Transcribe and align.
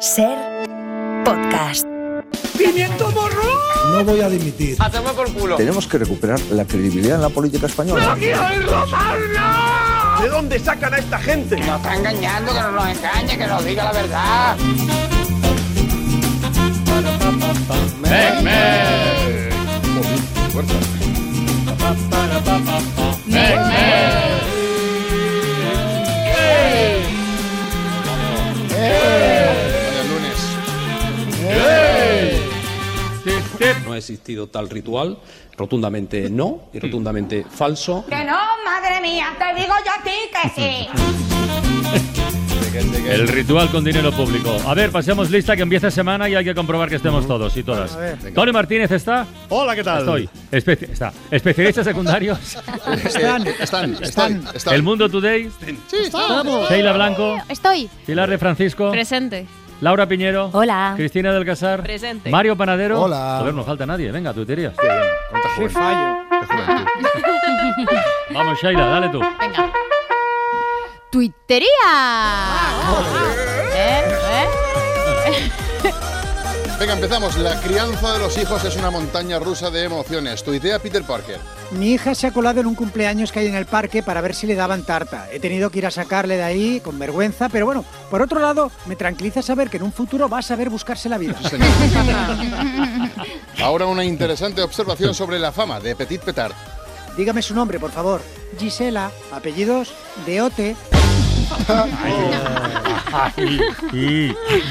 Ser 0.00 0.36
podcast. 1.24 1.86
¡Pimiento 2.56 3.10
morro! 3.12 3.42
No 3.92 4.04
voy 4.04 4.20
a 4.20 4.28
dimitir. 4.28 4.76
¡Hacemos 4.78 5.12
por 5.12 5.32
culo! 5.32 5.56
Tenemos 5.56 5.86
que 5.86 5.96
recuperar 5.96 6.38
la 6.50 6.66
credibilidad 6.66 7.16
en 7.16 7.22
la 7.22 7.30
política 7.30 7.66
española. 7.66 8.04
¡No 8.04 8.16
quiero 8.16 8.46
oírlo 8.46 8.86
más, 8.88 9.16
no! 9.34 10.22
¿De 10.22 10.28
dónde 10.28 10.58
sacan 10.58 10.92
a 10.92 10.98
esta 10.98 11.18
gente? 11.18 11.56
Nos 11.56 11.76
está 11.76 11.96
engañando, 11.96 12.52
que 12.52 12.60
no 12.60 12.72
nos 12.72 12.88
engañe, 12.88 13.38
que 13.38 13.46
nos 13.46 13.64
diga 13.64 13.84
la 13.84 13.92
verdad. 13.92 14.56
¡Mec, 18.02 18.42
mec! 18.42 19.52
Fuerza. 20.52 20.74
¡Mec, 23.26 23.58
mec! 23.66 24.35
Ha 33.96 33.98
existido 33.98 34.46
tal 34.48 34.68
ritual, 34.70 35.18
rotundamente 35.56 36.30
no 36.30 36.62
y 36.72 36.78
rotundamente 36.78 37.44
falso. 37.50 38.04
Que 38.08 38.24
no, 38.24 38.38
madre 38.64 39.00
mía, 39.02 39.34
te 39.38 39.60
digo 39.60 39.74
yo 39.84 39.92
a 39.92 40.02
ti 40.04 40.10
que 40.32 40.48
sí. 40.60 40.88
El 43.08 43.28
ritual 43.28 43.70
con 43.70 43.82
dinero 43.84 44.12
público. 44.12 44.54
A 44.66 44.74
ver, 44.74 44.90
pasemos 44.90 45.30
lista 45.30 45.56
que 45.56 45.62
empieza 45.62 45.90
semana 45.90 46.28
y 46.28 46.34
hay 46.34 46.44
que 46.44 46.54
comprobar 46.54 46.88
que 46.90 46.96
estemos 46.96 47.26
todos 47.26 47.56
y 47.56 47.62
todas. 47.62 47.96
Tony 48.34 48.52
Martínez 48.52 48.90
está. 48.90 49.26
Hola, 49.48 49.74
¿qué 49.74 49.82
tal? 49.82 50.00
Estoy. 50.00 50.28
Espe- 50.52 50.90
está. 50.90 51.12
Especialistas 51.30 51.86
secundarios. 51.86 52.38
Están, 53.04 53.46
Están, 53.46 53.94
están, 54.02 54.48
están. 54.54 54.74
El 54.74 54.82
Mundo 54.82 55.08
Today. 55.08 55.50
Sí, 55.86 55.96
estamos. 56.04 56.68
Sheila 56.68 56.92
Blanco. 56.92 57.38
Estoy. 57.48 57.88
Pilar 58.04 58.28
de 58.28 58.36
Francisco. 58.38 58.90
Presente. 58.90 59.46
Laura 59.80 60.06
Piñero. 60.06 60.50
Hola. 60.52 60.94
Cristina 60.96 61.32
del 61.32 61.44
Casar. 61.44 61.82
Presente. 61.82 62.30
Mario 62.30 62.56
Panadero. 62.56 63.02
Hola. 63.02 63.36
Joder, 63.40 63.54
no 63.54 63.64
falta 63.64 63.84
nadie. 63.84 64.10
Venga, 64.10 64.32
tuiterías. 64.32 64.74
Qué 64.78 64.86
bien. 64.86 65.02
Cuánta. 65.30 65.48
Qué 65.48 65.68
juventud. 65.68 65.80
Vamos, 68.34 68.58
Sheila, 68.60 68.86
dale 68.86 69.08
tú. 69.10 69.20
Venga. 69.20 69.72
Tuitería. 71.10 71.68
¿Eh? 73.74 74.02
¿Eh? 75.26 75.50
Venga, 76.78 76.92
empezamos. 76.92 77.38
La 77.38 77.58
crianza 77.60 78.12
de 78.12 78.18
los 78.18 78.36
hijos 78.36 78.62
es 78.64 78.76
una 78.76 78.90
montaña 78.90 79.38
rusa 79.38 79.70
de 79.70 79.84
emociones. 79.84 80.44
Tuitea 80.44 80.78
Peter 80.78 81.02
Parker. 81.02 81.38
Mi 81.70 81.92
hija 81.92 82.14
se 82.14 82.26
ha 82.26 82.32
colado 82.32 82.60
en 82.60 82.66
un 82.66 82.74
cumpleaños 82.74 83.32
que 83.32 83.40
hay 83.40 83.46
en 83.46 83.54
el 83.54 83.64
parque 83.64 84.02
para 84.02 84.20
ver 84.20 84.34
si 84.34 84.46
le 84.46 84.54
daban 84.54 84.82
tarta. 84.82 85.26
He 85.32 85.40
tenido 85.40 85.70
que 85.70 85.78
ir 85.78 85.86
a 85.86 85.90
sacarle 85.90 86.36
de 86.36 86.42
ahí 86.42 86.80
con 86.80 86.98
vergüenza, 86.98 87.48
pero 87.48 87.64
bueno, 87.64 87.82
por 88.10 88.20
otro 88.20 88.40
lado, 88.40 88.70
me 88.84 88.94
tranquiliza 88.94 89.40
saber 89.40 89.70
que 89.70 89.78
en 89.78 89.84
un 89.84 89.92
futuro 89.92 90.28
va 90.28 90.40
a 90.40 90.42
saber 90.42 90.68
buscarse 90.68 91.08
la 91.08 91.16
vida. 91.16 91.34
Señor. 91.48 91.66
Ahora 93.62 93.86
una 93.86 94.04
interesante 94.04 94.60
observación 94.60 95.14
sobre 95.14 95.38
la 95.38 95.52
fama 95.52 95.80
de 95.80 95.96
Petit 95.96 96.20
Petard. 96.20 96.52
Dígame 97.16 97.40
su 97.40 97.54
nombre, 97.54 97.80
por 97.80 97.90
favor. 97.90 98.20
Gisela, 98.58 99.10
apellidos, 99.32 99.94
Deote. 100.26 100.76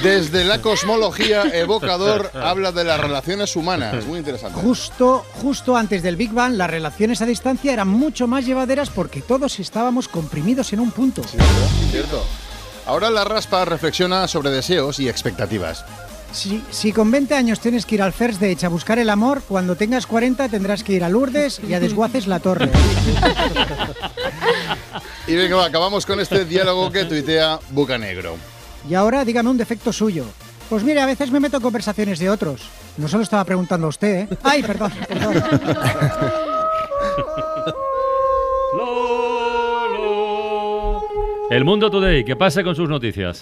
Desde 0.03 0.43
la 0.43 0.61
cosmología, 0.61 1.43
Evocador 1.53 2.31
habla 2.33 2.71
de 2.71 2.83
las 2.83 2.99
relaciones 2.99 3.55
humanas. 3.55 4.05
Muy 4.05 4.19
interesante. 4.19 4.59
Justo, 4.59 5.25
justo 5.41 5.75
antes 5.75 6.03
del 6.03 6.15
Big 6.15 6.31
Bang, 6.31 6.53
las 6.53 6.69
relaciones 6.69 7.21
a 7.21 7.25
distancia 7.25 7.73
eran 7.73 7.87
mucho 7.87 8.27
más 8.27 8.45
llevaderas 8.45 8.89
porque 8.89 9.21
todos 9.21 9.59
estábamos 9.59 10.07
comprimidos 10.07 10.73
en 10.73 10.79
un 10.79 10.91
punto. 10.91 11.23
Cierto. 11.91 12.23
Ahora 12.85 13.09
la 13.09 13.23
raspa 13.23 13.65
reflexiona 13.65 14.27
sobre 14.27 14.51
deseos 14.51 14.99
y 14.99 15.09
expectativas. 15.09 15.85
Si, 16.35 16.61
si 16.69 16.91
con 16.91 17.09
20 17.11 17.33
años 17.33 17.61
tienes 17.61 17.85
que 17.85 17.95
ir 17.95 18.01
al 18.01 18.11
First 18.11 18.41
Date 18.41 18.65
a 18.65 18.69
buscar 18.69 18.99
el 18.99 19.09
amor, 19.09 19.41
cuando 19.47 19.77
tengas 19.77 20.05
40 20.05 20.49
tendrás 20.49 20.83
que 20.83 20.91
ir 20.91 21.05
a 21.05 21.09
Lourdes 21.09 21.61
y 21.65 21.73
a 21.73 21.79
Desguaces 21.79 22.27
la 22.27 22.39
Torre. 22.39 22.69
Y 25.27 25.35
venga, 25.35 25.55
va, 25.55 25.65
acabamos 25.65 26.05
con 26.05 26.19
este 26.19 26.43
diálogo 26.43 26.91
que 26.91 27.05
tuitea 27.05 27.59
Bucanegro. 27.71 28.35
Y 28.87 28.93
ahora 28.95 29.23
dígame 29.23 29.49
un 29.49 29.57
defecto 29.57 29.93
suyo. 29.93 30.25
Pues 30.69 30.83
mire, 30.83 30.99
a 30.99 31.05
veces 31.05 31.31
me 31.31 31.39
meto 31.39 31.57
en 31.57 31.63
conversaciones 31.63 32.19
de 32.19 32.29
otros. 32.29 32.63
No 32.97 33.07
solo 33.07 33.23
estaba 33.23 33.45
preguntando 33.45 33.87
a 33.87 33.89
usted, 33.89 34.27
¿eh? 34.31 34.37
Ay, 34.43 34.61
perdón, 34.61 34.91
perdón. 35.07 35.43
El 41.49 41.63
Mundo 41.63 41.89
Today, 41.89 42.25
que 42.25 42.35
pase 42.35 42.63
con 42.63 42.75
sus 42.75 42.89
noticias. 42.89 43.41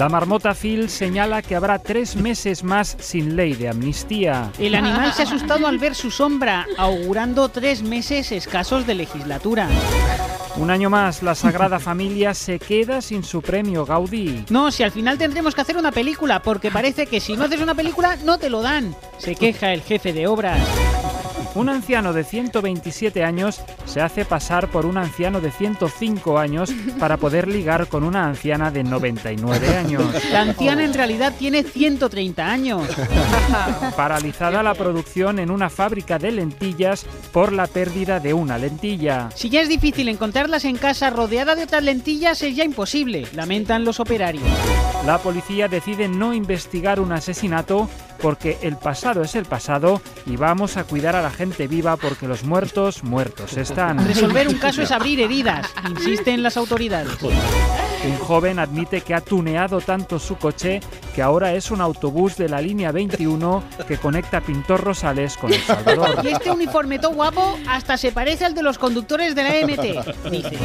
La 0.00 0.08
marmota 0.08 0.54
Phil 0.54 0.88
señala 0.88 1.42
que 1.42 1.54
habrá 1.54 1.78
tres 1.78 2.16
meses 2.16 2.64
más 2.64 2.96
sin 3.00 3.36
ley 3.36 3.52
de 3.52 3.68
amnistía. 3.68 4.50
El 4.58 4.74
animal 4.74 5.12
se 5.12 5.20
ha 5.20 5.24
asustado 5.26 5.66
al 5.66 5.76
ver 5.76 5.94
su 5.94 6.10
sombra, 6.10 6.66
augurando 6.78 7.50
tres 7.50 7.82
meses 7.82 8.32
escasos 8.32 8.86
de 8.86 8.94
legislatura. 8.94 9.68
Un 10.56 10.70
año 10.70 10.88
más, 10.88 11.22
la 11.22 11.34
Sagrada 11.34 11.78
Familia 11.78 12.32
se 12.32 12.58
queda 12.58 13.02
sin 13.02 13.22
su 13.22 13.42
premio 13.42 13.84
Gaudí. 13.84 14.46
No, 14.48 14.70
si 14.70 14.84
al 14.84 14.90
final 14.90 15.18
tendremos 15.18 15.54
que 15.54 15.60
hacer 15.60 15.76
una 15.76 15.92
película, 15.92 16.40
porque 16.40 16.70
parece 16.70 17.06
que 17.06 17.20
si 17.20 17.36
no 17.36 17.44
haces 17.44 17.60
una 17.60 17.74
película 17.74 18.16
no 18.24 18.38
te 18.38 18.48
lo 18.48 18.62
dan. 18.62 18.96
Se 19.18 19.34
queja 19.34 19.74
el 19.74 19.82
jefe 19.82 20.14
de 20.14 20.26
obras. 20.26 20.66
Un 21.54 21.68
anciano 21.68 22.12
de 22.12 22.22
127 22.22 23.24
años 23.24 23.60
se 23.84 24.00
hace 24.00 24.24
pasar 24.24 24.68
por 24.68 24.86
un 24.86 24.96
anciano 24.96 25.40
de 25.40 25.50
105 25.50 26.38
años 26.38 26.70
para 26.98 27.16
poder 27.16 27.48
ligar 27.48 27.88
con 27.88 28.04
una 28.04 28.26
anciana 28.26 28.70
de 28.70 28.84
99 28.84 29.76
años. 29.76 30.04
La 30.32 30.42
anciana 30.42 30.84
en 30.84 30.94
realidad 30.94 31.34
tiene 31.36 31.64
130 31.64 32.46
años. 32.46 32.82
Paralizada 33.96 34.62
la 34.62 34.74
producción 34.74 35.40
en 35.40 35.50
una 35.50 35.70
fábrica 35.70 36.18
de 36.18 36.30
lentillas 36.30 37.04
por 37.32 37.52
la 37.52 37.66
pérdida 37.66 38.20
de 38.20 38.32
una 38.32 38.56
lentilla. 38.56 39.30
Si 39.34 39.50
ya 39.50 39.60
es 39.60 39.68
difícil 39.68 40.08
encontrarlas 40.08 40.64
en 40.64 40.76
casa 40.76 41.10
rodeada 41.10 41.56
de 41.56 41.64
otras 41.64 41.82
lentillas, 41.82 42.42
es 42.42 42.54
ya 42.54 42.64
imposible, 42.64 43.26
lamentan 43.34 43.84
los 43.84 43.98
operarios. 43.98 44.44
La 45.04 45.18
policía 45.18 45.66
decide 45.66 46.08
no 46.08 46.32
investigar 46.32 47.00
un 47.00 47.10
asesinato 47.12 47.88
porque 48.20 48.58
el 48.62 48.76
pasado 48.76 49.22
es 49.22 49.34
el 49.34 49.44
pasado 49.44 50.00
y 50.26 50.36
vamos 50.36 50.76
a 50.76 50.84
cuidar 50.84 51.16
a 51.16 51.22
la 51.22 51.30
gente 51.30 51.66
viva 51.66 51.96
porque 51.96 52.28
los 52.28 52.44
muertos, 52.44 53.02
muertos 53.02 53.56
están. 53.56 54.06
Resolver 54.06 54.48
un 54.48 54.58
caso 54.58 54.82
es 54.82 54.90
abrir 54.90 55.20
heridas, 55.20 55.66
insisten 55.88 56.42
las 56.42 56.56
autoridades. 56.56 57.18
Un 57.22 58.16
joven 58.18 58.58
admite 58.58 59.02
que 59.02 59.14
ha 59.14 59.20
tuneado 59.20 59.80
tanto 59.80 60.18
su 60.18 60.36
coche 60.36 60.80
que 61.14 61.22
ahora 61.22 61.52
es 61.52 61.70
un 61.70 61.80
autobús 61.80 62.36
de 62.36 62.48
la 62.48 62.60
línea 62.60 62.92
21 62.92 63.62
que 63.86 63.98
conecta 63.98 64.40
Pintor 64.40 64.82
Rosales 64.82 65.36
con 65.36 65.52
El 65.52 65.60
Salvador. 65.60 66.20
Y 66.24 66.28
este 66.28 66.50
uniforme 66.50 66.98
todo 66.98 67.12
guapo 67.12 67.58
hasta 67.68 67.98
se 67.98 68.12
parece 68.12 68.46
al 68.46 68.54
de 68.54 68.62
los 68.62 68.78
conductores 68.78 69.34
de 69.34 69.42
la 69.42 69.50
MT, 69.66 70.30
dice. 70.30 70.58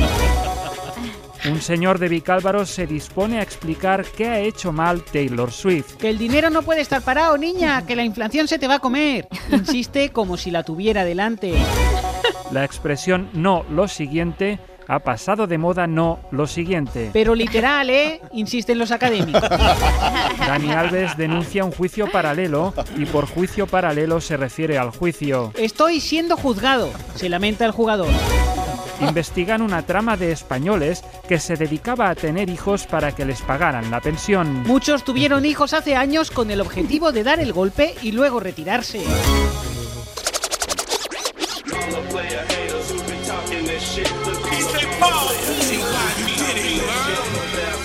Un 1.50 1.61
señor 1.61 2.00
de 2.00 2.09
Vicálvaro 2.09 2.66
se 2.66 2.88
dispone 2.88 3.38
a 3.38 3.44
explicar 3.44 4.03
qué 4.03 4.28
ha 4.28 4.39
hecho 4.39 4.72
mal 4.72 5.03
Taylor 5.03 5.51
Swift. 5.51 5.95
Que 5.95 6.09
el 6.09 6.17
dinero 6.17 6.50
no 6.50 6.63
puede 6.63 6.81
estar 6.81 7.03
parado, 7.03 7.38
niña, 7.38 7.85
que 7.85 7.95
la 7.95 8.03
inflación 8.03 8.47
se 8.47 8.57
te 8.57 8.67
va 8.67 8.75
a 8.75 8.79
comer. 8.79 9.28
Insiste 9.51 10.09
como 10.09 10.38
si 10.38 10.50
la 10.50 10.63
tuviera 10.63 11.06
delante. 11.06 11.53
La 12.51 12.63
expresión 12.63 13.29
no 13.33 13.63
lo 13.69 13.88
siguiente 13.88 14.59
ha 14.88 15.00
pasado 15.00 15.47
de 15.47 15.57
moda 15.57 15.88
no 15.88 16.19
lo 16.31 16.47
siguiente. 16.47 17.09
Pero 17.13 17.35
literal, 17.35 17.89
¿eh? 17.89 18.22
Insisten 18.33 18.77
los 18.77 18.91
académicos. 18.91 19.41
Dani 19.41 20.72
Alves 20.72 21.17
denuncia 21.17 21.66
un 21.66 21.72
juicio 21.72 22.09
paralelo 22.12 22.73
y 22.97 23.06
por 23.06 23.27
juicio 23.27 23.67
paralelo 23.67 24.22
se 24.22 24.38
refiere 24.38 24.77
al 24.77 24.91
juicio. 24.91 25.51
Estoy 25.57 26.00
siendo 26.00 26.38
juzgado, 26.38 26.91
se 27.16 27.29
lamenta 27.29 27.66
el 27.66 27.72
jugador. 27.72 28.09
Investigan 29.01 29.61
una 29.61 29.85
trama 29.85 30.17
de 30.17 30.31
españoles 30.31 31.03
que 31.28 31.39
se 31.39 31.56
dedicaba 31.56 32.09
a 32.09 32.16
tener 32.16 32.50
hijos 32.50 32.85
para 32.85 33.13
que 33.13 33.25
les 33.25 33.41
pagaran 33.41 33.91
la 33.91 34.01
pensión. 34.01 34.63
Muchos 34.63 35.03
tuvieron 35.03 35.45
hijos 35.45 35.74
hace 35.74 35.95
años 35.95 36.31
con 36.31 36.51
el 36.51 36.62
objetivo 36.62 37.12
de 37.12 37.24
dar 37.24 37.39
el 37.39 37.53
golpe 37.53 37.95
y 38.01 38.12
luego 38.12 38.39
retirarse. 38.39 39.01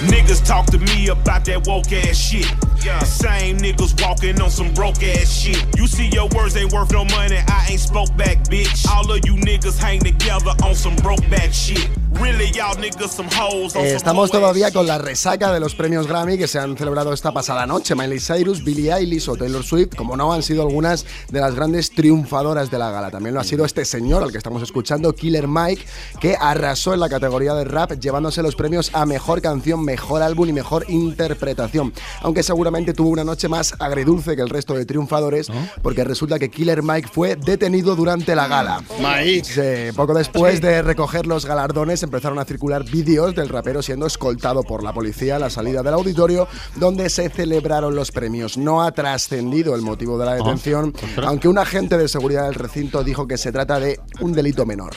Niggas 0.09 0.43
talk 0.43 0.67
to 0.67 0.79
me 0.79 1.09
about 1.09 1.45
that 1.45 1.67
woke 1.67 1.93
ass 1.93 2.17
shit. 2.17 2.47
The 2.81 3.05
same 3.05 3.59
niggas 3.59 4.01
walking 4.03 4.41
on 4.41 4.51
some 4.51 4.73
broke 4.73 5.03
ass 5.03 5.31
shit. 5.31 5.63
You 5.77 5.87
see 5.87 6.09
your 6.09 6.29
words 6.35 6.57
ain't 6.57 6.73
worth 6.73 6.93
no 6.93 7.05
money, 7.05 7.37
I 7.47 7.67
ain't 7.71 7.81
spoke 7.81 8.17
back, 8.17 8.39
bitch. 8.49 8.89
All 8.89 9.11
of 9.11 9.21
you 9.27 9.35
niggas 9.35 9.79
hang 9.79 10.01
together 10.01 10.53
on 10.65 10.75
some 10.75 10.97
broke 10.97 11.29
back 11.31 11.53
shit. 11.53 11.89
Really, 12.13 12.51
y'all 12.51 12.75
niggas 12.75 13.09
some 13.11 13.29
hoes 13.31 13.77
on 13.77 13.83
Eh, 13.83 13.95
estamos 13.95 14.31
todavía 14.31 14.73
con 14.73 14.87
la 14.87 14.99
resaca 14.99 15.53
de 15.53 15.61
los 15.61 15.75
premios 15.75 16.07
Grammy 16.07 16.37
que 16.37 16.49
se 16.49 16.59
han 16.59 16.77
celebrado 16.77 17.13
esta 17.13 17.33
pasada 17.33 17.67
noche. 17.67 17.95
Miley 17.95 18.19
Cyrus, 18.19 18.65
Billie 18.65 18.93
Eilish 18.93 19.29
o 19.29 19.37
Taylor 19.37 19.63
Swift, 19.63 19.95
como 19.95 20.17
no, 20.17 20.33
han 20.33 20.43
sido 20.43 20.63
algunas 20.63 21.07
de 21.31 21.41
las 21.41 21.55
grandes 21.55 21.91
triunfadoras 21.91 22.71
de 22.71 22.79
la 22.79 22.91
gala. 22.91 23.11
También 23.11 23.35
lo 23.35 23.41
ha 23.41 23.45
sido 23.45 23.65
este 23.65 23.85
señor 23.85 24.23
al 24.23 24.33
que 24.33 24.39
estamos 24.39 24.63
escuchando, 24.63 25.15
Killer 25.15 25.49
Mike, 25.49 25.85
que 26.21 26.37
arrasó 26.39 26.93
en 26.93 27.01
la 27.01 27.09
categoría 27.09 27.55
de 27.55 27.65
rap, 27.65 27.93
llevándose 27.93 28.43
los 28.43 28.57
premios 28.57 28.91
a 28.93 29.07
mejor 29.07 29.41
canción, 29.41 29.85
mejor 29.85 30.23
álbum 30.23 30.49
y 30.49 30.53
mejor 30.53 30.85
interpretación. 30.89 31.93
Aunque 32.23 32.43
seguramente 32.71 32.95
tuvo 32.95 33.09
una 33.09 33.25
noche 33.25 33.49
más 33.49 33.75
agridulce 33.81 34.37
que 34.37 34.43
el 34.43 34.49
resto 34.49 34.75
de 34.75 34.87
triunfadores, 34.87 35.49
porque 35.83 36.05
resulta 36.05 36.39
que 36.39 36.51
Killer 36.51 36.85
Mike 36.85 37.09
fue 37.13 37.35
detenido 37.35 37.97
durante 37.97 38.37
la 38.37 38.47
gala. 38.47 38.85
Mike. 39.01 39.43
Sí, 39.91 39.97
poco 39.97 40.15
después 40.15 40.61
de 40.61 40.81
recoger 40.81 41.27
los 41.27 41.47
galardones 41.47 42.05
empezaron 42.05 42.39
a 42.39 42.45
circular 42.45 42.85
vídeos 42.85 43.35
del 43.35 43.49
rapero 43.49 43.83
siendo 43.83 44.07
escoltado 44.07 44.63
por 44.63 44.85
la 44.85 44.93
policía 44.93 45.35
a 45.35 45.39
la 45.41 45.51
salida 45.51 45.83
del 45.83 45.95
auditorio 45.95 46.47
donde 46.77 47.11
se 47.11 47.29
celebraron 47.29 47.97
los 47.97 48.13
premios. 48.13 48.57
No 48.57 48.85
ha 48.85 48.93
trascendido 48.93 49.75
el 49.75 49.83
motivo 49.83 50.17
de 50.17 50.27
la 50.27 50.35
detención, 50.35 50.95
aunque 51.27 51.49
un 51.49 51.59
agente 51.59 51.99
de 51.99 52.07
seguridad 52.07 52.45
del 52.45 52.55
recinto 52.55 53.03
dijo 53.03 53.27
que 53.27 53.37
se 53.37 53.51
trata 53.51 53.81
de 53.81 53.99
un 54.21 54.33
delito 54.33 54.65
menor. 54.65 54.95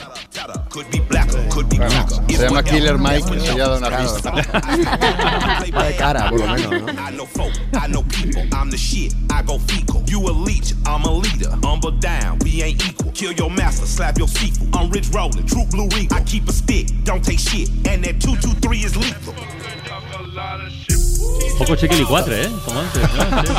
Se 2.28 2.38
llama 2.38 2.62
Killer 2.62 2.98
Mike 2.98 3.36
y 3.36 3.40
se 3.40 3.50
ha 3.50 3.56
dado 3.56 3.78
una 3.78 3.98
pista. 3.98 4.30
Va 4.32 5.84
de 5.84 5.96
cara, 5.98 6.30
por 6.30 6.38
lo 6.38 6.46
menos, 6.46 6.82
¿no? 6.82 7.24
I 7.72 7.72
know 7.72 7.72
folk, 7.72 7.82
I 7.82 7.86
know 7.88 8.02
people, 8.02 8.42
I'm 8.52 8.70
the 8.70 8.76
shit, 8.76 9.14
I 9.30 9.42
go 9.42 9.58
fecal. 9.58 10.02
You 10.06 10.20
a 10.20 10.32
leech, 10.32 10.72
I'm 10.86 11.02
a 11.04 11.12
leader, 11.12 11.50
humble 11.62 11.92
down, 11.92 12.38
we 12.40 12.62
ain't 12.62 12.84
equal. 12.86 13.12
Kill 13.12 13.32
your 13.32 13.50
master, 13.50 13.86
slap 13.86 14.18
your 14.18 14.28
sequel. 14.28 14.68
I'm 14.74 14.90
rich 14.90 15.08
rolling, 15.10 15.46
true 15.46 15.64
blue 15.70 15.88
regal. 15.88 16.16
I 16.16 16.22
keep 16.22 16.48
a 16.48 16.52
stick, 16.52 16.88
don't 17.04 17.24
take 17.24 17.38
shit, 17.38 17.68
and 17.86 18.04
that 18.04 18.20
223 18.20 18.78
is 18.78 18.96
lethal. 18.96 19.34
Poco 21.58 21.76
chiquilicuatre, 21.76 22.44
¿eh? 22.44 22.50
Como 22.64 22.80
antes, 22.80 23.02
¿no? 23.14 23.24
Sí, 23.44 23.54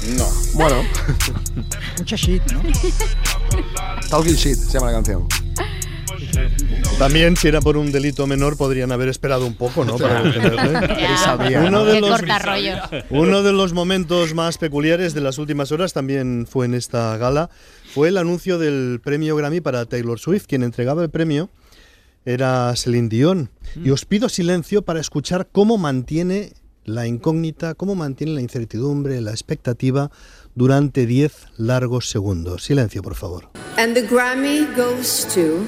sí. 0.00 0.16
No. 0.16 0.26
Bueno, 0.54 0.82
Mucha 1.98 2.16
shit, 2.16 2.42
¿no? 2.52 2.60
Talking 4.08 4.34
Shit 4.34 4.56
se 4.56 4.72
llama 4.72 4.86
la 4.86 4.92
canción. 4.94 5.28
También, 6.98 7.36
si 7.36 7.48
era 7.48 7.60
por 7.60 7.76
un 7.76 7.90
delito 7.90 8.26
menor, 8.26 8.56
podrían 8.56 8.92
haber 8.92 9.08
esperado 9.08 9.46
un 9.46 9.54
poco, 9.54 9.84
¿no? 9.84 9.96
Para 9.98 10.22
detenerle. 10.22 11.58
Uno 11.58 11.70
¿no? 11.70 11.84
de 11.84 12.00
los 12.00 12.10
cortarrollos. 12.10 12.78
Uno 13.10 13.42
de 13.42 13.52
los 13.52 13.72
momentos 13.72 14.34
más 14.34 14.58
peculiares 14.58 15.14
de 15.14 15.20
las 15.20 15.38
últimas 15.38 15.72
horas 15.72 15.92
también 15.92 16.46
fue 16.48 16.66
en 16.66 16.74
esta 16.74 17.16
gala, 17.16 17.50
fue 17.92 18.08
el 18.08 18.18
anuncio 18.18 18.58
del 18.58 19.00
premio 19.02 19.36
Grammy 19.36 19.60
para 19.60 19.84
Taylor 19.86 20.18
Swift. 20.18 20.46
Quien 20.46 20.62
entregaba 20.62 21.02
el 21.02 21.10
premio 21.10 21.50
era 22.24 22.74
Celine 22.76 23.08
Dion. 23.08 23.50
Y 23.82 23.90
os 23.90 24.04
pido 24.04 24.28
silencio 24.28 24.82
para 24.82 25.00
escuchar 25.00 25.48
cómo 25.50 25.78
mantiene 25.78 26.52
la 26.84 27.06
incógnita, 27.06 27.74
cómo 27.74 27.94
mantiene 27.94 28.34
la 28.34 28.40
incertidumbre, 28.40 29.20
la 29.20 29.30
expectativa 29.30 30.10
durante 30.54 31.06
10 31.06 31.32
largos 31.56 32.10
segundos. 32.10 32.64
Silencio, 32.64 33.02
por 33.02 33.14
favor. 33.14 33.48
And 33.76 33.94
the 33.94 34.02
Grammy 34.02 34.66
goes 34.76 35.26
to. 35.34 35.66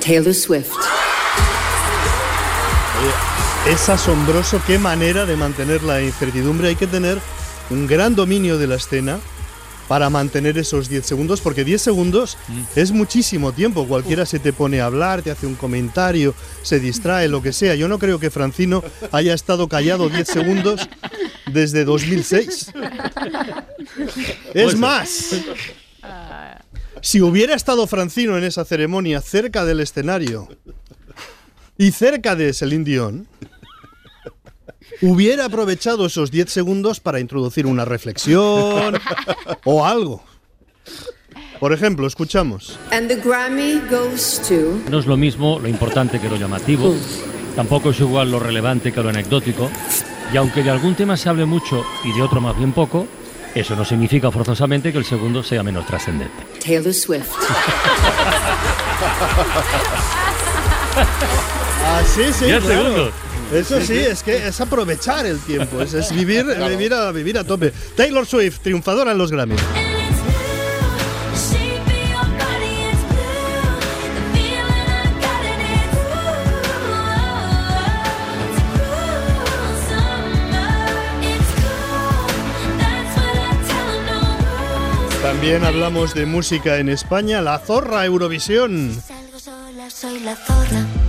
Taylor 0.00 0.34
Swift. 0.34 0.72
Es 3.66 3.88
asombroso 3.90 4.60
qué 4.66 4.78
manera 4.78 5.26
de 5.26 5.36
mantener 5.36 5.82
la 5.82 6.00
incertidumbre. 6.00 6.68
Hay 6.68 6.76
que 6.76 6.86
tener 6.86 7.18
un 7.68 7.86
gran 7.86 8.14
dominio 8.14 8.56
de 8.56 8.66
la 8.66 8.76
escena 8.76 9.18
para 9.88 10.10
mantener 10.10 10.58
esos 10.58 10.88
10 10.88 11.04
segundos, 11.04 11.40
porque 11.40 11.64
10 11.64 11.80
segundos 11.80 12.36
es 12.76 12.92
muchísimo 12.92 13.52
tiempo. 13.52 13.86
Cualquiera 13.86 14.26
se 14.26 14.38
te 14.38 14.52
pone 14.52 14.80
a 14.80 14.86
hablar, 14.86 15.22
te 15.22 15.30
hace 15.30 15.46
un 15.46 15.54
comentario, 15.54 16.34
se 16.62 16.78
distrae, 16.78 17.28
lo 17.28 17.42
que 17.42 17.52
sea. 17.52 17.74
Yo 17.74 17.88
no 17.88 17.98
creo 17.98 18.20
que 18.20 18.30
Francino 18.30 18.84
haya 19.10 19.34
estado 19.34 19.68
callado 19.68 20.08
10 20.08 20.28
segundos 20.28 20.88
desde 21.52 21.84
2006. 21.84 22.72
Es 24.54 24.76
más, 24.76 25.34
si 27.00 27.20
hubiera 27.22 27.54
estado 27.54 27.86
Francino 27.86 28.36
en 28.36 28.44
esa 28.44 28.64
ceremonia 28.64 29.20
cerca 29.22 29.64
del 29.64 29.80
escenario 29.80 30.48
y 31.78 31.92
cerca 31.92 32.36
de 32.36 32.52
Celine 32.52 32.84
Dion, 32.84 33.28
hubiera 35.02 35.44
aprovechado 35.46 36.06
esos 36.06 36.30
10 36.30 36.50
segundos 36.50 37.00
para 37.00 37.20
introducir 37.20 37.66
una 37.66 37.84
reflexión 37.84 38.98
o 39.64 39.84
algo. 39.86 40.22
Por 41.60 41.72
ejemplo, 41.72 42.06
escuchamos. 42.06 42.78
And 42.92 43.08
the 43.08 43.16
Grammy 43.16 43.80
goes 43.90 44.40
to. 44.48 44.78
No 44.90 44.98
es 45.00 45.06
lo 45.06 45.16
mismo 45.16 45.58
lo 45.58 45.68
importante 45.68 46.20
que 46.20 46.28
lo 46.28 46.36
llamativo, 46.36 46.94
tampoco 47.56 47.90
es 47.90 47.98
igual 48.00 48.30
lo 48.30 48.38
relevante 48.38 48.92
que 48.92 49.02
lo 49.02 49.08
anecdótico, 49.08 49.68
y 50.32 50.36
aunque 50.36 50.62
de 50.62 50.70
algún 50.70 50.94
tema 50.94 51.16
se 51.16 51.28
hable 51.28 51.46
mucho 51.46 51.84
y 52.04 52.12
de 52.12 52.22
otro 52.22 52.40
más 52.40 52.56
bien 52.56 52.72
poco, 52.72 53.08
eso 53.54 53.74
no 53.74 53.84
significa 53.84 54.30
forzosamente 54.30 54.92
que 54.92 54.98
el 54.98 55.04
segundo 55.04 55.42
sea 55.42 55.62
menos 55.64 55.84
trascendente. 55.86 56.44
Taylor 56.64 56.94
Swift. 56.94 57.28
Ah, 61.90 62.02
sí, 62.04 62.24
sí, 62.32 62.44
claro. 62.46 62.66
segundos. 62.66 63.12
Eso 63.52 63.80
Sí, 63.80 63.96
es 63.96 64.22
que 64.22 64.46
es 64.46 64.60
aprovechar 64.60 65.24
el 65.24 65.38
tiempo, 65.40 65.80
es, 65.80 65.94
es 65.94 66.12
vivir, 66.12 66.44
vivir, 66.68 66.92
a, 66.92 67.10
vivir 67.12 67.38
a 67.38 67.44
tope. 67.44 67.72
Taylor 67.96 68.26
Swift, 68.26 68.60
triunfadora 68.60 69.12
en 69.12 69.18
los 69.18 69.32
Grammy. 69.32 69.56
También 85.22 85.64
hablamos 85.64 86.14
de 86.14 86.26
música 86.26 86.78
en 86.78 86.88
España, 86.88 87.40
la 87.40 87.58
zorra 87.58 88.04
Eurovisión. 88.04 88.92
Sola 89.38 89.90
soy 89.90 90.20
la 90.20 90.34
zorra. 90.36 91.07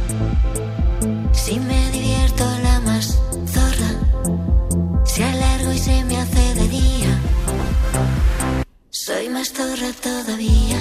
Todavía. 9.59 10.79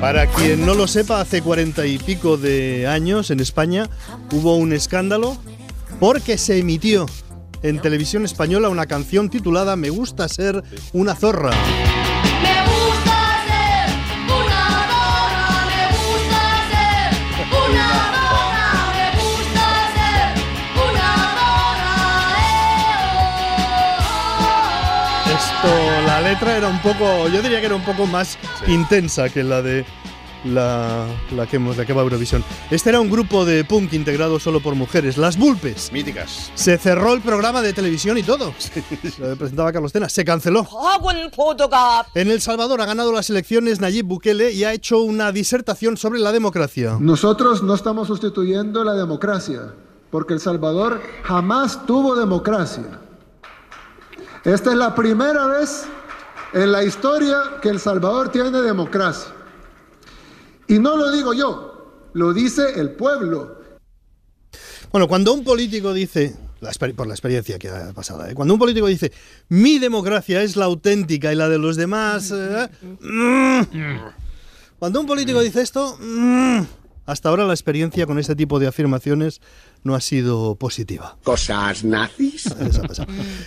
Para 0.00 0.28
quien 0.28 0.64
no 0.64 0.74
lo 0.74 0.86
sepa, 0.86 1.20
hace 1.20 1.42
cuarenta 1.42 1.84
y 1.86 1.98
pico 1.98 2.36
de 2.36 2.86
años 2.86 3.32
en 3.32 3.40
España 3.40 3.90
hubo 4.30 4.54
un 4.54 4.72
escándalo 4.72 5.36
porque 5.98 6.38
se 6.38 6.58
emitió 6.58 7.06
en 7.64 7.80
televisión 7.80 8.24
española 8.24 8.68
una 8.68 8.86
canción 8.86 9.28
titulada 9.28 9.74
Me 9.74 9.90
gusta 9.90 10.28
ser 10.28 10.62
una 10.92 11.16
zorra. 11.16 11.50
Letra 26.32 26.56
era 26.56 26.68
un 26.68 26.80
poco, 26.80 27.28
yo 27.28 27.42
diría 27.42 27.60
que 27.60 27.66
era 27.66 27.74
un 27.74 27.84
poco 27.84 28.06
más 28.06 28.38
intensa 28.66 29.28
que 29.28 29.42
la 29.42 29.60
de 29.60 29.84
la, 30.46 31.04
la 31.36 31.46
que 31.46 31.56
hemos, 31.56 31.76
la 31.76 31.84
que 31.84 31.92
va 31.92 32.00
a 32.00 32.04
Eurovisión. 32.04 32.42
Este 32.70 32.88
era 32.88 33.00
un 33.00 33.10
grupo 33.10 33.44
de 33.44 33.64
punk 33.64 33.92
integrado 33.92 34.40
solo 34.40 34.60
por 34.60 34.74
mujeres, 34.74 35.18
las 35.18 35.36
Bulpes. 35.36 35.92
Míticas. 35.92 36.50
Se 36.54 36.78
cerró 36.78 37.12
el 37.12 37.20
programa 37.20 37.60
de 37.60 37.74
televisión 37.74 38.16
y 38.16 38.22
todo. 38.22 38.54
Lo 39.18 39.36
presentaba 39.36 39.72
Carlos 39.74 39.92
Tena. 39.92 40.08
Se 40.08 40.24
canceló. 40.24 40.66
En 42.14 42.30
El 42.30 42.40
Salvador 42.40 42.80
ha 42.80 42.86
ganado 42.86 43.12
las 43.12 43.28
elecciones 43.28 43.80
Nayib 43.80 44.06
Bukele 44.06 44.52
y 44.52 44.64
ha 44.64 44.72
hecho 44.72 45.00
una 45.00 45.32
disertación 45.32 45.98
sobre 45.98 46.18
la 46.18 46.32
democracia. 46.32 46.96
Nosotros 46.98 47.62
no 47.62 47.74
estamos 47.74 48.08
sustituyendo 48.08 48.84
la 48.84 48.94
democracia, 48.94 49.74
porque 50.10 50.32
El 50.32 50.40
Salvador 50.40 51.02
jamás 51.24 51.84
tuvo 51.84 52.16
democracia. 52.16 53.00
Esta 54.44 54.70
es 54.70 54.76
la 54.76 54.94
primera 54.94 55.46
vez 55.46 55.86
en 56.52 56.72
la 56.72 56.84
historia 56.84 57.58
que 57.60 57.68
El 57.68 57.80
Salvador 57.80 58.30
tiene 58.30 58.60
democracia. 58.62 59.32
Y 60.68 60.78
no 60.78 60.96
lo 60.96 61.10
digo 61.10 61.32
yo, 61.34 62.10
lo 62.12 62.32
dice 62.32 62.80
el 62.80 62.90
pueblo. 62.90 63.60
Bueno, 64.90 65.08
cuando 65.08 65.32
un 65.32 65.42
político 65.42 65.92
dice, 65.92 66.36
por 66.94 67.06
la 67.06 67.14
experiencia 67.14 67.58
que 67.58 67.68
ha 67.68 67.92
pasado, 67.92 68.26
¿eh? 68.26 68.34
cuando 68.34 68.54
un 68.54 68.60
político 68.60 68.86
dice, 68.86 69.12
mi 69.48 69.78
democracia 69.78 70.42
es 70.42 70.56
la 70.56 70.66
auténtica 70.66 71.32
y 71.32 71.36
la 71.36 71.48
de 71.48 71.58
los 71.58 71.76
demás... 71.76 72.30
eh, 72.30 72.68
mm, 73.00 73.62
cuando 74.78 75.00
un 75.00 75.06
político 75.06 75.40
dice 75.40 75.62
esto, 75.62 75.96
mm, 76.00 76.60
hasta 77.06 77.28
ahora 77.28 77.46
la 77.46 77.54
experiencia 77.54 78.06
con 78.06 78.18
este 78.18 78.36
tipo 78.36 78.58
de 78.58 78.66
afirmaciones 78.66 79.40
no 79.84 79.94
ha 79.94 80.00
sido 80.00 80.54
positiva. 80.56 81.16
¿Cosas 81.24 81.84
nazis? 81.84 82.44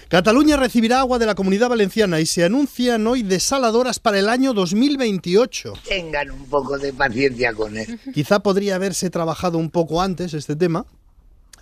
Cataluña 0.07 0.57
recibirá 0.57 0.99
agua 0.99 1.19
de 1.19 1.25
la 1.25 1.35
comunidad 1.35 1.69
valenciana 1.69 2.19
y 2.19 2.25
se 2.25 2.43
anuncian 2.43 3.05
hoy 3.07 3.23
desaladoras 3.23 3.99
para 3.99 4.19
el 4.19 4.29
año 4.29 4.53
2028. 4.53 5.73
Tengan 5.87 6.31
un 6.31 6.45
poco 6.45 6.77
de 6.77 6.93
paciencia 6.93 7.53
con 7.53 7.77
él. 7.77 7.99
Quizá 8.13 8.39
podría 8.39 8.75
haberse 8.75 9.09
trabajado 9.09 9.57
un 9.57 9.69
poco 9.69 10.01
antes 10.01 10.33
este 10.33 10.55
tema, 10.55 10.85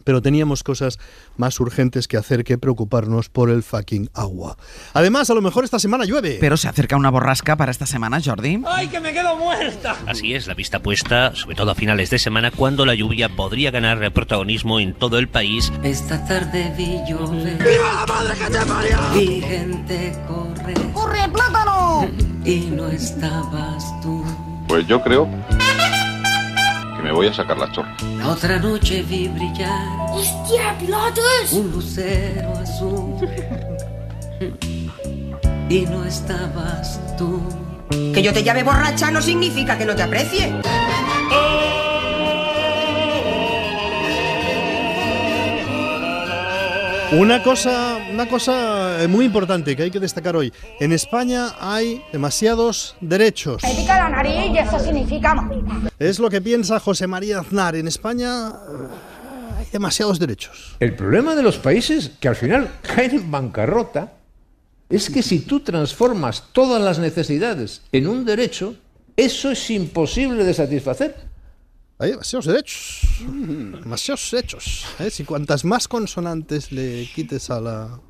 pero 0.03 0.21
teníamos 0.21 0.63
cosas 0.63 0.99
más 1.37 1.59
urgentes 1.59 2.07
que 2.07 2.17
hacer 2.17 2.43
que 2.43 2.57
preocuparnos 2.57 3.29
por 3.29 3.49
el 3.49 3.63
fucking 3.63 4.09
agua. 4.13 4.57
Además, 4.93 5.29
a 5.29 5.33
lo 5.33 5.41
mejor 5.41 5.63
esta 5.63 5.79
semana 5.79 6.05
llueve. 6.05 6.37
Pero 6.39 6.57
se 6.57 6.67
acerca 6.67 6.95
una 6.95 7.09
borrasca 7.09 7.55
para 7.55 7.71
esta 7.71 7.85
semana, 7.85 8.19
Jordi. 8.23 8.61
¡Ay, 8.65 8.87
que 8.87 8.99
me 8.99 9.13
quedo 9.13 9.35
muerta! 9.35 9.95
Así 10.07 10.33
es, 10.33 10.47
la 10.47 10.53
vista 10.53 10.79
puesta, 10.79 11.35
sobre 11.35 11.55
todo 11.55 11.71
a 11.71 11.75
finales 11.75 12.09
de 12.09 12.19
semana, 12.19 12.51
cuando 12.51 12.85
la 12.85 12.95
lluvia 12.95 13.29
podría 13.29 13.71
ganar 13.71 14.11
protagonismo 14.13 14.79
en 14.79 14.93
todo 14.93 15.19
el 15.19 15.27
país. 15.27 15.71
Esta 15.83 16.25
tarde 16.25 16.73
vi 16.77 16.99
llover. 17.07 17.57
¡Viva 17.57 17.93
la 17.93 18.05
madre 18.05 18.33
que 18.37 18.51
te 18.51 18.65
parió! 18.65 18.97
Vi 19.13 19.41
gente 19.41 20.13
correr. 20.27 20.91
¡Corre, 20.93 21.29
plátano! 21.29 22.07
Y 22.45 22.59
no 22.71 22.87
estabas 22.87 23.83
tú. 24.01 24.23
Pues 24.67 24.87
yo 24.87 25.01
creo 25.01 25.27
me 27.03 27.11
voy 27.11 27.27
a 27.27 27.33
sacar 27.33 27.57
la 27.57 27.69
chorra. 27.71 27.95
La 28.17 28.29
otra 28.29 28.57
noche 28.57 29.03
vi 29.03 29.27
brillar. 29.27 29.87
¡Hostia, 30.11 30.75
pilotos! 30.79 31.51
Un 31.51 31.71
lucero 31.71 32.53
azul. 32.57 33.29
Y 35.69 35.85
no 35.87 36.03
estabas 36.05 36.99
tú. 37.17 37.41
Que 37.89 38.21
yo 38.21 38.31
te 38.33 38.43
llame 38.43 38.63
borracha 38.63 39.09
no 39.09 39.21
significa 39.21 39.77
que 39.77 39.85
no 39.85 39.95
te 39.95 40.03
aprecie. 40.03 40.53
Una 47.15 47.43
cosa, 47.43 47.99
una 48.11 48.27
cosa 48.27 49.03
eh, 49.03 49.07
muy 49.07 49.25
importante 49.25 49.75
que 49.75 49.83
hay 49.83 49.91
que 49.91 49.99
destacar 49.99 50.35
hoy. 50.35 50.51
En 50.79 50.91
España 50.91 51.51
hay 51.59 52.03
demasiados 52.11 52.95
derechos. 53.01 53.61
Me 53.61 53.75
pica 53.75 53.97
la 53.97 54.09
nariz 54.09 54.51
y 54.51 54.57
eso 54.57 54.79
significa... 54.79 55.47
Es 55.99 56.17
lo 56.17 56.31
que 56.31 56.41
piensa 56.41 56.79
José 56.79 57.05
María 57.05 57.39
Aznar. 57.39 57.75
En 57.75 57.87
España 57.87 58.49
eh, 58.49 59.59
hay 59.59 59.65
demasiados 59.71 60.17
derechos. 60.17 60.75
El 60.79 60.95
problema 60.95 61.35
de 61.35 61.43
los 61.43 61.57
países 61.57 62.11
que 62.19 62.29
al 62.29 62.35
final 62.35 62.69
caen 62.81 63.11
en 63.11 63.29
bancarrota 63.29 64.13
es 64.89 65.11
que 65.11 65.21
si 65.21 65.39
tú 65.39 65.59
transformas 65.59 66.45
todas 66.51 66.81
las 66.81 66.97
necesidades 66.97 67.83
en 67.91 68.07
un 68.07 68.25
derecho, 68.25 68.75
eso 69.15 69.51
es 69.51 69.69
imposible 69.69 70.43
de 70.43 70.53
satisfacer. 70.55 71.15
Hay 72.03 72.11
demasiados 72.11 72.47
derechos. 72.47 72.99
Demasiados 73.21 74.29
derechos. 74.29 74.85
¿eh? 74.99 75.09
Si 75.09 75.23
cuantas 75.23 75.63
más 75.63 75.87
consonantes 75.87 76.73
le 76.73 77.09
quites 77.15 77.49
a 77.49 77.61
la 77.61 78.01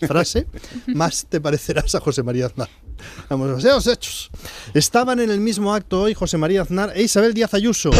frase, 0.00 0.46
más 0.86 1.26
te 1.28 1.42
parecerás 1.42 1.94
a 1.94 2.00
José 2.00 2.22
María 2.22 2.46
Aznar. 2.46 2.70
Vamos, 3.28 3.48
demasiados 3.48 3.86
hechos. 3.86 4.30
Estaban 4.72 5.20
en 5.20 5.30
el 5.30 5.40
mismo 5.40 5.74
acto 5.74 6.00
hoy 6.00 6.14
José 6.14 6.38
María 6.38 6.62
Aznar 6.62 6.96
e 6.96 7.02
Isabel 7.02 7.34
Díaz 7.34 7.52
Ayuso. 7.52 7.90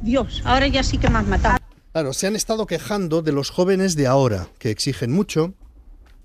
Dios, 0.00 0.40
ahora 0.42 0.66
ya 0.68 0.82
sí 0.82 0.96
que 0.96 1.10
me 1.10 1.18
has 1.18 1.26
matado. 1.26 1.58
Claro, 1.92 2.14
se 2.14 2.26
han 2.26 2.34
estado 2.34 2.66
quejando 2.66 3.20
de 3.20 3.32
los 3.32 3.50
jóvenes 3.50 3.94
de 3.94 4.06
ahora, 4.06 4.48
que 4.58 4.70
exigen 4.70 5.12
mucho 5.12 5.52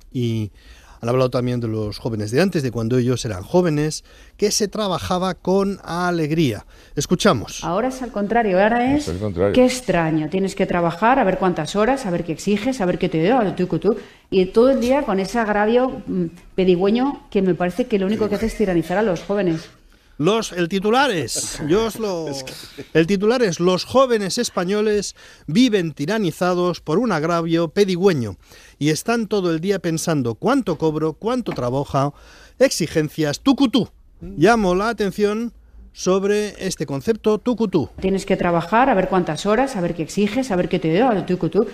y 0.09 0.53
han 1.01 1.09
hablado 1.09 1.29
también 1.29 1.59
de 1.59 1.67
los 1.67 1.97
jóvenes 1.99 2.31
de 2.31 2.41
antes, 2.41 2.63
de 2.63 2.71
cuando 2.71 2.97
ellos 2.97 3.23
eran 3.25 3.43
jóvenes, 3.43 4.03
que 4.37 4.51
se 4.51 4.67
trabajaba 4.67 5.33
con 5.35 5.79
alegría. 5.83 6.65
Escuchamos. 6.95 7.63
Ahora 7.63 7.89
es 7.89 8.01
al 8.01 8.11
contrario, 8.11 8.61
ahora 8.61 8.95
es, 8.95 9.03
Es 9.07 9.09
al 9.09 9.19
contrario. 9.19 9.53
qué 9.53 9.65
extraño, 9.65 10.29
tienes 10.29 10.55
que 10.55 10.65
trabajar, 10.65 11.19
a 11.19 11.23
ver 11.23 11.37
cuántas 11.37 11.75
horas, 11.75 12.05
a 12.05 12.11
ver 12.11 12.23
qué 12.23 12.33
exiges, 12.33 12.81
a 12.81 12.85
ver 12.85 12.97
qué 12.97 13.09
te 13.09 13.23
da, 13.23 13.55
tú, 13.55 13.67
tú, 13.67 13.79
tú, 13.79 13.97
y 14.29 14.45
todo 14.47 14.71
el 14.71 14.79
día 14.81 15.03
con 15.03 15.19
ese 15.19 15.39
agravio 15.39 16.01
mm, 16.05 16.25
pedigüeño 16.55 17.27
que 17.29 17.41
me 17.41 17.55
parece 17.55 17.85
que 17.85 17.99
lo 17.99 18.05
único 18.07 18.27
que 18.29 18.35
hace 18.35 18.47
es 18.47 18.57
tiranizar 18.57 18.97
a 18.97 19.03
los 19.03 19.23
jóvenes. 19.23 19.69
Los, 20.17 20.51
el 20.51 20.67
titular 20.67 21.11
es, 21.11 21.61
yo 21.67 21.85
os 21.85 21.99
lo, 21.99 22.25
el 22.93 23.07
titular 23.07 23.43
es, 23.43 23.59
los 23.59 23.85
jóvenes 23.85 24.37
españoles 24.39 25.15
viven 25.45 25.93
tiranizados 25.93 26.81
por 26.81 26.97
un 26.97 27.11
agravio 27.11 27.69
pedigüeño 27.69 28.37
y 28.79 28.89
están 28.89 29.27
todo 29.27 29.51
el 29.51 29.59
día 29.59 29.79
pensando 29.79 30.35
cuánto 30.35 30.77
cobro, 30.77 31.13
cuánto 31.13 31.51
trabajo, 31.51 32.15
exigencias, 32.57 33.41
tucutú. 33.41 33.89
Llamo 34.19 34.73
la 34.73 34.89
atención 34.89 35.53
sobre 35.93 36.55
este 36.65 36.87
concepto 36.87 37.37
tucutú. 37.37 37.89
Tienes 37.99 38.25
que 38.25 38.37
trabajar, 38.37 38.89
a 38.89 38.95
ver 38.95 39.09
cuántas 39.09 39.45
horas, 39.45 39.75
a 39.75 39.81
ver 39.81 39.93
qué 39.93 40.03
exiges, 40.03 40.49
a 40.49 40.55
ver 40.55 40.69
qué 40.69 40.79
te 40.79 40.93
da, 40.93 41.25
tú, 41.25 41.37
tú, 41.37 41.49
tú. 41.49 41.67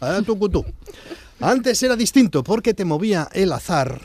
Ah, 0.00 0.20
tucutú. 0.24 0.64
Antes 1.40 1.82
era 1.82 1.94
distinto 1.94 2.42
porque 2.42 2.74
te 2.74 2.84
movía 2.84 3.28
el 3.32 3.52
azar 3.52 4.00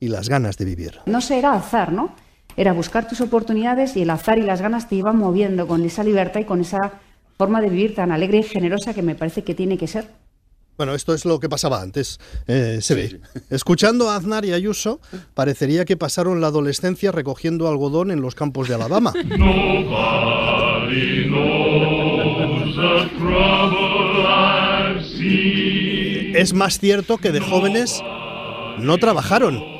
y 0.00 0.08
las 0.08 0.28
ganas 0.28 0.56
de 0.56 0.64
vivir. 0.64 1.00
No 1.06 1.20
sé, 1.20 1.38
era 1.38 1.52
azar, 1.52 1.92
¿no? 1.92 2.14
Era 2.56 2.72
buscar 2.72 3.08
tus 3.08 3.20
oportunidades 3.20 3.96
y 3.96 4.02
el 4.02 4.10
azar 4.10 4.38
y 4.38 4.42
las 4.42 4.60
ganas 4.60 4.88
te 4.88 4.96
iban 4.96 5.16
moviendo 5.16 5.66
con 5.66 5.84
esa 5.84 6.04
libertad 6.04 6.40
y 6.40 6.44
con 6.44 6.60
esa 6.60 7.00
forma 7.36 7.60
de 7.60 7.70
vivir 7.70 7.94
tan 7.94 8.12
alegre 8.12 8.38
y 8.38 8.42
generosa 8.42 8.94
que 8.94 9.02
me 9.02 9.14
parece 9.14 9.42
que 9.42 9.54
tiene 9.54 9.76
que 9.76 9.86
ser. 9.86 10.08
Bueno, 10.76 10.94
esto 10.94 11.14
es 11.14 11.24
lo 11.24 11.38
que 11.38 11.48
pasaba 11.48 11.80
antes, 11.80 12.18
eh, 12.48 12.78
se 12.80 12.94
ve. 12.94 13.20
Escuchando 13.50 14.10
a 14.10 14.16
Aznar 14.16 14.44
y 14.44 14.52
Ayuso, 14.52 15.00
parecería 15.34 15.84
que 15.84 15.96
pasaron 15.96 16.40
la 16.40 16.48
adolescencia 16.48 17.12
recogiendo 17.12 17.68
algodón 17.68 18.10
en 18.10 18.20
los 18.20 18.34
campos 18.34 18.68
de 18.68 18.74
Alabama. 18.74 19.12
Es 26.34 26.52
más 26.52 26.80
cierto 26.80 27.18
que 27.18 27.30
de 27.30 27.38
jóvenes 27.38 28.02
no 28.78 28.98
trabajaron. 28.98 29.73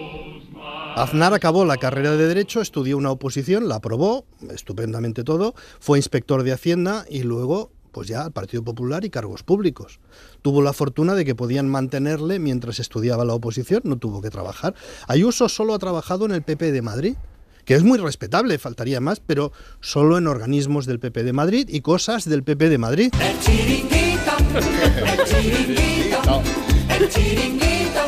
Aznar 0.97 1.35
acabó 1.35 1.65
la 1.65 1.77
carrera 1.77 2.13
de 2.13 2.29
Derecho, 2.29 2.61
estudió 2.61 2.97
una 2.97 3.11
oposición, 3.11 3.69
la 3.69 3.77
aprobó, 3.77 4.27
estupendamente 4.51 5.25
todo, 5.25 5.57
fue 5.81 5.99
inspector 5.99 6.45
de 6.45 6.53
Hacienda 6.53 7.05
y 7.11 7.25
luego, 7.25 7.73
pues 7.91 8.07
ya 8.07 8.23
al 8.23 8.31
Partido 8.31 8.63
Popular 8.63 9.05
y 9.05 9.11
cargos 9.11 9.43
públicos. 9.43 9.99
Tuvo 10.41 10.63
la 10.63 10.73
fortuna 10.73 11.15
de 11.15 11.25
que 11.25 11.35
podían 11.35 11.69
mantenerle 11.69 12.39
mientras 12.39 12.79
estudiaba 12.79 13.25
la 13.25 13.35
oposición, 13.35 13.81
no 13.85 13.97
tuvo 13.97 14.23
que 14.23 14.31
trabajar. 14.31 14.77
Ayuso 15.09 15.49
solo 15.49 15.75
ha 15.75 15.81
trabajado 15.81 16.27
en 16.27 16.31
el 16.31 16.43
PP 16.43 16.71
de 16.71 16.83
Madrid, 16.83 17.17
que 17.65 17.75
es 17.75 17.83
muy 17.83 17.99
respetable, 17.99 18.57
faltaría 18.59 19.01
más, 19.01 19.19
pero 19.19 19.51
solo 19.81 20.17
en 20.17 20.29
organismos 20.29 20.87
del 20.87 21.01
PP 21.01 21.25
de 21.25 21.33
Madrid 21.33 21.69
y 21.69 21.81
cosas 21.81 22.25
del 22.25 22.45
PP 22.45 22.69
de 22.69 22.79
Madrid. 22.79 23.13
El 23.21 23.41
chiringuito, 23.41 24.33
el 24.49 25.25
chiringuito, 25.25 26.43
el 27.01 27.09
chiringuito, 27.09 28.01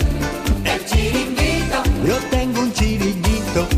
el 0.65 0.85
chiringuito. 0.87 2.36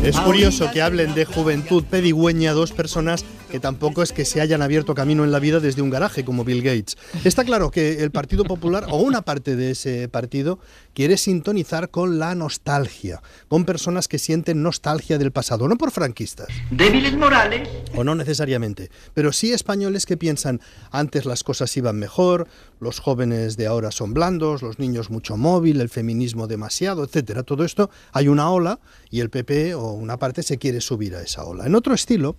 Es 0.03 0.17
curioso 0.21 0.71
que 0.71 0.81
hablen 0.81 1.13
de 1.13 1.25
juventud 1.25 1.83
pedigüeña 1.83 2.53
dos 2.53 2.71
personas 2.71 3.25
que 3.51 3.59
tampoco 3.59 4.01
es 4.01 4.13
que 4.13 4.23
se 4.23 4.39
hayan 4.39 4.61
abierto 4.61 4.95
camino 4.95 5.25
en 5.25 5.31
la 5.31 5.39
vida 5.39 5.59
desde 5.59 5.81
un 5.81 5.89
garaje 5.89 6.23
como 6.23 6.45
Bill 6.45 6.61
Gates. 6.61 6.97
Está 7.25 7.43
claro 7.43 7.69
que 7.69 8.01
el 8.01 8.09
Partido 8.09 8.45
Popular 8.45 8.85
o 8.89 8.97
una 8.97 9.23
parte 9.23 9.57
de 9.57 9.71
ese 9.71 10.07
partido 10.07 10.59
quiere 10.99 11.15
sintonizar 11.15 11.91
con 11.91 12.19
la 12.19 12.35
nostalgia, 12.35 13.23
con 13.47 13.63
personas 13.63 14.09
que 14.09 14.19
sienten 14.19 14.61
nostalgia 14.61 15.17
del 15.17 15.31
pasado, 15.31 15.65
no 15.69 15.77
por 15.77 15.91
franquistas. 15.91 16.49
Débiles 16.71 17.15
morales. 17.15 17.69
O 17.95 18.03
no 18.03 18.15
necesariamente, 18.15 18.91
pero 19.13 19.31
sí 19.31 19.53
españoles 19.53 20.05
que 20.05 20.17
piensan 20.17 20.59
antes 20.91 21.23
las 21.23 21.45
cosas 21.45 21.77
iban 21.77 21.97
mejor, 21.97 22.49
los 22.81 22.99
jóvenes 22.99 23.55
de 23.55 23.67
ahora 23.67 23.91
son 23.91 24.13
blandos, 24.13 24.61
los 24.61 24.77
niños 24.77 25.09
mucho 25.09 25.37
móvil, 25.37 25.79
el 25.79 25.87
feminismo 25.87 26.47
demasiado, 26.47 27.05
etcétera. 27.05 27.43
Todo 27.43 27.63
esto 27.63 27.89
hay 28.11 28.27
una 28.27 28.51
ola 28.51 28.81
y 29.09 29.21
el 29.21 29.29
PP 29.29 29.75
o 29.75 29.93
una 29.93 30.19
parte 30.19 30.43
se 30.43 30.57
quiere 30.57 30.81
subir 30.81 31.15
a 31.15 31.21
esa 31.21 31.45
ola. 31.45 31.65
En 31.65 31.75
otro 31.75 31.93
estilo, 31.93 32.35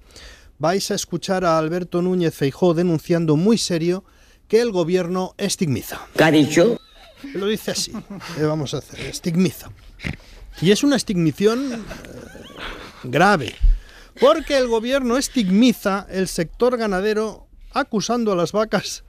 vais 0.59 0.91
a 0.91 0.97
escuchar 0.97 1.47
a 1.47 1.57
Alberto 1.57 2.03
Núñez 2.03 2.35
Feijó 2.35 2.75
denunciando 2.75 3.37
muy 3.37 3.57
serio 3.57 4.05
que 4.49 4.61
el 4.61 4.71
gobierno 4.71 5.35
estigmiza. 5.39 6.03
¿Qué 6.15 6.25
ha 6.25 6.31
dicho? 6.31 6.79
Lo 7.35 7.47
dice 7.47 7.73
así. 7.73 7.93
¿Qué 8.37 8.45
vamos 8.45 8.75
a 8.75 8.79
hacer? 8.79 9.01
Estigmiza. 9.01 9.71
Y 10.61 10.71
es 10.71 10.83
una 10.83 10.97
estigmición 10.97 11.73
eh, 11.73 11.79
grave, 13.05 13.55
porque 14.21 14.59
el 14.59 14.69
gobierno 14.69 15.17
estigmiza 15.17 16.07
el 16.11 16.29
sector 16.29 16.77
ganadero 16.77 17.47
acusando 17.73 18.33
a 18.33 18.37
las 18.37 18.53
vacas 18.53 19.05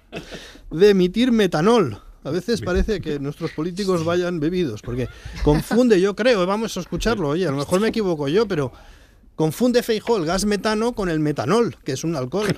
de 0.69 0.89
emitir 0.89 1.31
metanol. 1.31 2.01
A 2.23 2.29
veces 2.29 2.61
parece 2.61 3.01
que 3.01 3.19
nuestros 3.19 3.51
políticos 3.51 4.05
vayan 4.05 4.39
bebidos, 4.39 4.81
porque 4.81 5.09
confunde, 5.43 5.99
yo 5.99 6.15
creo, 6.15 6.45
vamos 6.45 6.77
a 6.77 6.81
escucharlo, 6.81 7.29
oye, 7.29 7.47
a 7.47 7.51
lo 7.51 7.57
mejor 7.57 7.79
me 7.79 7.87
equivoco 7.87 8.27
yo, 8.27 8.47
pero 8.47 8.71
Confunde 9.41 9.81
Feijó 9.81 10.17
el 10.17 10.25
gas 10.25 10.45
metano 10.45 10.93
con 10.93 11.09
el 11.09 11.19
metanol, 11.19 11.75
que 11.83 11.93
es 11.93 12.03
un 12.03 12.15
alcohol. 12.15 12.55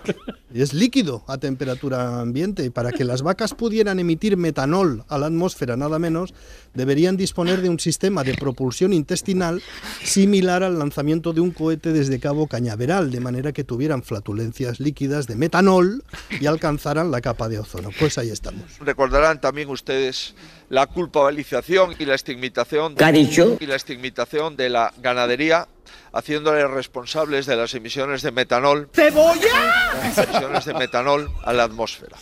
Y 0.54 0.62
es 0.62 0.74
líquido 0.74 1.24
a 1.28 1.40
temperatura 1.40 2.20
ambiente. 2.20 2.64
Y 2.66 2.70
para 2.70 2.92
que 2.92 3.06
las 3.06 3.24
vacas 3.24 3.56
pudieran 3.56 4.00
emitir 4.00 4.38
metanol 4.38 5.04
a 5.08 5.18
la 5.18 5.28
atmósfera, 5.28 5.78
nada 5.78 5.98
menos, 5.98 6.34
deberían 6.76 7.18
disponer 7.18 7.62
de 7.62 7.70
un 7.70 7.80
sistema 7.80 8.24
de 8.24 8.36
propulsión 8.36 8.94
intestinal 8.94 9.64
similar 10.04 10.62
al 10.62 10.78
lanzamiento 10.78 11.34
de 11.34 11.40
un 11.40 11.52
cohete 11.52 11.94
desde 11.94 12.20
Cabo 12.20 12.46
Cañaveral, 12.46 13.10
de 13.10 13.20
manera 13.20 13.52
que 13.54 13.64
tuvieran 13.64 14.04
flatulencias 14.04 14.80
líquidas 14.80 15.26
de 15.26 15.38
metanol 15.38 16.04
y 16.40 16.46
alcanzaran 16.46 17.10
la 17.10 17.22
capa 17.22 17.50
de 17.50 17.60
ozono. 17.60 17.90
Pues 17.98 18.18
ahí 18.18 18.30
estamos. 18.30 18.62
Recordarán 18.82 19.40
también 19.42 19.70
ustedes 19.70 20.36
la 20.70 20.86
culpabilización 20.88 21.96
y 21.98 22.06
la 22.06 22.16
estigmatización 22.16 22.96
¿Qué 22.96 23.06
ha 23.06 23.12
dicho? 23.12 23.58
y 23.60 23.66
la 23.66 23.76
estigmatización 23.76 24.56
de 24.56 24.70
la 24.70 24.94
ganadería 25.02 25.68
haciéndole 26.12 26.68
responsables 26.68 27.46
de 27.46 27.56
las 27.56 27.74
emisiones 27.74 28.22
de 28.22 28.32
metanol 28.32 28.90
¡Cebolla! 28.94 29.94
emisiones 30.04 30.66
de 30.66 30.74
metanol 30.74 31.32
a 31.44 31.54
la 31.54 31.64
atmósfera. 31.64 32.18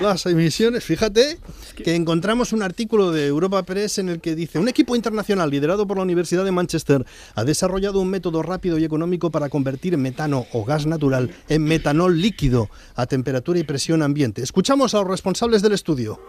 Las 0.00 0.26
emisiones, 0.26 0.82
fíjate 0.84 1.38
que 1.76 1.94
encontramos 1.94 2.52
un 2.52 2.62
artículo 2.62 3.12
de 3.12 3.26
Europa 3.26 3.62
Press 3.62 3.98
en 3.98 4.08
el 4.08 4.20
que 4.20 4.34
dice, 4.34 4.58
un 4.58 4.68
equipo 4.68 4.96
internacional 4.96 5.48
liderado 5.50 5.86
por 5.86 5.96
la 5.96 6.02
Universidad 6.02 6.44
de 6.44 6.50
Manchester 6.50 7.06
ha 7.34 7.44
desarrollado 7.44 8.00
un 8.00 8.10
método 8.10 8.42
rápido 8.42 8.78
y 8.78 8.84
económico 8.84 9.30
para 9.30 9.48
convertir 9.48 9.96
metano 9.96 10.46
o 10.52 10.64
gas 10.64 10.86
natural 10.86 11.30
en 11.48 11.64
metanol 11.64 12.20
líquido 12.20 12.68
a 12.94 13.06
temperatura 13.06 13.60
y 13.60 13.64
presión 13.64 14.02
ambiente. 14.02 14.42
Escuchamos 14.42 14.94
a 14.94 14.98
los 14.98 15.08
responsables 15.08 15.62
del 15.62 15.72
estudio. 15.72 16.20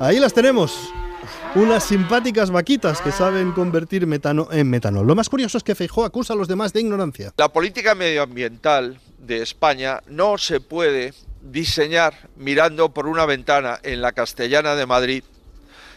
Ahí 0.00 0.18
las 0.18 0.34
tenemos. 0.34 0.92
Unas 1.56 1.84
simpáticas 1.84 2.50
vaquitas 2.50 3.00
que 3.00 3.10
saben 3.10 3.52
convertir 3.52 4.06
metano 4.06 4.46
en 4.52 4.68
metanol. 4.68 5.06
Lo 5.06 5.14
más 5.14 5.30
curioso 5.30 5.56
es 5.56 5.64
que 5.64 5.74
Feijó 5.74 6.04
acusa 6.04 6.34
a 6.34 6.36
los 6.36 6.48
demás 6.48 6.74
de 6.74 6.82
ignorancia. 6.82 7.32
La 7.38 7.48
política 7.48 7.94
medioambiental 7.94 9.00
de 9.16 9.40
España 9.40 10.02
no 10.06 10.36
se 10.36 10.60
puede 10.60 11.14
diseñar 11.40 12.28
mirando 12.36 12.92
por 12.92 13.06
una 13.06 13.24
ventana 13.24 13.80
en 13.82 14.02
la 14.02 14.12
Castellana 14.12 14.74
de 14.74 14.84
Madrid, 14.84 15.24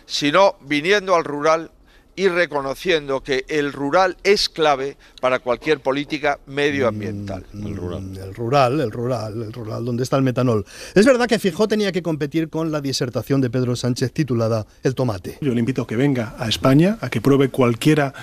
sino 0.05 0.55
viniendo 0.61 1.13
al 1.13 1.25
rural 1.25 1.71
y 2.19 2.27
reconociendo 2.27 3.23
que 3.23 3.45
el 3.47 3.71
rural 3.71 4.17
es 4.25 4.49
clave 4.49 4.97
para 5.21 5.39
cualquier 5.39 5.79
política 5.79 6.37
medioambiental. 6.47 7.45
El 7.53 7.77
rural. 7.77 8.17
El 8.17 8.35
rural, 8.35 8.81
el 8.81 8.91
rural, 8.91 9.41
el 9.41 9.53
rural, 9.53 9.85
donde 9.85 10.03
está 10.03 10.17
el 10.17 10.23
metanol. 10.23 10.65
Es 10.95 11.05
verdad 11.05 11.27
que 11.27 11.39
Fijó 11.39 11.69
tenía 11.69 11.93
que 11.93 12.03
competir 12.03 12.49
con 12.49 12.73
la 12.73 12.81
disertación 12.81 13.39
de 13.39 13.49
Pedro 13.49 13.73
Sánchez 13.77 14.11
titulada 14.11 14.67
El 14.83 14.95
tomate. 14.95 15.37
Yo 15.39 15.53
le 15.53 15.61
invito 15.61 15.83
a 15.83 15.87
que 15.87 15.95
venga 15.95 16.35
a 16.37 16.49
España, 16.49 16.97
a 16.99 17.09
que 17.09 17.21
pruebe 17.21 17.47
cualquiera 17.47 18.13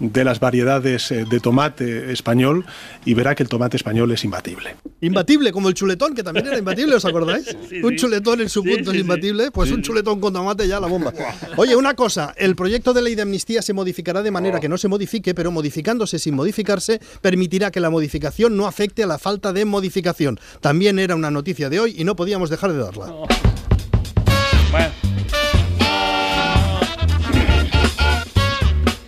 de 0.00 0.24
las 0.24 0.40
variedades 0.40 1.10
eh, 1.12 1.24
de 1.28 1.40
tomate 1.40 2.10
español 2.12 2.64
y 3.04 3.14
verá 3.14 3.34
que 3.34 3.42
el 3.42 3.48
tomate 3.48 3.76
español 3.76 4.10
es 4.12 4.24
imbatible. 4.24 4.74
Imbatible, 5.00 5.52
como 5.52 5.68
el 5.68 5.74
chuletón, 5.74 6.14
que 6.14 6.22
también 6.22 6.46
era 6.46 6.58
imbatible, 6.58 6.96
¿os 6.96 7.04
acordáis? 7.04 7.54
un 7.82 7.96
chuletón 7.96 8.40
en 8.40 8.48
su 8.48 8.62
Sí, 8.62 8.70
punto 8.70 8.90
sí, 8.90 8.96
es 8.96 9.02
imbatible, 9.02 9.50
pues 9.50 9.68
Sí. 9.68 9.74
un 9.74 9.82
chuletón 9.82 10.18
con 10.20 10.32
tomate 10.32 10.66
ya 10.66 10.80
la 10.80 10.86
bomba. 10.86 11.12
Oye, 11.56 11.76
una 11.76 11.94
cosa, 11.94 12.34
el 12.36 12.56
proyecto 12.56 12.92
de 12.92 13.02
ley 13.02 13.14
de 13.14 13.22
amnistía 13.22 13.62
se 13.62 13.72
modificará 13.72 14.22
de 14.22 14.30
manera 14.30 14.58
que 14.58 14.68
no 14.68 14.78
se 14.78 14.88
modifique, 14.88 15.34
pero 15.34 15.50
modificándose 15.50 16.18
sin 16.18 16.34
modificarse, 16.34 17.00
permitirá 17.20 17.70
que 17.70 17.80
la 17.80 17.90
modificación 17.90 18.56
no 18.56 18.66
afecte 18.66 19.02
a 19.02 19.06
la 19.06 19.18
falta 19.18 19.52
de 19.52 19.64
modificación. 19.66 20.40
También 20.60 20.98
era 20.98 21.14
una 21.14 21.30
noticia 21.30 21.68
de 21.68 21.78
hoy 21.78 21.94
y 21.98 22.04
no 22.04 22.16
podíamos 22.16 22.48
dejar 22.50 22.72
de 22.72 22.78
darla. 22.78 23.12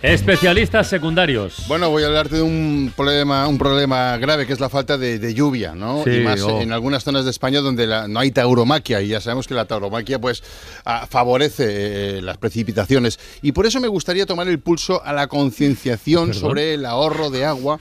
Especialistas 0.03 0.87
secundarios. 0.89 1.63
Bueno, 1.69 1.89
voy 1.89 2.03
a 2.03 2.07
hablarte 2.07 2.35
de 2.35 2.41
un 2.41 2.91
problema, 2.95 3.47
un 3.47 3.57
problema 3.57 4.17
grave 4.17 4.45
que 4.45 4.51
es 4.51 4.59
la 4.59 4.67
falta 4.67 4.97
de, 4.97 5.17
de 5.17 5.33
lluvia, 5.33 5.73
¿no? 5.75 6.03
Sí, 6.03 6.09
y 6.17 6.19
más 6.19 6.41
oh. 6.41 6.59
en 6.59 6.73
algunas 6.73 7.05
zonas 7.05 7.23
de 7.23 7.31
España 7.31 7.61
donde 7.61 7.87
la- 7.87 8.09
no 8.09 8.19
hay 8.19 8.31
tauromaquia 8.31 9.01
y 9.01 9.07
ya 9.07 9.21
sabemos 9.21 9.47
que 9.47 9.53
la 9.53 9.63
tauromaquia 9.63 10.19
pues 10.19 10.43
ah, 10.83 11.07
favorece 11.09 12.17
eh, 12.17 12.21
las 12.21 12.37
precipitaciones 12.37 13.17
y 13.41 13.53
por 13.53 13.65
eso 13.65 13.79
me 13.79 13.87
gustaría 13.87 14.25
tomar 14.25 14.49
el 14.49 14.59
pulso 14.59 15.01
a 15.05 15.13
la 15.13 15.27
concienciación 15.27 16.27
¿Perdón? 16.27 16.41
sobre 16.41 16.73
el 16.73 16.85
ahorro 16.85 17.29
de 17.29 17.45
agua. 17.45 17.79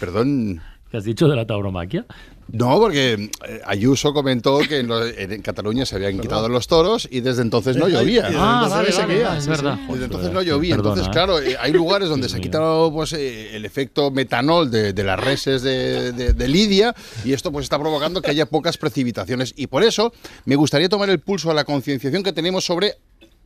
Perdón. 0.00 0.60
¿Qué 0.90 0.96
has 0.96 1.04
dicho 1.04 1.28
de 1.28 1.36
la 1.36 1.46
tauromaquia? 1.46 2.04
No, 2.52 2.78
porque 2.78 3.30
eh, 3.48 3.60
Ayuso 3.64 4.12
comentó 4.12 4.58
que 4.58 4.80
en, 4.80 4.88
lo- 4.88 5.06
en 5.06 5.40
Cataluña 5.40 5.86
se 5.86 5.96
habían 5.96 6.20
quitado 6.20 6.48
los 6.50 6.66
toros 6.68 7.08
y 7.10 7.20
desde 7.20 7.40
entonces 7.42 7.76
no 7.76 7.88
llovía. 7.88 8.26
Ah, 8.34 8.64
Entonces, 8.66 8.98
vale, 8.98 9.38
es 9.38 9.46
verdad. 9.46 9.78
Desde 9.88 10.04
entonces 10.04 10.30
no 10.32 10.42
llovía. 10.42 10.76
perdona, 10.76 10.90
Entonces, 11.00 11.08
¿eh? 11.08 11.12
claro, 11.12 11.40
eh, 11.40 11.56
hay 11.58 11.72
lugares 11.72 12.10
donde 12.10 12.28
se 12.28 12.36
ha 12.36 12.40
quitado 12.40 12.92
pues, 12.92 13.14
eh, 13.14 13.56
el 13.56 13.64
efecto 13.64 14.10
metanol 14.10 14.70
de, 14.70 14.92
de 14.92 15.02
las 15.04 15.18
reses 15.18 15.62
de, 15.62 16.12
de- 16.12 16.32
de 16.34 16.48
Lidia 16.48 16.94
y 17.24 17.32
esto 17.32 17.50
pues 17.50 17.64
está 17.64 17.78
provocando 17.78 18.20
que 18.20 18.30
haya 18.30 18.44
pocas 18.44 18.76
precipitaciones. 18.76 19.54
Y 19.56 19.68
por 19.68 19.82
eso 19.82 20.12
me 20.44 20.56
gustaría 20.56 20.90
tomar 20.90 21.08
el 21.08 21.20
pulso 21.20 21.50
a 21.50 21.54
la 21.54 21.64
concienciación 21.64 22.22
que 22.22 22.34
tenemos 22.34 22.66
sobre 22.66 22.96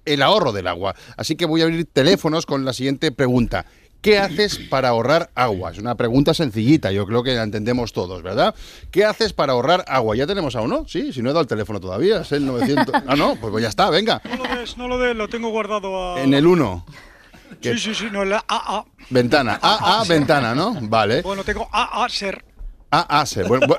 el 0.05 0.23
ahorro 0.23 0.53
del 0.53 0.67
agua. 0.67 0.95
Así 1.17 1.37
que 1.37 1.47
voy 1.47 1.61
a 1.61 1.65
abrir 1.65 1.87
teléfonos 1.93 2.45
con 2.47 2.65
la 2.65 2.73
siguiente 2.73 3.13
pregunta. 3.13 3.67
¿Qué 4.07 4.21
haces 4.21 4.59
para 4.71 4.91
ahorrar 4.91 5.31
agua? 5.35 5.73
Es 5.73 5.79
una 5.79 5.97
pregunta 5.97 6.33
sencillita, 6.33 6.93
yo 6.93 7.07
creo 7.07 7.25
que 7.25 7.35
la 7.35 7.43
entendemos 7.43 7.93
todos, 7.93 8.23
¿verdad? 8.23 8.55
¿Qué 8.93 9.05
haces 9.05 9.33
para 9.33 9.53
ahorrar 9.55 9.85
agua? 9.89 10.15
¿Ya 10.15 10.29
tenemos 10.29 10.55
a 10.55 10.61
uno? 10.61 10.85
Sí, 10.87 11.13
si 11.13 11.23
no 11.23 11.31
he 11.31 11.33
dado 11.33 11.41
el 11.41 11.49
teléfono 11.49 11.81
todavía, 11.81 12.21
es 12.21 12.31
el 12.31 12.47
900. 12.47 12.95
Ah, 13.09 13.17
no, 13.17 13.35
pues 13.35 13.61
ya 13.61 13.69
está, 13.69 13.91
venga. 13.91 14.23
No 14.25 14.37
lo 14.37 14.57
des, 14.61 14.77
no 14.77 14.87
lo 14.87 14.99
des, 15.01 15.17
lo 15.17 15.27
tengo 15.29 15.49
guardado 15.51 16.15
a... 16.15 16.21
En 16.23 16.35
el 16.35 16.47
1. 16.47 16.87
Sí, 17.61 17.79
sí, 17.79 17.95
sí, 17.97 18.07
no, 18.13 18.23
en 18.23 18.31
la 18.31 18.45
AA. 18.47 18.85
Ventana. 19.11 19.59
A, 19.61 20.01
A, 20.01 20.05
ventana, 20.09 20.55
¿no? 20.55 20.77
Vale. 20.83 21.23
Bueno, 21.23 21.43
tengo 21.43 21.69
AA 21.73 22.09
ser. 22.09 22.45
A, 22.93 23.21
A, 23.21 23.27
se. 23.27 23.45
Bu- 23.45 23.59
bu- 23.59 23.79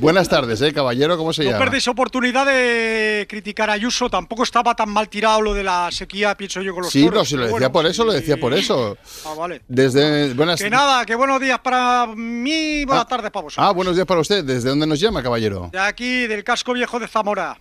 buenas 0.00 0.28
tardes, 0.28 0.60
¿eh, 0.62 0.72
caballero? 0.72 1.16
¿Cómo 1.16 1.32
se 1.32 1.44
No 1.44 1.50
llama? 1.50 1.64
perdéis 1.64 1.88
oportunidad 1.88 2.46
de 2.46 3.26
criticar 3.28 3.70
a 3.70 3.74
Ayuso. 3.74 4.08
Tampoco 4.10 4.42
estaba 4.42 4.74
tan 4.74 4.90
mal 4.90 5.08
tirado 5.08 5.40
lo 5.40 5.54
de 5.54 5.64
la 5.64 5.90
sequía, 5.90 6.36
pienso 6.36 6.60
yo, 6.62 6.74
con 6.74 6.84
los 6.84 6.92
Sí, 6.92 7.04
toros, 7.04 7.18
no, 7.20 7.24
si 7.24 7.34
lo 7.36 7.42
decía 7.42 7.52
bueno. 7.52 7.72
por 7.72 7.86
eso, 7.86 8.04
lo 8.04 8.12
decía 8.12 8.36
por 8.36 8.54
eso. 8.54 8.96
Ah, 9.24 9.34
vale. 9.36 9.62
Desde. 9.68 10.34
Buenas 10.34 10.60
Que 10.60 10.70
nada, 10.70 11.04
que 11.06 11.14
buenos 11.14 11.40
días 11.40 11.58
para 11.60 12.06
mí, 12.06 12.84
buenas 12.84 13.06
tardes 13.08 13.30
para 13.30 13.42
vosotros. 13.44 13.66
Ah, 13.66 13.72
buenos 13.72 13.94
días 13.94 14.06
para 14.06 14.20
usted. 14.20 14.44
¿Desde 14.44 14.68
dónde 14.70 14.86
nos 14.86 15.00
llama, 15.00 15.22
caballero? 15.22 15.70
De 15.72 15.78
aquí, 15.78 16.26
del 16.26 16.44
casco 16.44 16.72
viejo 16.72 16.98
de 16.98 17.08
Zamora. 17.08 17.58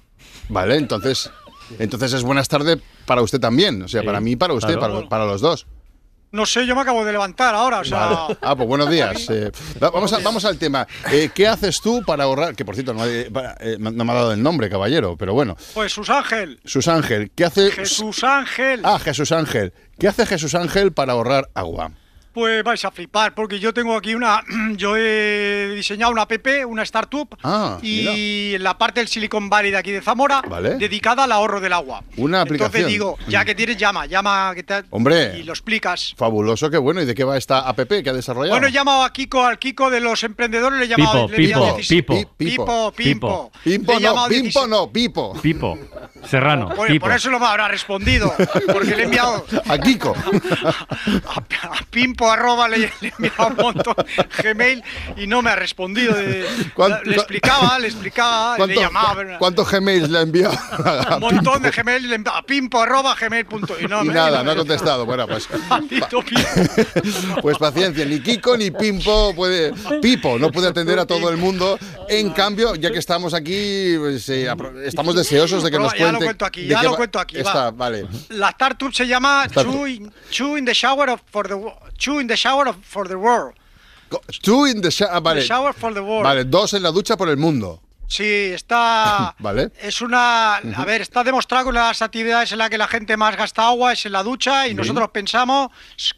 Vale, 0.49 0.75
entonces. 0.75 1.29
Entonces 1.79 2.13
es 2.13 2.23
buenas 2.23 2.47
tardes 2.47 2.77
para 3.05 3.21
usted 3.21 3.39
también. 3.41 3.81
O 3.81 3.87
sea, 3.89 4.01
para 4.03 4.21
mí 4.21 4.31
y 4.31 4.35
para 4.37 4.53
usted, 4.53 4.77
claro. 4.77 4.95
para, 4.99 5.09
para 5.09 5.25
los 5.25 5.41
dos. 5.41 5.67
No 6.31 6.45
sé, 6.45 6.65
yo 6.67 6.75
me 6.75 6.81
acabo 6.81 7.05
de 7.05 7.11
levantar 7.13 7.55
ahora, 7.55 7.79
o 7.79 7.83
sea... 7.85 7.99
Vale. 8.07 8.37
Ah, 8.41 8.55
pues 8.55 8.67
buenos 8.67 8.89
días. 8.89 9.29
Eh, 9.29 9.49
va- 9.81 9.89
vamos, 9.91 10.11
a- 10.11 10.19
vamos 10.19 10.43
al 10.45 10.57
tema. 10.57 10.85
Eh, 11.11 11.29
¿Qué 11.33 11.47
haces 11.47 11.79
tú 11.81 12.03
para 12.05 12.25
ahorrar? 12.25 12.53
Que 12.55 12.65
por 12.65 12.75
cierto, 12.75 12.93
no, 12.93 13.05
eh, 13.05 13.29
no 13.79 14.03
me 14.03 14.11
ha 14.11 14.15
dado 14.15 14.33
el 14.33 14.43
nombre, 14.43 14.69
caballero, 14.69 15.15
pero 15.17 15.33
bueno. 15.33 15.55
Pues 15.73 15.93
Sus 15.93 16.09
Ángel. 16.09 16.59
Sus 16.65 16.87
Ángel, 16.89 17.31
¿qué 17.33 17.45
hace? 17.45 17.71
Jesús 17.71 18.23
Ángel. 18.23 18.81
Ah, 18.83 18.99
Jesús 18.99 19.31
Ángel. 19.31 19.73
¿Qué 19.97 20.07
hace 20.09 20.25
Jesús 20.25 20.53
Ángel 20.53 20.91
para 20.91 21.13
ahorrar 21.13 21.49
agua? 21.53 21.91
Pues 22.37 22.63
vais 22.63 22.85
a 22.85 22.91
flipar, 22.91 23.33
porque 23.33 23.59
yo 23.59 23.73
tengo 23.73 23.95
aquí 23.97 24.13
una. 24.13 24.43
Yo 24.75 24.95
he 24.95 25.71
diseñado 25.75 26.11
una 26.11 26.21
app, 26.21 26.31
una 26.67 26.83
startup, 26.83 27.35
Ah, 27.43 27.79
y 27.81 28.53
en 28.53 28.61
la 28.61 28.77
parte 28.77 28.99
del 28.99 29.07
Silicon 29.07 29.49
Valley 29.49 29.71
de 29.71 29.77
aquí 29.77 29.91
de 29.91 30.03
Zamora, 30.03 30.43
Vale. 30.47 30.75
dedicada 30.75 31.23
al 31.23 31.31
ahorro 31.31 31.59
del 31.59 31.73
agua. 31.73 32.03
Una 32.15 32.41
aplicación. 32.41 32.67
Entonces 32.67 32.87
digo, 32.91 33.17
ya 33.27 33.43
que 33.43 33.55
tienes, 33.55 33.77
llama, 33.77 34.05
llama 34.05 34.51
que 34.53 34.61
te- 34.61 34.83
Hombre. 34.91 35.39
y 35.39 35.43
lo 35.43 35.53
explicas. 35.53 36.13
Fabuloso, 36.15 36.69
qué 36.69 36.77
bueno. 36.77 37.01
¿Y 37.01 37.05
de 37.05 37.15
qué 37.15 37.23
va 37.23 37.37
esta 37.37 37.61
app 37.67 37.79
que 37.87 38.07
ha 38.07 38.13
desarrollado? 38.13 38.51
Bueno, 38.53 38.67
he 38.67 38.71
llamado 38.71 39.01
a 39.03 39.11
Kiko, 39.11 39.43
al 39.43 39.57
Kiko 39.57 39.89
de 39.89 39.99
los 39.99 40.21
emprendedores, 40.23 40.77
le 40.77 40.85
he 40.85 40.89
llamado. 40.89 41.25
Pipo, 41.27 41.31
le 41.41 41.47
Pipo, 41.47 41.65
16 41.75 42.03
Pipo. 42.03 42.29
Pipo, 42.37 42.91
Pimpo. 42.95 43.51
Pimpo 43.63 43.91
Le 43.93 43.97
he 43.97 44.13
no, 44.13 44.27
16 44.29 44.67
no, 44.67 44.91
Pipo. 44.91 45.33
Pipo. 45.41 45.79
Serrano. 46.29 46.67
Bueno, 46.75 46.93
Pipo. 46.93 47.07
por 47.07 47.15
eso 47.15 47.31
no 47.31 47.39
me 47.39 47.47
habrá 47.47 47.67
respondido, 47.67 48.31
porque 48.71 48.95
le 48.95 49.01
he 49.01 49.05
enviado 49.05 49.43
A 49.67 49.77
Kiko. 49.79 50.13
a 51.25 51.41
pimpo 51.89 52.26
arroba 52.31 52.67
le, 52.67 52.77
le 53.01 53.07
he 53.07 53.13
enviado 53.17 53.47
un 53.47 53.55
montón 53.55 53.95
Gmail 54.43 54.83
y 55.17 55.27
no 55.27 55.41
me 55.41 55.51
ha 55.51 55.55
respondido. 55.55 56.13
de- 56.15 56.45
¿Cuánto- 56.73 57.03
le 57.03 57.15
explicaba, 57.15 57.79
le 57.79 57.87
explicaba, 57.87 58.53
le 58.53 58.57
¿Cuánto- 58.57 58.81
llamaba. 58.81 59.37
¿Cuántos 59.37 59.71
Gmails 59.71 60.09
le 60.09 60.17
ha 60.19 60.21
enviado? 60.21 60.57
un 61.15 61.19
montón 61.19 61.61
de 61.61 61.71
Gmail 61.71 62.07
le 62.09 62.15
enviaba 62.15 62.39
a 62.39 62.43
pimpo 62.43 62.81
arroba 62.81 63.15
gmail 63.15 63.45
punto 63.45 63.75
y 63.79 63.85
no, 63.87 64.03
Y 64.03 64.07
me- 64.07 64.13
nada, 64.13 64.43
no 64.43 64.51
ha 64.51 64.55
contestado. 64.55 65.05
Bueno, 65.05 65.27
pues, 65.27 65.47
pues 67.41 67.57
paciencia. 67.57 68.05
Ni 68.05 68.19
Kiko 68.19 68.57
ni 68.57 68.71
Pimpo 68.71 69.33
puede. 69.35 69.73
Pipo 70.01 70.37
no 70.39 70.51
puede 70.51 70.67
atender 70.67 70.99
a 70.99 71.05
todo 71.05 71.29
el 71.29 71.37
mundo. 71.37 71.77
En 72.09 72.31
cambio, 72.31 72.75
ya 72.75 72.91
que 72.91 72.99
estamos 72.99 73.33
aquí, 73.33 73.95
pues, 73.97 74.27
eh, 74.29 74.47
estamos 74.85 75.15
deseosos 75.15 75.63
de 75.63 75.71
que 75.71 75.77
No, 75.77 75.83
nos 75.85 75.93
ya 75.93 75.99
lo 75.99 76.03
cuente. 76.19 76.25
cuento 76.25 76.45
aquí, 76.45 76.67
ya 76.67 76.83
lo 76.83 76.95
cuento 76.95 77.19
aquí, 77.19 77.35
va. 77.37 77.41
Está, 77.41 77.71
vale. 77.71 78.07
La 78.29 78.49
startup 78.49 78.93
se 78.93 79.07
llama. 79.07 79.47
Two 79.53 79.87
in, 79.87 80.11
Two 80.35 80.57
in 80.57 80.65
the 80.65 80.73
Shower 80.73 81.09
of, 81.09 81.21
for 81.31 81.47
the 81.47 81.55
Two 81.97 82.19
in 82.19 82.27
the 82.27 82.37
Shower 82.37 82.73
for 82.81 83.07
the 83.07 83.15
World. 83.15 83.55
Two 84.41 84.65
in 84.65 84.81
the. 84.81 84.89
Vale. 85.21 85.41
The 85.41 85.45
shower 85.45 85.73
for 85.73 85.93
the 85.93 86.01
world. 86.01 86.23
Vale, 86.23 86.45
dos 86.45 86.73
en 86.73 86.83
la 86.83 86.91
ducha 86.91 87.17
por 87.17 87.29
el 87.29 87.37
mundo. 87.37 87.81
Sí, 88.07 88.51
está. 88.53 89.35
Vale. 89.39 89.71
Es 89.81 90.01
una. 90.01 90.55
A 90.57 90.85
ver, 90.85 91.01
está 91.01 91.23
demostrado 91.23 91.65
que 91.65 91.69
una 91.69 91.81
de 91.81 91.87
las 91.87 92.01
actividades 92.01 92.51
en 92.53 92.59
la 92.59 92.69
que 92.69 92.77
la 92.77 92.87
gente 92.87 93.17
más 93.17 93.35
gasta 93.35 93.67
agua 93.67 93.93
es 93.93 94.05
en 94.05 94.13
la 94.13 94.23
ducha 94.23 94.67
y 94.67 94.73
nosotros 94.73 95.09
pensamos 95.09 95.69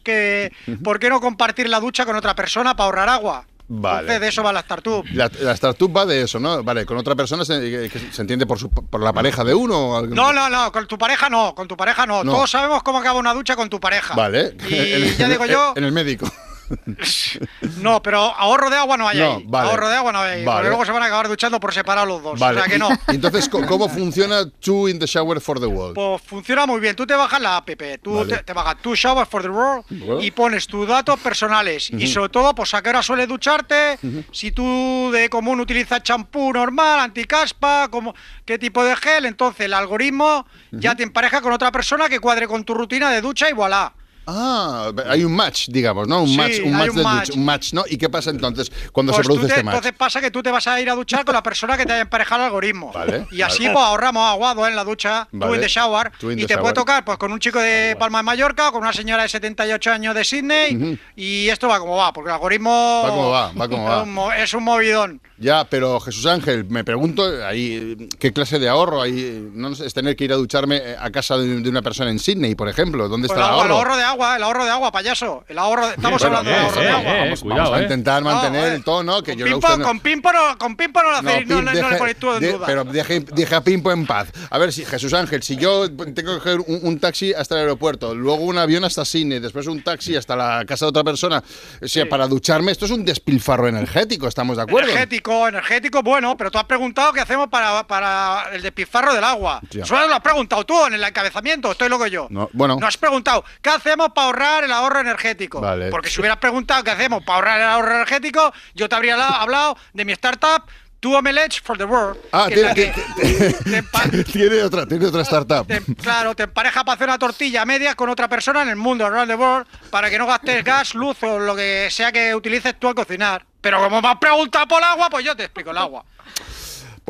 que. 0.04 0.52
¿Por 0.84 1.00
qué 1.00 1.08
no 1.08 1.20
compartir 1.20 1.68
la 1.68 1.80
ducha 1.80 2.06
con 2.06 2.14
otra 2.16 2.34
persona 2.34 2.76
para 2.76 2.86
ahorrar 2.86 3.08
agua? 3.08 3.46
Vale. 3.72 4.00
Entonces, 4.00 4.20
de 4.20 4.28
eso 4.28 4.42
va 4.42 4.52
la 4.52 4.60
startup. 4.60 5.04
La, 5.12 5.30
la 5.40 5.52
startup 5.52 5.96
va 5.96 6.04
de 6.04 6.22
eso, 6.22 6.40
¿no? 6.40 6.64
Vale, 6.64 6.84
con 6.84 6.96
otra 6.98 7.14
persona 7.14 7.44
se, 7.44 7.88
se 8.10 8.20
entiende 8.20 8.44
por, 8.44 8.58
su- 8.58 8.68
por 8.68 9.00
la 9.00 9.12
pareja 9.12 9.44
de 9.44 9.54
uno. 9.54 9.90
o 9.90 9.96
algo- 9.96 10.12
No, 10.12 10.32
no, 10.32 10.50
no, 10.50 10.72
con 10.72 10.88
tu 10.88 10.98
pareja 10.98 11.30
no, 11.30 11.54
con 11.54 11.68
tu 11.68 11.76
pareja 11.76 12.04
no. 12.04 12.24
No. 12.24 12.32
Todos 12.32 12.50
sabemos 12.50 12.82
cómo 12.82 12.98
acaba 12.98 13.18
una 13.20 13.32
ducha 13.32 13.54
con 13.54 13.70
tu 13.70 13.78
pareja. 13.78 14.14
Vale. 14.14 14.56
Y 14.68 15.14
ya 15.16 15.28
digo 15.28 15.46
yo- 15.46 15.72
En 15.76 15.84
el 15.84 15.92
médico. 15.92 16.28
No, 17.80 18.02
pero 18.02 18.18
ahorro 18.18 18.70
de 18.70 18.76
agua 18.76 18.96
no 18.96 19.08
hay 19.08 19.18
No, 19.18 19.36
ahí. 19.36 19.44
vale. 19.46 19.68
Ahorro 19.70 19.88
de 19.88 19.96
agua 19.96 20.12
no 20.12 20.20
hay 20.20 20.38
ahí. 20.38 20.44
Vale. 20.44 20.56
Porque 20.58 20.68
luego 20.68 20.84
se 20.84 20.92
van 20.92 21.02
a 21.02 21.06
acabar 21.06 21.28
duchando 21.28 21.58
por 21.60 21.72
separado 21.74 22.06
los 22.06 22.22
dos. 22.22 22.38
Vale. 22.38 22.60
O 22.60 22.62
sea 22.64 22.72
que 22.72 22.78
no. 22.78 22.88
Entonces, 23.08 23.48
¿cómo 23.48 23.88
funciona 23.88 24.48
Two 24.60 24.88
in 24.88 24.98
the 24.98 25.06
Shower 25.06 25.40
for 25.40 25.58
the 25.60 25.66
World? 25.66 25.94
Pues 25.94 26.22
funciona 26.22 26.66
muy 26.66 26.80
bien. 26.80 26.94
Tú 26.96 27.06
te 27.06 27.14
bajas 27.14 27.40
la 27.40 27.56
app, 27.58 27.68
tú 28.02 28.26
te, 28.26 28.38
te 28.38 28.52
bajas 28.52 28.76
tu 28.82 28.94
Shower 28.94 29.26
for 29.26 29.42
the 29.42 29.48
World 29.48 29.84
Bueno. 29.90 30.20
y 30.20 30.30
pones 30.30 30.66
tus 30.66 30.86
datos 30.86 31.18
personales. 31.20 31.90
Y 31.90 32.06
sobre 32.06 32.28
todo, 32.30 32.54
pues 32.54 32.72
a 32.74 32.82
qué 32.82 32.90
hora 32.90 33.02
sueles 33.02 33.28
ducharte, 33.28 33.98
si 34.32 34.52
tú 34.52 35.10
de 35.12 35.28
común 35.28 35.60
utilizas 35.60 36.02
champú 36.02 36.52
normal, 36.52 37.00
anticaspa, 37.00 37.88
como, 37.90 38.14
qué 38.44 38.58
tipo 38.58 38.84
de 38.84 38.96
gel. 38.96 39.26
Entonces 39.26 39.66
el 39.66 39.74
algoritmo 39.74 40.46
ya 40.70 40.94
te 40.94 41.02
empareja 41.02 41.40
con 41.40 41.52
otra 41.52 41.70
persona 41.72 42.08
que 42.08 42.20
cuadre 42.20 42.46
con 42.46 42.64
tu 42.64 42.74
rutina 42.74 43.10
de 43.10 43.20
ducha 43.20 43.48
y 43.48 43.52
voilà. 43.52 43.92
Ah, 44.32 44.92
hay 45.08 45.24
un 45.24 45.34
match, 45.34 45.68
digamos, 45.68 46.06
¿no? 46.06 46.22
Un 46.22 46.28
Sí, 46.28 46.36
match, 46.36 46.52
un 46.64 46.72
match 46.72 46.90
un 46.90 46.96
de 46.96 47.02
match. 47.02 47.26
ducha, 47.28 47.38
un 47.38 47.44
match, 47.44 47.72
¿no? 47.72 47.84
¿Y 47.88 47.96
qué 47.98 48.08
pasa 48.08 48.30
entonces 48.30 48.70
cuando 48.92 49.12
Pues 49.12 49.24
se 49.24 49.28
produce 49.28 49.46
te- 49.46 49.52
este 49.54 49.62
match? 49.64 49.74
Entonces 49.76 49.98
pasa 49.98 50.20
que 50.20 50.30
tú 50.30 50.42
te 50.42 50.50
vas 50.50 50.66
a 50.66 50.80
ir 50.80 50.88
a 50.88 50.94
duchar 50.94 51.24
con 51.24 51.34
la 51.34 51.42
persona 51.42 51.76
que 51.76 51.84
te 51.84 51.92
haya 51.92 52.02
emparejado 52.02 52.42
el 52.42 52.46
algoritmo. 52.46 52.92
Vale, 52.92 53.26
Y 53.30 53.42
así 53.42 53.64
vale. 53.64 53.74
pues 53.74 53.84
ahorramos 53.86 54.28
aguado 54.30 54.66
en 54.66 54.76
la 54.76 54.84
ducha, 54.84 55.28
tú 55.30 55.54
in 55.54 55.60
the 55.60 55.68
shower. 55.68 56.12
Y 56.22 56.36
te 56.46 56.54
shower. 56.54 56.60
puede 56.60 56.74
tocar 56.74 57.04
pues 57.04 57.18
con 57.18 57.32
un 57.32 57.38
chico 57.40 57.58
de 57.60 57.96
Palma 57.98 58.18
de 58.18 58.24
Mallorca 58.24 58.68
o 58.68 58.72
con 58.72 58.82
una 58.82 58.92
señora 58.92 59.22
de 59.24 59.28
78 59.28 59.90
años 59.92 60.14
de 60.14 60.24
Sydney. 60.24 60.98
Y 61.16 61.48
esto 61.48 61.68
va 61.68 61.78
como 61.80 61.96
va, 61.96 62.12
porque 62.12 62.28
el 62.30 62.34
algoritmo 62.34 63.02
Va 63.04 63.10
como 63.10 63.30
va, 63.30 63.52
va 63.52 63.68
como 63.68 63.84
va. 63.84 63.96
Es 63.98 64.02
un 64.04 64.12
mo- 64.14 64.32
es 64.32 64.54
un 64.54 64.64
movidón. 64.64 65.20
Ya, 65.38 65.64
pero 65.64 65.98
Jesús 66.00 66.26
Ángel, 66.26 66.66
me 66.68 66.84
pregunto 66.84 67.22
ahí 67.46 67.96
qué 68.18 68.30
clase 68.32 68.58
de 68.58 68.68
ahorro 68.68 69.00
hay, 69.00 69.48
no 69.54 69.74
sé, 69.74 69.86
es 69.86 69.94
tener 69.94 70.14
que 70.14 70.24
ir 70.24 70.32
a 70.34 70.36
ducharme 70.36 70.76
eh, 70.76 70.96
a 71.00 71.10
casa 71.10 71.38
de, 71.38 71.60
de 71.60 71.68
una 71.70 71.80
persona 71.80 72.10
en 72.10 72.18
Sydney, 72.18 72.54
por 72.54 72.68
ejemplo, 72.68 73.08
¿dónde 73.08 73.26
Pues 73.26 73.38
está 73.38 73.48
el, 73.48 73.52
agua, 73.54 73.64
el 73.64 73.70
ahorro? 73.70 73.90
ahorro 73.90 73.96
de 73.96 74.04
agua, 74.04 74.19
el 74.24 74.42
ahorro 74.42 74.64
de 74.64 74.70
agua, 74.70 74.92
payaso. 74.92 75.44
El 75.48 75.58
ahorro 75.58 75.86
de- 75.88 75.94
estamos 75.94 76.20
Bueno, 76.20 76.36
hablando 76.38 76.50
de 76.50 76.56
eh, 76.56 76.60
ahorro 76.68 76.80
de 76.80 76.86
eh, 76.86 76.90
agua. 76.90 77.12
eh, 77.12 77.20
vamos, 77.24 77.42
vamos 77.44 77.72
a 77.78 77.82
intentar 77.82 78.22
mantener 78.22 78.72
el 78.74 78.84
tono, 78.84 79.22
que 79.22 79.36
yo 79.36 79.46
lo 79.46 79.52
Pimpo, 79.60 79.76
no- 79.76 79.84
con 79.84 80.00
Pimpo 80.00 80.32
no, 80.32 80.58
con 80.58 80.76
Pimpo 80.76 81.02
no 81.02 81.10
lo 81.10 81.16
hacéis, 81.18 81.46
no, 81.46 81.56
Pim, 81.56 81.64
no- 81.64 81.72
no 81.82 81.90
le 81.90 81.96
ponéis 81.96 82.16
tú 82.18 82.32
en 82.34 82.40
de- 82.40 82.52
duda. 82.52 82.66
Pero 82.66 82.84
deje, 82.84 83.20
deje 83.20 83.54
a 83.54 83.60
Pimpo 83.62 83.92
en 83.92 84.06
paz. 84.06 84.28
A 84.50 84.58
ver, 84.58 84.72
si 84.72 84.84
Jesús 84.84 85.12
Ángel, 85.14 85.42
si 85.42 85.56
yo 85.56 85.88
tengo 85.90 86.32
que 86.34 86.38
coger 86.38 86.60
un, 86.60 86.80
un 86.82 87.00
taxi 87.00 87.32
hasta 87.34 87.54
el 87.56 87.62
aeropuerto, 87.62 88.14
luego 88.14 88.42
un 88.44 88.58
avión 88.58 88.84
hasta 88.84 89.04
Sydney, 89.04 89.38
después 89.40 89.66
un 89.66 89.82
taxi 89.82 90.16
hasta 90.16 90.36
la 90.36 90.64
casa 90.66 90.84
de 90.86 90.90
otra 90.90 91.04
persona, 91.04 91.42
o 91.82 91.88
sea, 91.88 92.08
para 92.08 92.26
ducharme, 92.26 92.72
esto 92.72 92.84
es 92.86 92.90
un 92.90 93.04
despilfarro 93.04 93.68
energético, 93.68 94.26
¿estamos 94.28 94.56
de 94.56 94.62
acuerdo? 94.62 94.88
Energético, 94.90 95.48
energético, 95.48 96.02
bueno, 96.02 96.36
pero 96.36 96.50
tú 96.50 96.58
has 96.58 96.64
preguntado 96.64 97.12
qué 97.12 97.20
hacemos 97.20 97.48
para, 97.48 97.86
para 97.86 98.44
el 98.52 98.62
despilfarro 98.62 99.14
del 99.14 99.24
agua. 99.24 99.60
Ya. 99.70 99.82
Eso 99.84 99.94
lo 100.06 100.14
has 100.14 100.20
preguntado 100.20 100.64
tú 100.64 100.86
en 100.86 100.94
el 100.94 101.04
encabezamiento, 101.04 101.72
estoy 101.72 101.88
loco 101.88 102.06
yo. 102.06 102.26
No, 102.30 102.48
bueno. 102.52 102.76
No 102.80 102.86
has 102.86 102.96
preguntado 102.96 103.44
qué 103.60 103.70
hacemos 103.70 103.99
para 104.08 104.26
ahorrar 104.28 104.64
el 104.64 104.72
ahorro 104.72 105.00
energético. 105.00 105.60
Vale. 105.60 105.90
Porque 105.90 106.08
si 106.08 106.18
hubieras 106.20 106.38
preguntado 106.38 106.82
qué 106.82 106.90
hacemos 106.90 107.22
para 107.22 107.36
ahorrar 107.36 107.60
el 107.60 107.66
ahorro 107.66 107.94
energético, 107.96 108.52
yo 108.74 108.88
te 108.88 108.94
habría 108.96 109.16
la- 109.16 109.28
hablado 109.28 109.76
de 109.92 110.04
mi 110.06 110.12
startup, 110.12 110.64
Two 111.00 111.16
Omelets 111.16 111.60
for 111.60 111.78
the 111.78 111.84
World. 111.84 112.18
Ah, 112.32 112.46
tiene, 112.48 112.74
que- 112.74 112.92
tiene 114.32 114.62
otra, 114.62 114.86
tiene 114.86 115.06
otra 115.06 115.22
startup. 115.22 115.66
Claro, 116.02 116.34
te 116.34 116.42
empareja 116.44 116.84
para 116.84 116.94
hacer 116.96 117.08
una 117.08 117.18
tortilla 117.18 117.64
media 117.64 117.94
con 117.94 118.08
otra 118.10 118.28
persona 118.28 118.62
en 118.62 118.68
el 118.68 118.76
mundo, 118.76 119.06
around 119.06 119.28
the 119.28 119.34
world, 119.34 119.66
para 119.90 120.10
que 120.10 120.18
no 120.18 120.26
gastes 120.26 120.62
gas, 120.64 120.94
luz 120.94 121.16
o 121.22 121.38
lo 121.38 121.54
que 121.56 121.88
sea 121.90 122.12
que 122.12 122.34
utilices 122.34 122.78
tú 122.78 122.88
al 122.88 122.94
cocinar. 122.94 123.44
Pero 123.60 123.78
como 123.82 124.00
me 124.00 124.08
has 124.08 124.16
preguntado 124.18 124.66
por 124.68 124.78
el 124.78 124.84
agua, 124.84 125.08
pues 125.10 125.24
yo 125.24 125.36
te 125.36 125.44
explico 125.44 125.70
el 125.70 125.78
agua. 125.78 126.04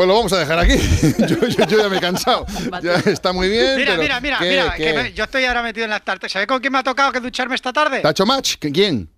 Pues 0.00 0.08
lo 0.08 0.14
vamos 0.14 0.32
a 0.32 0.38
dejar 0.38 0.58
aquí. 0.58 0.78
yo, 1.28 1.46
yo- 1.46 1.66
yo 1.66 1.76
ya 1.82 1.88
me 1.90 1.98
he 1.98 2.00
cansado. 2.00 2.46
Ya 2.82 2.94
está 3.12 3.34
muy 3.34 3.50
bien. 3.50 3.76
Mira, 3.76 3.90
pero 3.98 4.02
mira, 4.02 4.18
mira, 4.20 4.38
¿qué, 4.38 4.48
mira, 4.48 4.74
qué? 4.74 4.82
que 4.84 4.92
me- 4.94 5.12
yo 5.12 5.24
estoy 5.24 5.44
ahora 5.44 5.62
metido 5.62 5.84
en 5.84 5.90
las 5.90 6.02
tardes. 6.02 6.32
¿Sabes 6.32 6.48
con 6.48 6.58
quién 6.58 6.72
me 6.72 6.78
ha 6.78 6.82
tocado 6.82 7.12
que 7.12 7.20
ducharme 7.20 7.54
esta 7.54 7.70
tarde? 7.70 8.00
¿Tacho 8.00 8.24
Match? 8.24 8.54
¿Quién? 8.58 9.10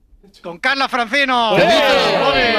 Con 0.43 0.59
Carla 0.59 0.89
Francino. 0.89 1.55
¿Qué 1.57 1.63
dices? 1.63 1.83
¡Ole! 2.27 2.55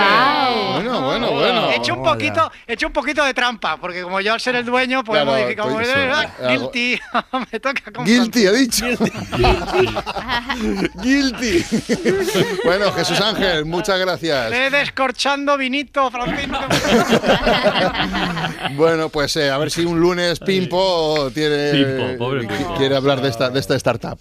Bueno, 0.73 1.01
bueno, 1.01 1.31
bueno. 1.31 1.69
He 1.71 1.77
hecho 1.77 1.93
un 1.93 2.03
poquito, 2.03 2.51
he 2.67 2.73
hecho 2.73 2.87
un 2.87 2.93
poquito 2.93 3.23
de 3.23 3.33
trampa, 3.33 3.77
porque 3.77 4.03
como 4.03 4.19
yo 4.21 4.33
al 4.33 4.41
ser 4.41 4.55
el 4.55 4.65
dueño, 4.65 5.03
pues 5.03 5.21
Claro, 5.21 5.31
modificado. 5.31 5.73
pues 5.73 5.89
ah, 5.95 6.25
Guilty. 6.49 6.99
me 7.51 7.59
toca 7.59 7.91
con 7.93 8.05
Guilty, 8.05 8.47
ha 8.47 8.51
dicho. 8.51 8.85
Guilty. 11.01 11.65
bueno, 12.65 12.91
Jesús 12.91 13.19
Ángel, 13.21 13.65
muchas 13.65 13.99
gracias. 13.99 14.49
Le 14.49 14.69
descorchando 14.69 15.57
vinito, 15.57 16.11
Francino. 16.11 16.59
Bueno, 18.75 19.09
pues 19.09 19.35
eh, 19.35 19.49
a 19.51 19.57
ver 19.57 19.69
si 19.71 19.85
un 19.85 19.99
lunes 19.99 20.39
Pimpo 20.39 21.29
tiene 21.33 21.71
Pimpo, 21.71 22.17
pobre 22.17 22.47
Pimpo. 22.47 22.75
quiere 22.75 22.95
hablar 22.95 23.21
de 23.21 23.29
esta, 23.29 23.49
de 23.49 23.59
esta 23.59 23.75
startup. 23.75 24.19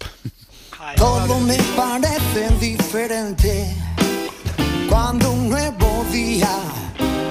Todo 0.95 1.39
me 1.39 1.57
parece 1.75 2.49
diferente 2.59 3.73
cuando 4.89 5.31
un 5.31 5.49
nuevo 5.49 6.05
día 6.11 6.49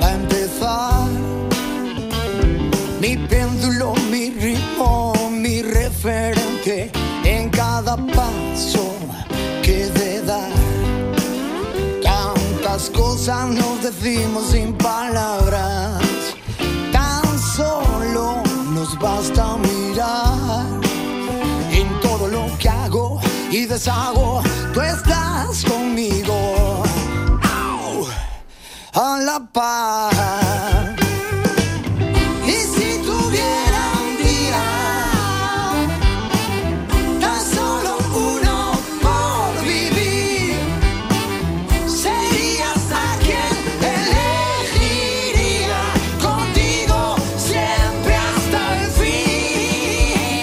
va 0.03 0.09
a 0.09 0.15
empezar. 0.15 1.09
Mi 3.01 3.17
péndulo, 3.17 3.95
mi 4.11 4.31
ritmo, 4.31 5.13
mi 5.31 5.63
referente 5.63 6.91
en 7.25 7.49
cada 7.51 7.97
paso 7.97 8.95
que 9.63 9.87
de 9.87 10.23
dar. 10.23 10.51
Tantas 12.03 12.91
cosas 12.91 13.49
nos 13.49 13.83
decimos 13.83 14.51
sin 14.51 14.73
palabras, 14.75 16.01
tan 16.93 17.39
solo 17.57 18.43
nos 18.75 18.99
basta 18.99 19.57
mirar 19.59 20.72
y 23.53 23.67
deshago, 23.67 24.43
tú 24.73 24.81
estás 24.81 25.65
conmigo. 25.65 26.83
Au, 27.43 28.07
A 28.95 29.19
la 29.19 29.41
par. 29.53 30.92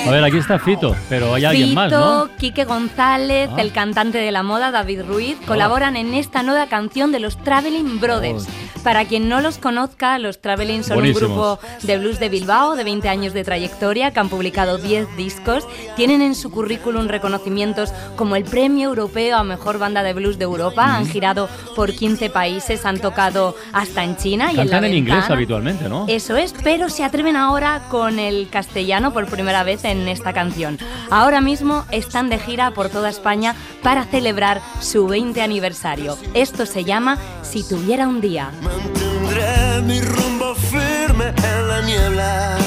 A 0.09 0.11
ver, 0.11 0.23
aquí 0.23 0.37
está 0.37 0.57
Fito, 0.59 0.95
pero 1.07 1.33
hay 1.35 1.45
alguien 1.45 1.73
más, 1.73 1.91
¿no? 1.91 2.23
Fito, 2.25 2.37
Quique 2.37 2.65
González, 2.65 3.49
Ah. 3.53 3.61
el 3.61 3.71
cantante 3.71 4.17
de 4.17 4.31
la 4.31 4.43
moda 4.43 4.71
David 4.71 5.03
Ruiz, 5.07 5.37
colaboran 5.45 5.95
en 5.95 6.13
esta 6.13 6.43
nueva 6.43 6.67
canción 6.67 7.11
de 7.11 7.19
los 7.19 7.37
Traveling 7.37 7.99
Brothers. 7.99 8.47
Para 8.83 9.05
quien 9.05 9.27
no 9.27 9.41
los 9.41 9.57
conozca, 9.57 10.17
los 10.19 10.41
Traveling 10.41 10.83
son 10.83 10.97
Buenísimos. 10.97 11.29
un 11.29 11.35
grupo 11.35 11.59
de 11.83 11.97
blues 11.97 12.19
de 12.19 12.29
Bilbao 12.29 12.75
de 12.75 12.83
20 12.83 13.09
años 13.09 13.33
de 13.33 13.43
trayectoria 13.43 14.11
que 14.11 14.19
han 14.19 14.29
publicado 14.29 14.77
10 14.77 15.17
discos. 15.17 15.67
Tienen 15.95 16.21
en 16.21 16.33
su 16.33 16.49
currículum 16.49 17.07
reconocimientos 17.07 17.91
como 18.15 18.35
el 18.35 18.45
Premio 18.45 18.89
Europeo 18.89 19.37
a 19.37 19.43
Mejor 19.43 19.79
Banda 19.79 20.01
de 20.01 20.13
Blues 20.13 20.37
de 20.37 20.45
Europa. 20.45 20.95
Han 20.95 21.07
girado 21.07 21.49
por 21.75 21.93
15 21.93 22.29
países, 22.29 22.85
han 22.85 22.99
tocado 22.99 23.55
hasta 23.73 24.03
en 24.03 24.15
China 24.15 24.47
y 24.53 24.59
en 24.59 24.67
la 24.67 24.71
Cantan 24.71 24.85
en 24.85 24.97
inglés 24.97 25.29
habitualmente, 25.29 25.89
¿no? 25.89 26.05
Eso 26.07 26.37
es, 26.37 26.53
pero 26.63 26.89
se 26.89 27.03
atreven 27.03 27.35
ahora 27.35 27.83
con 27.89 28.17
el 28.17 28.49
castellano 28.49 29.11
por 29.13 29.27
primera 29.27 29.63
vez 29.63 29.83
en 29.83 30.07
esta 30.07 30.33
canción. 30.33 30.77
Ahora 31.09 31.41
mismo 31.41 31.85
están 31.91 32.29
de 32.29 32.39
gira 32.39 32.71
por 32.71 32.89
toda 32.89 33.09
España 33.09 33.55
para 33.83 34.05
celebrar 34.05 34.61
su 34.79 35.07
20 35.07 35.41
aniversario. 35.41 36.17
Esto 36.33 36.65
se 36.65 36.85
llama 36.85 37.17
Si 37.41 37.67
tuviera 37.67 38.07
un 38.07 38.21
día. 38.21 38.51
Tendré 38.93 39.81
mi 39.83 40.01
rumbo 40.01 40.55
firme 40.55 41.27
en 41.51 41.67
la 41.67 41.81
niebla, 41.81 42.57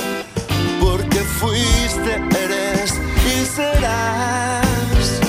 porque 0.80 1.20
fuiste, 1.38 2.12
eres 2.44 2.94
y 3.32 3.46
serás. 3.56 5.20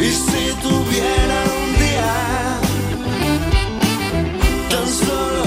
Y 0.00 0.10
si 0.10 0.42
tuviera 0.62 1.38
un 1.62 1.70
día, 1.84 2.14
tan 4.70 4.88
solo 4.88 5.44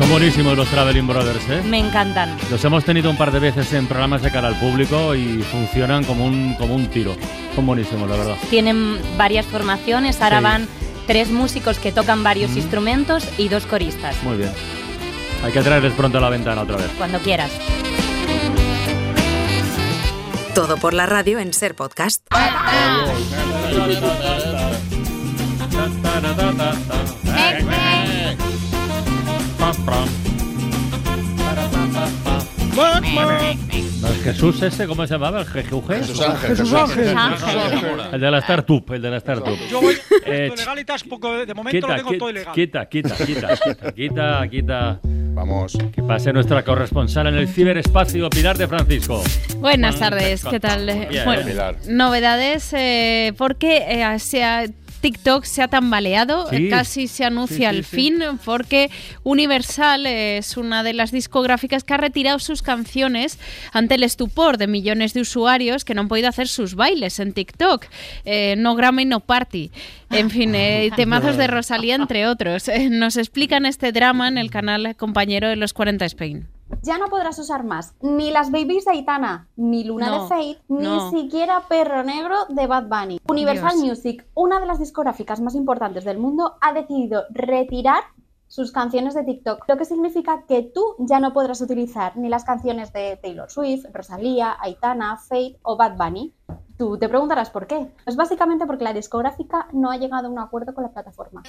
Son 0.00 0.08
buenísimos 0.08 0.56
los 0.56 0.66
Traveling 0.68 1.06
Brothers, 1.06 1.44
¿eh? 1.50 1.62
Me 1.68 1.78
encantan. 1.78 2.34
Los 2.50 2.64
hemos 2.64 2.84
tenido 2.84 3.10
un 3.10 3.18
par 3.18 3.30
de 3.32 3.38
veces 3.38 3.70
en 3.74 3.86
programas 3.86 4.22
de 4.22 4.30
cara 4.32 4.48
al 4.48 4.58
público 4.58 5.14
y 5.14 5.42
funcionan 5.42 6.04
como 6.04 6.24
un, 6.24 6.54
como 6.54 6.74
un 6.74 6.86
tiro. 6.88 7.14
Son 7.54 7.66
buenísimos, 7.66 8.08
la 8.08 8.16
verdad. 8.16 8.36
Tienen 8.48 8.98
varias 9.18 9.44
formaciones, 9.46 10.22
ahora 10.22 10.38
Sí. 10.38 10.44
van 10.44 10.68
tres 11.06 11.30
músicos 11.30 11.78
que 11.78 11.92
tocan 11.92 12.22
varios 12.24 12.56
instrumentos 12.56 13.24
y 13.36 13.48
dos 13.48 13.66
coristas. 13.66 14.16
Muy 14.22 14.38
bien. 14.38 14.50
Hay 15.44 15.52
que 15.52 15.60
traerles 15.60 15.92
pronto 15.92 16.16
a 16.16 16.20
la 16.22 16.30
ventana 16.30 16.62
otra 16.62 16.76
vez. 16.78 16.88
Cuando 16.96 17.18
quieras. 17.18 17.50
Todo 20.54 20.78
por 20.78 20.94
la 20.94 21.04
radio 21.06 21.38
en 21.38 21.52
Ser 21.52 21.74
Podcast. 21.74 22.22
¿No 32.76 34.08
es 34.08 34.22
Jesús 34.22 34.62
ese? 34.62 34.86
¿Cómo 34.86 35.06
se 35.06 35.14
llamaba? 35.14 35.40
¿El 35.40 35.46
Jesús? 35.46 35.84
Jesús 35.88 36.20
Ángel, 36.22 36.48
Jesús 36.56 36.72
Ángel. 36.72 37.04
Jesús 37.04 37.14
Ángel. 37.14 38.00
El 38.12 38.20
de 38.20 38.30
la 38.30 38.38
startup, 38.38 38.92
el 38.92 39.02
de 39.02 39.10
la 39.10 39.16
startup. 39.18 39.56
Yo 39.70 39.80
voy 39.80 39.94
Eh, 40.26 40.46
esto 40.46 40.56
legalitas 40.56 41.02
poco 41.04 41.32
de, 41.44 41.54
momento 41.54 41.76
Quita, 41.86 41.88
lo 41.88 41.96
tengo 41.96 42.10
qui- 42.12 42.18
todo 42.18 42.30
ilegal. 42.30 42.54
quita, 42.54 42.88
quita, 42.88 43.16
quita, 43.16 43.48
quita, 43.56 43.92
quita, 43.92 44.48
quita. 44.48 45.00
Vamos. 45.32 45.78
Que 45.94 46.02
pase 46.02 46.32
nuestra 46.32 46.62
corresponsal 46.64 47.26
en 47.28 47.36
el 47.36 47.48
ciberespacio, 47.48 48.28
Pilar 48.30 48.58
de 48.58 48.66
Francisco. 48.68 49.22
Buenas 49.58 49.98
tardes, 49.98 50.44
¿qué 50.44 50.60
tal? 50.60 50.86
Bien, 51.08 51.24
Bueno, 51.24 51.46
Pilar. 51.46 51.76
novedades, 51.88 52.72
eh, 52.72 53.32
porque 53.38 53.84
eh, 53.88 54.18
se 54.18 54.42
ha- 54.44 54.64
TikTok 55.00 55.44
se 55.44 55.62
ha 55.62 55.68
tambaleado, 55.68 56.48
Sí. 56.50 56.68
casi 56.68 57.08
se 57.08 57.24
anuncia 57.24 57.70
Sí, 57.70 57.74
sí, 57.74 57.78
el 57.78 57.84
fin, 57.84 58.22
porque 58.44 58.90
Universal 59.22 60.06
es 60.06 60.56
una 60.56 60.82
de 60.82 60.92
las 60.92 61.10
discográficas 61.12 61.84
que 61.84 61.94
ha 61.94 61.96
retirado 61.96 62.38
sus 62.38 62.62
canciones 62.62 63.38
ante 63.72 63.94
el 63.94 64.02
estupor 64.02 64.58
de 64.58 64.66
millones 64.66 65.14
de 65.14 65.22
usuarios 65.22 65.84
que 65.84 65.94
no 65.94 66.02
han 66.02 66.08
podido 66.08 66.28
hacer 66.28 66.48
sus 66.48 66.74
bailes 66.74 67.18
en 67.20 67.32
TikTok. 67.32 67.86
Eh, 68.24 68.54
no 68.58 68.74
Grammy, 68.74 69.04
no 69.04 69.20
Party. 69.20 69.70
En 70.10 70.30
fin, 70.30 70.54
eh, 70.54 70.90
temazos 70.96 71.36
de 71.36 71.46
Rosalía, 71.46 71.94
entre 71.94 72.26
otros. 72.26 72.68
Eh, 72.68 72.90
nos 72.90 73.16
explican 73.16 73.66
este 73.66 73.92
drama 73.92 74.28
en 74.28 74.38
el 74.38 74.50
canal 74.50 74.96
compañero 74.96 75.48
de 75.48 75.56
los 75.56 75.72
40 75.72 76.04
Spain. 76.06 76.46
Ya 76.82 76.98
no 76.98 77.06
podrás 77.08 77.38
usar 77.38 77.64
más 77.64 77.94
ni 78.00 78.30
las 78.30 78.50
babies 78.50 78.84
de 78.84 78.92
Aitana, 78.92 79.48
ni 79.56 79.84
Luna 79.84 80.06
No, 80.06 80.22
de 80.22 80.28
Fate, 80.28 80.62
ni 80.68 81.10
siquiera 81.10 81.64
Perro 81.68 82.02
Negro 82.02 82.36
de 82.48 82.66
Bad 82.66 82.88
Bunny. 82.88 83.20
Universal 83.28 83.72
Dios. 83.72 83.98
Music, 83.98 84.26
una 84.34 84.60
de 84.60 84.66
las 84.66 84.78
discográficas 84.78 85.40
más 85.40 85.54
importantes 85.54 86.04
del 86.04 86.18
mundo, 86.18 86.56
ha 86.60 86.72
decidido 86.72 87.24
retirar 87.30 88.02
sus 88.50 88.72
canciones 88.72 89.14
de 89.14 89.22
TikTok, 89.22 89.64
lo 89.68 89.76
que 89.76 89.84
significa 89.84 90.44
que 90.48 90.62
tú 90.62 90.96
ya 90.98 91.20
no 91.20 91.32
podrás 91.32 91.60
utilizar 91.60 92.16
ni 92.16 92.28
las 92.28 92.44
canciones 92.44 92.92
de 92.92 93.16
Taylor 93.22 93.48
Swift, 93.48 93.86
Rosalía, 93.92 94.56
Aitana, 94.60 95.18
Fate 95.18 95.60
o 95.62 95.76
Bad 95.76 95.96
Bunny. 95.96 96.34
Tú 96.80 96.96
te 96.96 97.10
preguntarás 97.10 97.50
por 97.50 97.66
qué. 97.66 97.88
Pues 98.04 98.16
básicamente 98.16 98.64
porque 98.64 98.84
la 98.84 98.94
discográfica 98.94 99.66
no 99.70 99.90
ha 99.90 99.98
llegado 99.98 100.28
a 100.28 100.30
un 100.30 100.38
acuerdo 100.38 100.72
con 100.72 100.82
la 100.82 100.90
plataforma. 100.90 101.42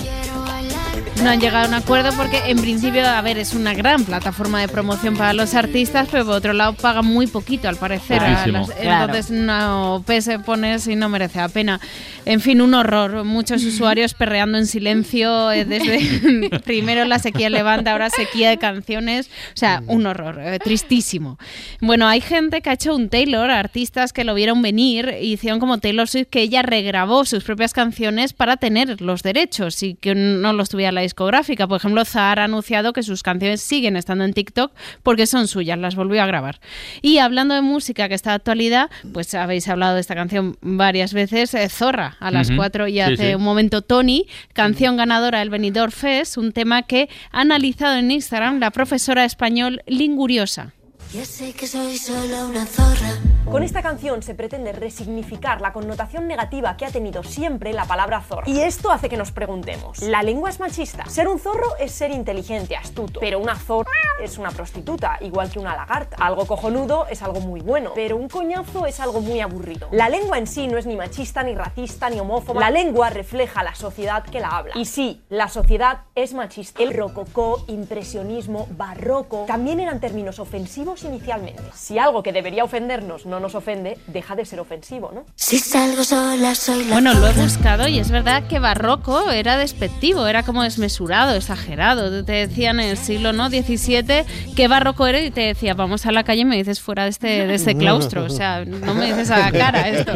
No 1.23 1.29
han 1.29 1.39
llegado 1.39 1.63
a 1.63 1.67
un 1.69 1.73
acuerdo 1.73 2.09
porque 2.17 2.41
en 2.47 2.59
principio, 2.59 3.07
a 3.07 3.21
ver, 3.21 3.37
es 3.37 3.53
una 3.53 3.73
gran 3.73 4.03
plataforma 4.03 4.59
de 4.59 4.67
promoción 4.67 5.15
para 5.15 5.31
los 5.31 5.53
artistas, 5.55 6.09
pero 6.11 6.25
por 6.25 6.33
otro 6.33 6.51
lado 6.51 6.73
pagan 6.73 7.05
muy 7.05 7.27
poquito 7.27 7.69
al 7.69 7.77
parecer. 7.77 8.17
Claro. 8.17 9.05
Entonces 9.05 9.31
no 9.31 10.03
pese 10.05 10.37
pones 10.39 10.85
y 10.87 10.97
no 10.97 11.07
merece 11.07 11.39
la 11.39 11.47
pena. 11.47 11.79
En 12.25 12.41
fin, 12.41 12.61
un 12.61 12.73
horror. 12.73 13.23
Muchos 13.23 13.63
usuarios 13.71 14.13
perreando 14.13 14.57
en 14.57 14.67
silencio 14.67 15.49
eh, 15.53 15.63
desde 15.63 16.59
primero 16.65 17.05
la 17.05 17.19
sequía 17.19 17.49
levanta, 17.49 17.93
ahora 17.93 18.09
sequía 18.09 18.49
de 18.49 18.57
canciones. 18.57 19.29
O 19.53 19.57
sea, 19.57 19.81
un 19.87 20.05
horror, 20.05 20.41
eh, 20.41 20.59
tristísimo. 20.59 21.37
Bueno, 21.79 22.05
hay 22.09 22.19
gente 22.19 22.61
que 22.61 22.69
ha 22.69 22.73
hecho 22.73 22.93
un 22.93 23.07
Taylor, 23.07 23.49
artistas 23.49 24.11
que 24.11 24.25
lo 24.25 24.33
vieron 24.33 24.61
venir 24.61 25.20
hicieron 25.21 25.59
como 25.59 25.77
Taylor 25.79 26.07
Swift, 26.07 26.27
que 26.29 26.41
ella 26.41 26.61
regrabó 26.61 27.25
sus 27.25 27.43
propias 27.43 27.73
canciones 27.73 28.33
para 28.33 28.57
tener 28.57 29.01
los 29.01 29.23
derechos 29.23 29.83
y 29.83 29.95
que 29.95 30.15
no 30.15 30.53
los 30.53 30.69
tuviera 30.69 30.91
la 30.91 31.01
discográfica. 31.01 31.67
Por 31.67 31.77
ejemplo, 31.77 32.03
Zahara 32.05 32.43
ha 32.43 32.45
anunciado 32.45 32.93
que 32.93 33.03
sus 33.03 33.23
canciones 33.23 33.61
siguen 33.61 33.95
estando 33.95 34.23
en 34.23 34.33
TikTok 34.33 34.71
porque 35.03 35.27
son 35.27 35.47
suyas, 35.47 35.77
las 35.79 35.95
volvió 35.95 36.21
a 36.21 36.25
grabar. 36.25 36.59
Y 37.01 37.19
hablando 37.19 37.55
de 37.55 37.61
música 37.61 38.09
que 38.09 38.15
está 38.15 38.31
de 38.31 38.35
actualidad, 38.37 38.89
pues 39.13 39.33
habéis 39.33 39.67
hablado 39.67 39.95
de 39.95 40.01
esta 40.01 40.15
canción 40.15 40.57
varias 40.61 41.13
veces, 41.13 41.53
eh, 41.53 41.69
Zorra, 41.69 42.17
a 42.19 42.31
las 42.31 42.49
Ujú. 42.49 42.57
4 42.57 42.87
y 42.87 42.93
Sí, 42.93 42.99
hace 43.01 43.29
sí. 43.29 43.35
un 43.35 43.43
momento 43.43 43.81
Tony, 43.81 44.25
canción 44.53 44.97
ganadora 44.97 45.39
del 45.39 45.49
Benidorm 45.49 45.91
Fest, 45.91 46.37
un 46.37 46.51
tema 46.51 46.83
que 46.83 47.09
ha 47.31 47.41
analizado 47.41 47.95
en 47.97 48.11
Instagram 48.11 48.59
la 48.59 48.71
profesora 48.71 49.25
español 49.25 49.81
Linguriosa. 49.87 50.73
Ya 51.13 51.25
sé 51.25 51.51
que 51.51 51.67
soy 51.67 51.97
solo 51.97 52.47
una 52.47 52.65
zorra. 52.65 53.09
Con 53.51 53.63
esta 53.63 53.81
canción 53.81 54.23
se 54.23 54.33
pretende 54.33 54.71
resignificar 54.71 55.59
la 55.59 55.73
connotación 55.73 56.25
negativa 56.25 56.77
que 56.77 56.85
ha 56.85 56.89
tenido 56.89 57.21
siempre 57.21 57.73
la 57.73 57.83
palabra 57.83 58.21
zorra. 58.21 58.47
Y 58.47 58.61
esto 58.61 58.91
hace 58.91 59.09
que 59.09 59.17
nos 59.17 59.33
preguntemos, 59.33 60.01
¿la 60.03 60.23
lengua 60.23 60.49
es 60.49 60.61
machista? 60.61 61.03
Ser 61.09 61.27
un 61.27 61.37
zorro 61.37 61.75
es 61.77 61.91
ser 61.91 62.11
inteligente, 62.11 62.77
astuto, 62.77 63.19
pero 63.19 63.39
una 63.39 63.57
zorra 63.57 63.91
es 64.21 64.37
una 64.37 64.51
prostituta, 64.51 65.17
igual 65.19 65.51
que 65.51 65.59
una 65.59 65.75
lagarta. 65.75 66.15
Algo 66.17 66.45
cojonudo 66.45 67.07
es 67.07 67.21
algo 67.21 67.41
muy 67.41 67.59
bueno, 67.59 67.91
pero 67.93 68.15
un 68.15 68.29
coñazo 68.29 68.85
es 68.85 69.01
algo 69.01 69.19
muy 69.19 69.41
aburrido. 69.41 69.89
La 69.91 70.07
lengua 70.07 70.37
en 70.37 70.47
sí 70.47 70.69
no 70.69 70.77
es 70.77 70.85
ni 70.85 70.95
machista, 70.95 71.43
ni 71.43 71.55
racista, 71.55 72.09
ni 72.09 72.21
homófoba. 72.21 72.61
La 72.61 72.71
lengua 72.71 73.09
refleja 73.09 73.63
la 73.63 73.75
sociedad 73.75 74.23
que 74.23 74.39
la 74.39 74.49
habla. 74.49 74.73
Y 74.77 74.85
sí, 74.85 75.21
la 75.27 75.49
sociedad 75.49 76.03
es 76.15 76.33
machista. 76.33 76.81
El 76.81 76.93
rococó, 76.93 77.65
impresionismo, 77.67 78.67
barroco, 78.77 79.43
también 79.45 79.81
eran 79.81 79.99
términos 79.99 80.39
ofensivos 80.39 81.00
inicialmente. 81.03 81.61
Si 81.73 81.97
algo 81.97 82.23
que 82.23 82.31
debería 82.31 82.63
ofendernos 82.63 83.25
no 83.25 83.39
nos 83.39 83.55
ofende, 83.55 83.97
deja 84.07 84.35
de 84.35 84.45
ser 84.45 84.59
ofensivo, 84.59 85.11
¿no? 85.13 85.25
Si 85.35 85.59
salgo 85.59 86.03
sola 86.03 86.55
soy 86.55 86.85
la 86.85 86.93
Bueno, 86.93 87.13
lo 87.13 87.27
he 87.27 87.33
buscado 87.33 87.87
y 87.87 87.99
es 87.99 88.11
verdad 88.11 88.47
que 88.47 88.59
barroco 88.59 89.31
era 89.31 89.57
despectivo, 89.57 90.27
era 90.27 90.43
como 90.43 90.63
desmesurado, 90.63 91.35
exagerado. 91.35 92.23
Te 92.23 92.33
decían 92.33 92.79
en 92.79 92.89
el 92.89 92.97
siglo 92.97 93.33
¿no? 93.33 93.49
XVII 93.49 94.25
qué 94.55 94.67
barroco 94.67 95.07
era 95.07 95.19
y 95.19 95.31
te 95.31 95.41
decía, 95.41 95.73
vamos 95.73 96.05
a 96.05 96.11
la 96.11 96.23
calle 96.23 96.41
y 96.41 96.45
me 96.45 96.57
dices 96.57 96.79
fuera 96.79 97.03
de 97.03 97.09
este, 97.09 97.47
de 97.47 97.55
este 97.55 97.75
claustro. 97.75 98.23
O 98.23 98.29
sea, 98.29 98.65
no 98.65 98.93
me 98.93 99.07
dices 99.07 99.31
a 99.31 99.39
la 99.39 99.51
cara 99.51 99.89
esto. 99.89 100.13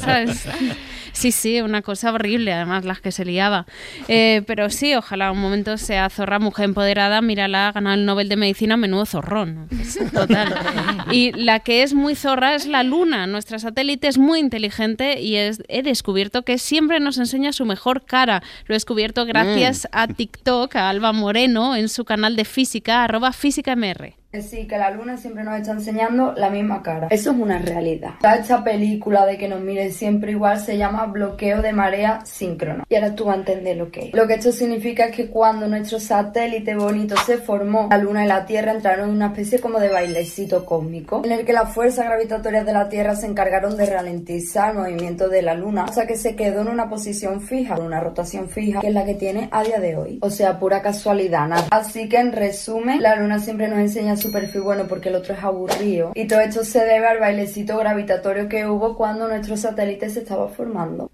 ¿sabes? 0.00 0.46
Sí, 1.18 1.32
sí, 1.32 1.60
una 1.60 1.82
cosa 1.82 2.12
horrible, 2.12 2.52
además, 2.52 2.84
las 2.84 3.00
que 3.00 3.10
se 3.10 3.24
liaba. 3.24 3.66
Eh, 4.06 4.42
pero 4.46 4.70
sí, 4.70 4.94
ojalá 4.94 5.32
un 5.32 5.40
momento 5.40 5.76
sea 5.76 6.08
zorra, 6.10 6.38
mujer 6.38 6.66
empoderada, 6.66 7.20
mírala, 7.22 7.72
ganado 7.72 7.96
el 7.96 8.04
Nobel 8.06 8.28
de 8.28 8.36
Medicina, 8.36 8.76
menudo 8.76 9.04
zorrón. 9.04 9.68
Total. 10.14 10.54
Y 11.10 11.32
la 11.32 11.58
que 11.60 11.82
es 11.82 11.92
muy 11.94 12.14
zorra 12.14 12.54
es 12.54 12.66
la 12.66 12.82
Luna. 12.84 13.26
Nuestra 13.26 13.58
satélite 13.58 14.06
es 14.06 14.16
muy 14.18 14.38
inteligente 14.38 15.20
y 15.20 15.34
es- 15.36 15.62
he 15.68 15.82
descubierto 15.82 16.42
que 16.42 16.58
siempre 16.58 17.00
nos 17.00 17.18
enseña 17.18 17.52
su 17.52 17.64
mejor 17.64 18.04
cara. 18.04 18.42
Lo 18.66 18.74
he 18.74 18.76
descubierto 18.76 19.24
gracias 19.26 19.88
a 19.90 20.06
TikTok, 20.06 20.76
a 20.76 20.88
Alba 20.88 21.12
Moreno, 21.12 21.74
en 21.74 21.88
su 21.88 22.04
canal 22.04 22.36
de 22.36 22.44
física, 22.44 23.02
arroba 23.04 23.32
físicamr. 23.32 24.14
Sí, 24.30 24.66
que 24.66 24.76
la 24.76 24.90
luna 24.90 25.16
siempre 25.16 25.42
nos 25.42 25.58
está 25.58 25.72
enseñando 25.72 26.34
la 26.36 26.50
misma 26.50 26.82
cara. 26.82 27.08
Eso 27.10 27.30
es 27.30 27.38
una 27.38 27.58
realidad. 27.60 28.10
Esta 28.38 28.62
película 28.62 29.24
de 29.24 29.38
que 29.38 29.48
nos 29.48 29.62
miren 29.62 29.90
siempre 29.90 30.32
igual 30.32 30.60
se 30.60 30.76
llama 30.76 31.06
bloqueo 31.06 31.62
de 31.62 31.72
marea 31.72 32.20
síncrono. 32.26 32.84
Y 32.90 32.94
ahora 32.96 33.14
tú 33.14 33.24
vas 33.24 33.36
a 33.36 33.38
entender 33.38 33.78
lo 33.78 33.90
que 33.90 34.08
es. 34.08 34.14
Lo 34.14 34.26
que 34.26 34.34
esto 34.34 34.52
significa 34.52 35.06
es 35.06 35.16
que 35.16 35.28
cuando 35.30 35.66
nuestro 35.66 35.98
satélite 35.98 36.74
bonito 36.74 37.16
se 37.24 37.38
formó, 37.38 37.88
la 37.90 37.96
luna 37.96 38.26
y 38.26 38.28
la 38.28 38.44
Tierra 38.44 38.72
entraron 38.72 39.08
en 39.08 39.16
una 39.16 39.28
especie 39.28 39.60
como 39.60 39.80
de 39.80 39.88
bailecito 39.88 40.66
cósmico, 40.66 41.22
en 41.24 41.32
el 41.32 41.46
que 41.46 41.54
las 41.54 41.72
fuerzas 41.72 42.04
gravitatorias 42.04 42.66
de 42.66 42.72
la 42.74 42.90
Tierra 42.90 43.16
se 43.16 43.26
encargaron 43.26 43.78
de 43.78 43.86
ralentizar 43.86 44.72
el 44.72 44.78
movimiento 44.78 45.30
de 45.30 45.40
la 45.40 45.54
luna, 45.54 45.86
o 45.86 45.92
sea 45.92 46.06
que 46.06 46.16
se 46.16 46.36
quedó 46.36 46.60
en 46.60 46.68
una 46.68 46.90
posición 46.90 47.40
fija, 47.40 47.76
en 47.76 47.82
una 47.82 48.00
rotación 48.00 48.50
fija, 48.50 48.80
que 48.80 48.88
es 48.88 48.94
la 48.94 49.06
que 49.06 49.14
tiene 49.14 49.48
a 49.52 49.64
día 49.64 49.80
de 49.80 49.96
hoy. 49.96 50.18
O 50.20 50.28
sea, 50.28 50.58
pura 50.58 50.82
casualidad, 50.82 51.48
nada. 51.48 51.68
Así 51.70 52.10
que 52.10 52.18
en 52.18 52.32
resumen, 52.32 53.02
la 53.02 53.16
luna 53.16 53.38
siempre 53.38 53.68
nos 53.68 53.78
enseña 53.78 54.17
su 54.18 54.30
perfil 54.30 54.62
bueno 54.62 54.86
porque 54.88 55.08
el 55.08 55.14
otro 55.14 55.34
es 55.34 55.42
aburrido. 55.42 56.12
Y 56.14 56.26
todo 56.26 56.40
esto 56.40 56.64
se 56.64 56.80
debe 56.84 57.06
al 57.06 57.18
bailecito 57.18 57.76
gravitatorio 57.78 58.48
que 58.48 58.66
hubo 58.66 58.96
cuando 58.96 59.28
nuestro 59.28 59.56
satélite 59.56 60.10
se 60.10 60.20
estaba 60.20 60.48
formando. 60.48 61.10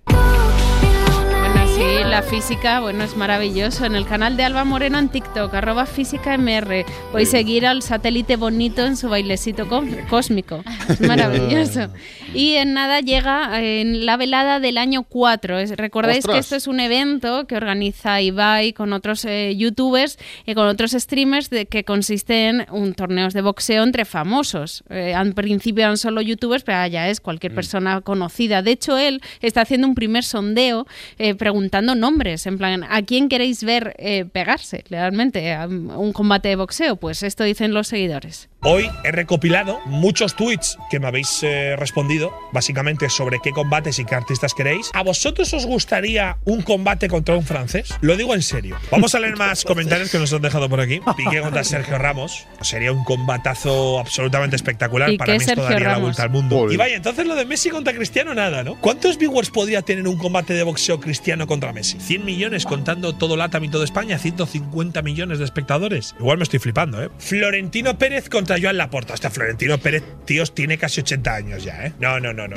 Sí, 2.14 2.20
la 2.20 2.22
física, 2.22 2.79
bueno, 2.81 3.03
es 3.03 3.16
maravilloso. 3.16 3.85
En 3.87 3.96
el 3.96 4.07
canal 4.07 4.37
de 4.37 4.44
Alba 4.44 4.62
Moreno 4.64 4.98
en 5.00 5.09
TikTok, 5.09 5.53
arroba 5.53 5.85
físicamr, 5.85 6.85
podéis 7.11 7.31
seguir 7.31 7.66
al 7.66 7.83
satélite 7.83 8.37
bonito 8.37 8.85
en 8.87 8.96
su 8.96 9.09
bailecito 9.09 9.66
có- 9.68 9.83
cósmico. 10.09 10.62
Es 10.88 11.00
maravilloso. 11.09 11.88
Y 12.33 12.55
en 12.55 12.72
nada 12.74 13.00
llega 13.00 13.61
en 13.62 14.07
la 14.07 14.16
velada 14.16 14.61
del 14.61 14.79
año 14.79 15.03
4. 15.03 15.59
Es- 15.59 15.77
Recordáis 15.77 16.24
que 16.24 16.31
¡Ostras! 16.33 16.46
esto 16.46 16.57
es 16.57 16.66
un 16.68 16.79
evento 16.81 17.46
que 17.48 17.57
organiza 17.57 18.20
Ibai 18.20 18.72
con 18.74 18.92
otros 18.92 19.24
eh, 19.24 19.55
youtubers 19.57 20.18
y 20.46 20.55
con 20.55 20.66
otros 20.68 20.92
streamers 20.92 21.50
de, 21.50 21.66
que 21.66 21.85
consiste 21.85 22.48
en 22.48 22.66
un 22.70 22.94
torneos 22.94 23.35
de 23.35 23.40
boxeo 23.42 23.83
entre 23.83 24.05
famosos. 24.05 24.85
Eh, 24.88 25.14
al 25.14 25.35
principio 25.35 25.83
eran 25.85 25.96
solo 25.98 26.20
youtubers, 26.22 26.62
pero 26.64 26.87
ya 26.87 27.09
es 27.09 27.20
cualquier 27.20 27.55
persona 27.55 28.00
conocida. 28.03 28.62
De 28.62 28.70
hecho, 28.72 28.98
él 28.98 29.20
está 29.40 29.62
haciendo 29.62 29.87
un 29.88 29.94
primer 29.96 30.24
sondeo 30.24 30.87
eh, 31.18 31.35
preguntando 31.35 31.94
nombres, 32.04 32.46
en 32.46 32.58
plan, 32.58 32.84
¿a 32.88 33.00
quién 33.02 33.30
queréis 33.30 33.64
ver 33.64 33.94
eh, 33.98 34.26
pegarse 34.26 34.84
realmente? 34.90 35.54
¿A 35.54 35.66
un 35.66 36.12
combate 36.12 36.50
de 36.50 36.56
boxeo? 36.56 36.96
Pues 36.96 37.22
esto 37.22 37.44
dicen 37.44 37.72
los 37.72 37.88
seguidores. 37.88 38.50
Hoy 38.66 38.90
he 39.05 39.12
recopilado 39.12 39.79
muchos 39.85 40.35
tweets 40.37 40.79
que 40.90 40.98
me 40.98 41.07
habéis 41.07 41.42
eh, 41.42 41.77
respondido, 41.77 42.33
básicamente 42.50 43.11
sobre 43.11 43.38
qué 43.42 43.50
combates 43.50 43.98
y 43.98 44.07
qué 44.07 44.14
artistas 44.14 44.55
queréis. 44.55 44.90
¿A 44.94 45.03
vosotros 45.03 45.53
os 45.53 45.66
gustaría 45.66 46.38
un 46.46 46.62
combate 46.62 47.09
contra 47.09 47.37
un 47.37 47.44
francés? 47.44 47.94
Lo 48.00 48.16
digo 48.16 48.35
en 48.35 48.40
serio. 48.40 48.79
Vamos 48.90 49.14
a 49.14 49.20
leer 49.20 49.37
más 49.37 49.64
comentarios 49.66 50.11
que 50.11 50.18
nos 50.18 50.33
han 50.33 50.40
dejado 50.40 50.70
por 50.70 50.81
aquí. 50.81 51.03
Piqué 51.14 51.42
contra 51.42 51.62
Sergio 51.64 51.98
Ramos. 51.98 52.46
Sería 52.62 52.90
un 52.90 53.05
combatazo 53.05 53.98
absolutamente 54.00 54.57
espectacular. 54.57 55.11
¿Y 55.11 55.18
Para 55.18 55.35
mí 55.35 55.44
esto 55.44 55.62
daría 55.62 55.81
la 55.81 55.85
Ramos? 55.87 56.03
vuelta 56.03 56.22
al 56.22 56.31
mundo. 56.31 56.72
Y 56.72 56.79
vaya, 56.79 56.96
entonces 56.96 57.27
lo 57.27 57.35
de 57.35 57.44
Messi 57.44 57.68
contra 57.68 57.92
Cristiano, 57.92 58.35
nada, 58.35 58.64
¿no? 58.64 58.81
¿Cuántos 58.81 59.18
viewers 59.18 59.50
podría 59.50 59.83
tener 59.83 60.09
un 60.09 60.16
combate 60.16 60.55
de 60.55 60.62
boxeo 60.62 61.00
cristiano 61.00 61.46
contra 61.46 61.74
Messi? 61.74 61.98
100 62.00 62.24
millones 62.24 62.64
contando 62.64 63.14
todo 63.14 63.37
LATAM 63.37 63.64
y 63.64 63.68
todo 63.68 63.85
España, 63.85 64.16
150 64.16 65.03
millones 65.03 65.38
de 65.38 65.44
espectadores. 65.44 66.14
Igual 66.18 66.38
me 66.38 66.44
estoy 66.44 66.61
flipando, 66.61 67.03
¿eh? 67.03 67.11
Florentino 67.18 67.98
Pérez 67.98 68.31
contra 68.31 68.53
Joan 68.60 68.76
Laporta. 68.76 69.14
Hasta 69.14 69.30
Florentino 69.30 69.78
Pérez, 69.78 70.02
tíos, 70.24 70.54
tiene 70.54 70.78
casi 70.78 71.00
80 71.00 71.34
años 71.34 71.64
ya, 71.64 71.86
¿eh? 71.86 71.92
No, 71.98 72.20
no, 72.20 72.32
no, 72.32 72.48
no. 72.48 72.56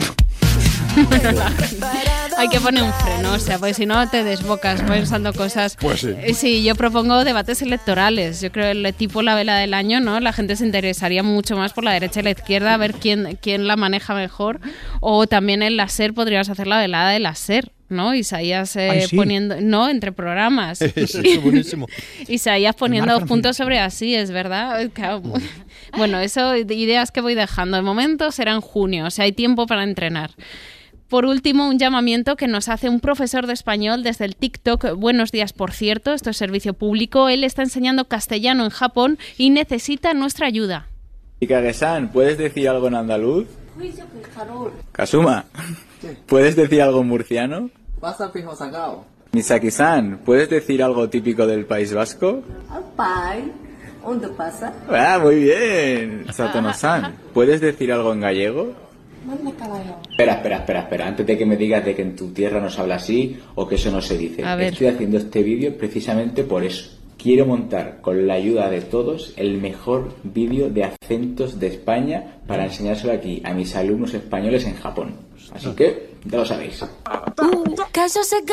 Hay 2.38 2.50
que 2.50 2.60
poner 2.60 2.84
un 2.84 2.94
freno, 2.94 3.34
o 3.34 3.40
sea, 3.40 3.60
porque 3.60 3.74
si 3.74 3.86
no 3.86 4.10
te 4.10 4.24
desbocas 4.24 4.82
pensando 4.82 5.34
cosas. 5.34 5.78
Pues 5.80 6.02
sí. 6.02 6.14
Eh, 6.22 6.34
Sí, 6.34 6.64
yo 6.64 6.76
propongo 6.76 7.24
debates 7.24 7.62
electorales. 7.62 8.42
Yo 8.42 8.52
creo 8.52 8.72
el 8.72 8.94
tipo 8.94 9.22
la 9.22 9.36
vela 9.36 9.58
del 9.58 9.74
año, 9.74 10.00
¿no? 10.00 10.20
La 10.20 10.34
gente 10.34 10.56
se 10.56 10.66
interesaría 10.66 11.24
mucho 11.24 11.56
más 11.58 11.74
por 11.74 11.84
la 11.84 11.92
derecha 11.92 12.20
y 12.20 12.24
la 12.24 12.32
izquierda, 12.32 12.74
a 12.74 12.78
ver 12.78 12.94
quién, 12.94 13.38
quién 13.42 13.68
la 13.68 13.76
maneja 13.76 14.14
mejor. 14.14 14.60
O 15.00 15.28
también 15.28 15.62
en 15.62 15.78
la 15.78 15.88
SER 15.88 16.14
podríamos 16.14 16.50
hacer 16.50 16.68
la 16.68 16.80
velada 16.80 17.12
de 17.12 17.20
la 17.20 17.36
SER. 17.36 17.72
¿No? 17.90 18.14
Isaías 18.14 18.76
eh, 18.76 18.90
Ay, 18.90 19.02
sí. 19.08 19.16
poniendo, 19.16 19.60
no, 19.62 19.90
entre 19.90 20.12
programas. 20.12 20.82
Eso 20.96 21.22
es 21.22 21.42
buenísimo. 21.42 21.88
Isaías 22.28 22.76
poniendo 22.76 23.20
puntos 23.26 23.58
sobre 23.58 23.80
así, 23.80 24.16
es 24.16 24.32
verdad. 24.32 24.90
Claro. 24.94 25.22
Bueno, 25.96 26.20
eso, 26.20 26.56
ideas 26.56 27.12
que 27.12 27.22
voy 27.22 27.34
dejando. 27.36 27.78
De 27.78 27.84
momento 27.84 28.32
será 28.32 28.54
en 28.54 28.62
junio, 28.62 29.06
o 29.06 29.12
sea, 29.12 29.26
hay 29.26 29.32
tiempo 29.32 29.68
para 29.68 29.84
entrenar. 29.84 30.32
Por 31.10 31.26
último, 31.26 31.70
un 31.70 31.80
llamamiento 31.80 32.36
que 32.36 32.48
nos 32.48 32.68
hace 32.68 32.90
un 32.90 33.00
profesor 33.00 33.48
de 33.48 33.54
español 33.54 34.04
desde 34.04 34.26
el 34.26 34.36
TikTok. 34.36 34.96
Buenos 34.98 35.32
días, 35.32 35.54
por 35.54 35.72
cierto, 35.72 36.14
esto 36.14 36.30
es 36.30 36.38
servicio 36.38 36.74
público. 36.74 37.30
Él 37.30 37.46
está 37.46 37.62
enseñando 37.64 38.10
castellano 38.10 38.66
en 38.66 38.72
Japón 38.72 39.18
y 39.38 39.50
necesita 39.50 40.14
nuestra 40.14 40.48
ayuda. 40.48 40.88
Ikage-san, 41.40 42.12
¿puedes 42.12 42.38
decir 42.38 42.68
algo 42.68 42.88
en 42.90 42.96
andaluz? 42.96 43.48
Kasuma, 44.92 45.46
¿puedes 46.26 46.56
decir 46.58 46.82
algo 46.82 47.02
en 47.02 47.08
murciano? 47.08 47.70
Misaki-san, 49.32 50.20
¿puedes 50.24 50.50
decir 50.50 50.84
algo 50.84 51.10
típico 51.10 51.48
del 51.48 51.66
País 51.66 51.94
Vasco? 51.94 52.44
Pai, 52.96 53.52
¿dónde 54.06 54.28
pasa? 54.30 54.72
Ah, 54.88 55.20
muy 55.22 55.36
bien. 55.36 56.26
Satono-san, 56.32 57.16
¿puedes 57.34 57.60
decir 57.60 57.92
algo 57.92 58.14
en 58.14 58.22
gallego? 58.22 58.74
Espera, 60.12 60.34
espera, 60.34 60.58
espera, 60.58 60.80
espera. 60.82 61.08
Antes 61.08 61.26
de 61.26 61.38
que 61.38 61.46
me 61.46 61.58
digas 61.58 61.84
de 61.84 61.96
que 61.96 62.04
en 62.04 62.16
tu 62.16 62.30
tierra 62.30 62.62
no 62.62 62.70
se 62.70 62.80
habla 62.80 62.96
así 62.96 63.40
o 63.56 63.68
que 63.68 63.76
eso 63.76 63.92
no 63.92 64.02
se 64.02 64.18
dice. 64.18 64.46
A 64.46 64.56
ver. 64.56 64.74
Estoy 64.74 64.88
haciendo 64.88 65.18
este 65.18 65.42
vídeo 65.42 65.76
precisamente 65.76 66.44
por 66.44 66.64
eso. 66.64 66.92
Quiero 67.18 67.48
montar 67.48 68.00
con 68.02 68.28
la 68.28 68.36
ayuda 68.36 68.70
de 68.70 68.82
todos 68.82 69.34
el 69.38 69.58
mejor 69.58 70.14
vídeo 70.24 70.70
de 70.70 70.84
acentos 70.84 71.60
de 71.60 71.68
España 71.68 72.38
para 72.46 72.66
enseñárselo 72.66 73.12
aquí 73.12 73.42
a 73.44 73.54
mis 73.54 73.76
alumnos 73.76 74.14
españoles 74.14 74.66
en 74.66 74.76
Japón. 74.76 75.16
Así 75.54 75.72
que 75.72 76.17
ya 76.30 76.38
lo 76.38 76.46
sabéis. 76.46 76.84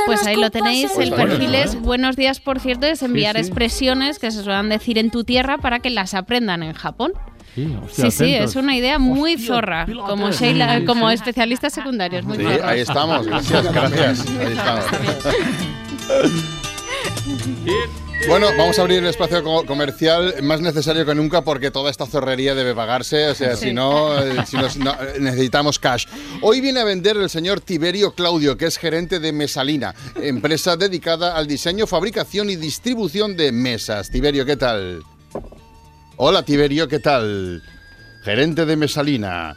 Pues 0.07 0.27
ahí 0.27 0.37
lo 0.37 0.51
tenéis. 0.51 0.91
Pues 0.95 1.09
El 1.09 1.15
perfil 1.15 1.49
bueno, 1.51 1.59
es, 1.59 1.81
buenos 1.81 2.17
días, 2.17 2.41
por 2.41 2.61
cierto, 2.61 2.87
es 2.87 3.03
enviar 3.03 3.37
Sí, 3.37 3.43
sí. 3.43 3.49
expresiones 3.49 4.19
que 4.19 4.31
se 4.31 4.43
suelen 4.43 4.69
decir 4.69 4.99
en 4.99 5.11
tu 5.11 5.25
tierra 5.25 5.59
para 5.59 5.81
que 5.81 5.91
las 5.91 6.15
aprendan 6.15 6.63
en 6.63 6.73
Japón. 6.75 7.13
Sí, 7.55 7.69
Sí, 7.93 8.11
sí, 8.11 8.35
es 8.35 8.57
una 8.57 8.77
idea 8.77 8.99
muy 8.99 9.39
zorra, 9.39 9.87
como 10.07 10.31
Sheila, 10.33 10.79
Sí, 10.81 10.85
como 10.87 11.09
sí. 11.09 11.15
especialistas 11.15 11.73
secundarios. 11.73 12.25
Muy 12.25 12.37
Sí, 12.39 12.43
zorra. 12.43 12.69
ahí 12.69 12.81
estamos. 12.81 13.27
Gracias, 13.27 13.73
gracias. 13.73 14.25
Ahí 14.41 14.53
estamos. 14.53 14.85
Bueno, 18.27 18.46
vamos 18.57 18.79
a 18.79 18.83
abrir 18.83 19.00
el 19.00 19.07
espacio 19.07 19.44
co- 19.44 19.66
comercial 19.66 20.37
más 20.42 20.61
necesario 20.62 21.05
que 21.05 21.14
nunca 21.14 21.42
porque 21.42 21.70
toda 21.70 21.90
esta 21.90 22.07
zorrería 22.07 22.55
debe 22.55 22.74
pagarse. 22.74 23.29
O 23.29 23.35
sea, 23.35 23.55
Sí. 23.55 23.66
si 23.68 23.72
no, 23.74 24.18
eh, 24.18 24.46
si 24.46 24.57
no- 24.57 24.68
no, 24.79 24.92
eh, 24.92 25.18
necesitamos 25.20 25.79
cash. 25.79 26.07
Hoy 26.40 26.62
viene 26.62 26.81
a 26.81 26.85
vender 26.85 27.18
el 27.18 27.29
señor 27.29 27.61
Tiberio 27.61 28.14
Claudio, 28.14 28.57
que 28.57 28.64
es 28.64 28.79
gerente 28.79 29.20
de 29.20 29.33
Mesalina, 29.33 29.94
empresa 30.16 30.77
dedicada 30.77 31.37
al 31.37 31.46
diseño, 31.46 31.87
fabricación 31.87 32.48
y 32.48 32.57
distribución 32.57 33.37
de 33.37 33.53
mesas. 33.53 34.11
Tiberio, 34.11 34.46
¿qué 34.46 34.57
tal? 34.57 35.03
Hola, 36.16 36.42
Tiberio, 36.44 36.88
¿qué 36.88 37.00
tal? 37.00 37.62
Gerente 38.22 38.64
de 38.64 38.77
Mesalina, 38.77 39.55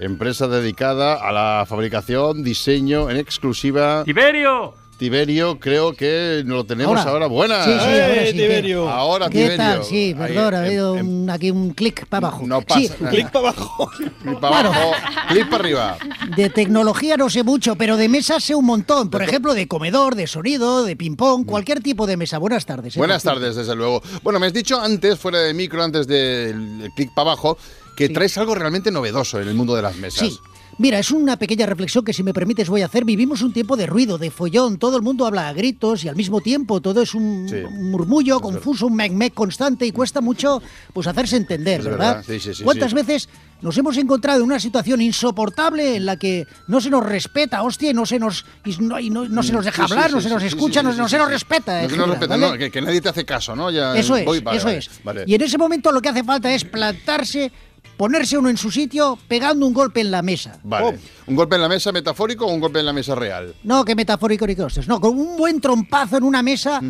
empresa 0.00 0.48
dedicada 0.48 1.14
a 1.14 1.30
la 1.30 1.66
fabricación, 1.66 2.42
diseño 2.42 3.10
en 3.10 3.16
exclusiva. 3.18 4.02
¡Tiberio! 4.04 4.74
Tiberio, 4.98 5.60
creo 5.60 5.94
que 5.94 6.42
lo 6.44 6.64
tenemos 6.64 6.98
ahora. 6.98 7.10
Ahora. 7.12 7.26
Buenas. 7.28 7.64
Sí, 7.64 7.70
sí, 7.72 7.78
ahora 7.78 8.26
sí, 8.26 8.32
Tiberio. 8.32 8.88
Ahora, 8.90 9.26
¿Qué 9.28 9.38
Tiberio. 9.38 9.56
tal? 9.56 9.84
Sí, 9.84 9.96
Ahí, 10.08 10.14
perdón, 10.14 10.54
ha 10.54 10.58
habido 10.60 10.92
un- 10.94 11.30
aquí 11.30 11.50
un 11.52 11.70
clic 11.70 12.06
para 12.06 12.26
abajo. 12.28 12.44
No 12.46 12.60
pasa 12.62 12.80
Sí, 12.80 12.90
nada. 12.98 13.10
clic 13.10 13.30
para 13.30 13.48
abajo. 13.50 13.90
Clic 13.96 14.40
para 14.40 14.58
abajo. 14.58 14.92
Clic 15.28 15.44
para 15.48 15.62
arriba. 15.62 15.98
De 16.36 16.50
tecnología 16.50 17.16
no 17.16 17.30
sé 17.30 17.44
mucho, 17.44 17.76
pero 17.76 17.96
de 17.96 18.08
mesas 18.08 18.42
sé 18.42 18.54
un 18.56 18.64
montón. 18.66 19.08
Por 19.08 19.22
ejemplo, 19.22 19.54
de 19.54 19.68
comedor, 19.68 20.16
de 20.16 20.26
sonido, 20.26 20.82
de 20.84 20.96
ping-pong, 20.96 21.46
cualquier 21.46 21.80
tipo 21.80 22.06
de 22.06 22.16
mesa. 22.16 22.38
Buenas 22.38 22.66
tardes. 22.66 22.96
¿eh? 22.96 22.98
Buenas 22.98 23.22
tardes, 23.22 23.54
desde 23.54 23.76
luego. 23.76 24.02
Bueno, 24.24 24.40
me 24.40 24.48
has 24.48 24.52
dicho 24.52 24.80
antes, 24.80 25.16
fuera 25.18 25.38
de 25.38 25.54
micro, 25.54 25.82
antes 25.82 26.08
del 26.08 26.90
clic 26.96 27.14
para 27.14 27.30
abajo, 27.30 27.56
que 27.96 28.08
traes 28.08 28.36
algo 28.38 28.54
realmente 28.54 28.90
novedoso 28.90 29.40
en 29.40 29.46
el 29.48 29.54
mundo 29.54 29.76
de 29.76 29.82
las 29.82 29.94
mesas. 29.96 30.28
Sí. 30.28 30.38
Mira, 30.80 31.00
es 31.00 31.10
una 31.10 31.36
pequeña 31.36 31.66
reflexión 31.66 32.04
que 32.04 32.12
si 32.12 32.22
me 32.22 32.32
permites 32.32 32.68
voy 32.68 32.82
a 32.82 32.86
hacer. 32.86 33.04
Vivimos 33.04 33.42
un 33.42 33.52
tiempo 33.52 33.76
de 33.76 33.86
ruido, 33.86 34.16
de 34.16 34.30
follón, 34.30 34.78
todo 34.78 34.96
el 34.96 35.02
mundo 35.02 35.26
habla 35.26 35.48
a 35.48 35.52
gritos 35.52 36.04
y 36.04 36.08
al 36.08 36.14
mismo 36.14 36.40
tiempo 36.40 36.80
todo 36.80 37.02
es 37.02 37.14
un 37.14 37.48
Sí. 37.48 37.56
murmullo 37.68 38.38
confuso, 38.38 38.86
un 38.86 38.94
mec-mec 38.94 39.34
constante 39.34 39.84
y 39.86 39.90
cuesta 39.90 40.20
mucho 40.20 40.62
pues 40.92 41.08
hacerse 41.08 41.36
entender, 41.36 41.80
Es 41.80 41.84
¿verdad? 41.86 42.16
verdad, 42.18 42.24
sí, 42.26 42.38
sí, 42.38 42.54
sí, 42.54 42.62
¿Cuántas 42.62 42.94
veces 42.94 43.28
nos 43.60 43.76
hemos 43.76 43.96
encontrado 43.96 44.38
en 44.38 44.44
una 44.46 44.60
situación 44.60 45.00
insoportable 45.02 45.96
en 45.96 46.06
la 46.06 46.16
que 46.16 46.46
no 46.68 46.80
se 46.80 46.90
nos 46.90 47.04
respeta, 47.04 47.60
hostia, 47.64 47.90
y 47.90 47.94
no 47.94 48.06
se 48.06 48.20
nos 48.20 48.44
y 48.64 48.76
no, 48.78 49.00
y 49.00 49.10
no- 49.10 49.28
no 49.28 49.42
se 49.42 49.52
nos 49.52 49.64
deja 49.64 49.82
hablar, 49.82 50.12
no 50.12 50.20
se 50.20 50.28
nos 50.28 50.44
escucha, 50.44 50.80
no, 50.80 50.92
se 50.92 50.98
nos 51.18 51.28
respeta. 51.28 51.82
No 51.82 51.88
se 51.88 51.96
nos 51.96 52.06
general, 52.06 52.10
respeta, 52.10 52.36
¿vale? 52.36 52.52
no, 52.52 52.56
que, 52.56 52.70
que 52.70 52.80
nadie 52.80 53.00
te 53.00 53.08
hace 53.08 53.24
caso, 53.24 53.56
¿no? 53.56 53.72
Ya 53.72 53.96
Eso 53.96 54.14
es, 54.14 54.24
voy, 54.24 54.38
vale, 54.38 54.58
eso 54.58 54.66
vale, 54.66 54.78
es. 54.78 54.90
vale. 55.02 55.24
Y 55.26 55.34
en 55.34 55.42
ese 55.42 55.58
momento 55.58 55.90
lo 55.90 56.00
que 56.00 56.08
hace 56.08 56.22
falta 56.22 56.54
es 56.54 56.62
plantarse, 56.64 57.50
ponerse 57.98 58.38
uno 58.38 58.48
en 58.48 58.56
su 58.56 58.70
sitio, 58.70 59.18
pegando 59.28 59.66
un 59.66 59.74
golpe 59.74 60.00
en 60.00 60.10
la 60.10 60.22
mesa. 60.22 60.58
Vale. 60.62 60.98
¿Un 61.26 61.36
golpe 61.36 61.56
en 61.56 61.62
la 61.62 61.68
mesa 61.68 61.92
metafórico 61.92 62.46
o 62.46 62.52
un 62.52 62.60
golpe 62.60 62.78
en 62.80 62.86
la 62.86 62.94
mesa 62.94 63.14
real? 63.14 63.54
No, 63.64 63.84
que 63.84 63.94
metafórico 63.94 64.46
ni 64.46 64.56
cosas. 64.56 64.88
No, 64.88 65.00
con 65.00 65.18
un 65.18 65.36
buen 65.36 65.60
trompazo 65.60 66.16
en 66.16 66.22
una 66.24 66.42
mesa, 66.42 66.80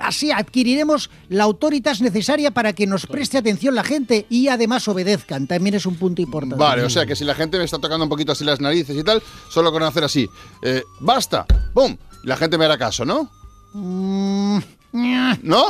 así 0.00 0.30
adquiriremos 0.32 1.10
la 1.28 1.44
autoritas 1.44 2.00
necesaria 2.00 2.50
para 2.50 2.72
que 2.72 2.86
nos 2.86 3.06
preste 3.06 3.36
atención 3.38 3.74
la 3.74 3.84
gente 3.84 4.26
y 4.30 4.48
además 4.48 4.88
obedezcan. 4.88 5.46
También 5.46 5.74
es 5.76 5.86
un 5.86 5.96
punto 5.96 6.22
importante. 6.22 6.56
Vale, 6.56 6.82
o 6.82 6.90
sea 6.90 7.04
que 7.06 7.14
si 7.14 7.24
la 7.24 7.34
gente 7.34 7.58
me 7.58 7.64
está 7.64 7.78
tocando 7.78 8.04
un 8.04 8.08
poquito 8.10 8.32
así 8.32 8.42
las 8.44 8.60
narices 8.60 8.96
y 8.96 9.04
tal, 9.04 9.22
solo 9.50 9.70
con 9.70 9.82
hacer 9.82 10.02
así, 10.04 10.28
eh, 10.62 10.82
basta, 11.00 11.44
¡pum! 11.74 11.96
La 12.24 12.36
gente 12.36 12.56
me 12.58 12.64
hará 12.64 12.78
caso, 12.78 13.04
¿no? 13.04 13.30
Mm, 13.74 14.58
¿No? 15.42 15.66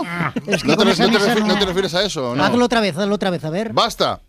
Es 0.47 0.63
que 0.63 0.69
¿No, 0.69 0.77
te, 0.77 0.85
no 0.85 1.47
no- 1.47 1.67
refieres 1.67 1.93
a 1.95 2.05
eso? 2.05 2.37
¿no? 2.37 2.45
Hazlo 2.45 2.65
otra 2.65 2.81
vez, 2.81 2.97
hazlo 2.97 3.15
otra 3.17 3.31
vez, 3.31 3.45
a 3.45 3.51
ver. 3.51 3.73
Basta. 3.73 4.21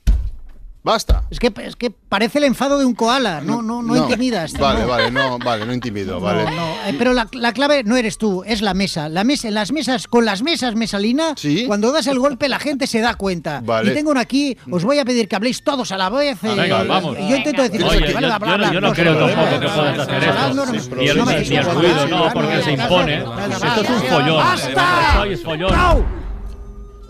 Basta. 0.90 1.24
Es 1.30 1.40
que, 1.40 1.54
es 1.64 1.76
que 1.76 1.92
parece 1.92 2.40
el 2.40 2.46
enfado 2.46 2.80
de 2.80 2.86
un 2.86 2.96
koala, 2.96 3.42
no, 3.42 3.62
no, 3.62 3.84
no, 3.84 3.96
intimidas. 3.96 4.54
Vale, 4.54 4.82
no. 4.82 4.88
vale, 4.88 5.12
no, 5.12 5.38
vale, 5.38 5.66
no 5.68 5.74
intimido, 5.74 6.20
vale. 6.20 6.46
No, 6.46 6.52
no, 6.52 6.74
eh, 6.88 6.96
pero 6.98 7.14
la, 7.14 7.28
la 7.32 7.54
clave 7.54 7.84
no 7.84 7.96
eres 7.96 8.18
tú, 8.18 8.44
es 8.44 8.64
la 8.64 8.74
mesa. 8.74 9.08
La 9.08 9.24
mesa, 9.24 9.52
las 9.52 9.72
mesas, 9.72 10.08
con 10.08 10.26
las 10.26 10.42
mesas 10.42 10.74
mesalina, 10.74 11.36
cuando 11.68 11.92
das 11.92 12.08
el 12.08 12.18
golpe 12.18 12.50
la 12.50 12.58
gente 12.58 12.88
se 12.88 13.02
da 13.02 13.14
cuenta. 13.14 13.62
Vale. 13.64 13.92
Y 13.92 13.94
tengo 13.94 14.10
una 14.10 14.22
aquí, 14.22 14.58
os 14.72 14.84
voy 14.84 14.98
a 14.98 15.06
pedir 15.06 15.28
que 15.28 15.36
habléis 15.36 15.64
todos 15.64 15.92
a 15.92 15.98
la 15.98 16.10
vez. 16.10 16.40
Ah, 16.44 16.48
eh, 16.48 16.56
venga, 16.56 16.84
vamos. 16.84 17.16
Yo 17.18 17.36
intento 17.36 17.62
decir 17.62 17.84
Oye, 17.84 17.98
eso, 17.98 18.06
yo, 18.08 18.14
vale, 18.16 18.28
yo 18.28 18.28
bla, 18.28 18.40
bla, 18.40 18.50
no- 18.50 18.58
bla, 18.58 18.74
yo 18.74 18.82
no 18.82 18.88
no, 18.88 18.94
creo 18.94 19.14
no, 19.14 19.28
tampoco 19.28 19.42
no, 19.52 19.60
que 19.60 19.66
no, 19.68 19.74
puedas 19.76 19.98
no, 19.98 20.04
hacer 20.04 20.28
no, 20.28 20.34
no, 20.34 20.54
no, 20.54 20.66
no, 20.66 20.96
Ni 20.96 21.08
el, 21.08 21.18
no 21.18 21.26
ruido, 21.74 22.08
no, 22.08 22.34
porque 22.34 22.56
no, 22.56 22.64
se 22.64 22.78
no, 22.78 22.84
impone. 22.84 23.20
no, 23.20 23.36
no, 23.36 23.48
no, 23.48 23.54
Esto 23.56 23.82
es 23.82 23.90
un 23.90 23.96
no, 23.96 24.02
follón. 24.10 24.38
¡Basta! 24.38 25.24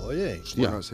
Oye, 0.10 0.41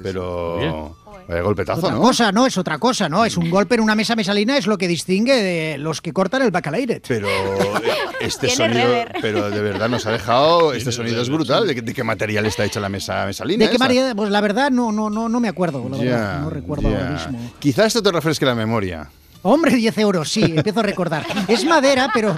pero... 0.03 0.95
Vaya 1.27 1.41
golpetazo, 1.41 1.79
Otra 1.79 1.91
¿no? 1.93 2.01
cosa, 2.01 2.31
no, 2.33 2.45
es 2.45 2.57
otra 2.57 2.77
cosa, 2.77 3.07
¿no? 3.07 3.23
Es 3.25 3.37
un 3.37 3.49
golpe 3.49 3.75
en 3.75 3.81
una 3.81 3.95
mesa 3.95 4.15
mesalina, 4.15 4.57
es 4.57 4.67
lo 4.67 4.77
que 4.77 4.87
distingue 4.87 5.33
de 5.41 5.77
los 5.77 6.01
que 6.01 6.11
cortan 6.13 6.41
el 6.41 6.51
bacalaire. 6.51 7.01
Pero 7.07 7.27
eh, 7.29 7.71
este 8.19 8.49
sonido, 8.49 8.83
rever. 8.83 9.15
pero 9.21 9.49
de 9.49 9.61
verdad 9.61 9.87
nos 9.89 10.05
ha 10.05 10.11
dejado, 10.11 10.73
este 10.73 10.91
sonido 10.91 11.21
es 11.21 11.29
brutal. 11.29 11.65
¿De, 11.65 11.75
qué- 11.75 11.81
de 11.81 11.93
qué 11.93 12.03
material 12.03 12.45
está 12.45 12.65
hecha 12.65 12.79
la 12.81 12.89
mesa 12.89 13.25
mesalina? 13.25 13.65
¿De 13.65 13.71
qué 13.71 13.77
variedad? 13.77 14.15
Pues 14.15 14.29
la 14.29 14.41
verdad 14.41 14.69
no, 14.69 14.91
no, 14.91 15.09
no, 15.09 15.29
no 15.29 15.39
me 15.39 15.47
acuerdo, 15.47 15.87
la 15.89 15.97
verdad, 15.97 16.41
no 16.41 16.49
recuerdo 16.49 16.89
ahora 16.89 17.09
mismo. 17.11 17.51
Quizá 17.59 17.85
esto 17.85 18.03
te 18.03 18.11
refresque 18.11 18.45
la 18.45 18.53
memoria. 18.55 19.09
Hombre, 19.47 19.75
10 19.75 19.99
euros, 19.99 20.31
sí, 20.31 20.41
empiezo 20.41 20.79
a 20.79 20.83
recordar. 20.83 21.23
Es 21.47 21.63
madera, 21.65 22.09
pero, 22.11 22.35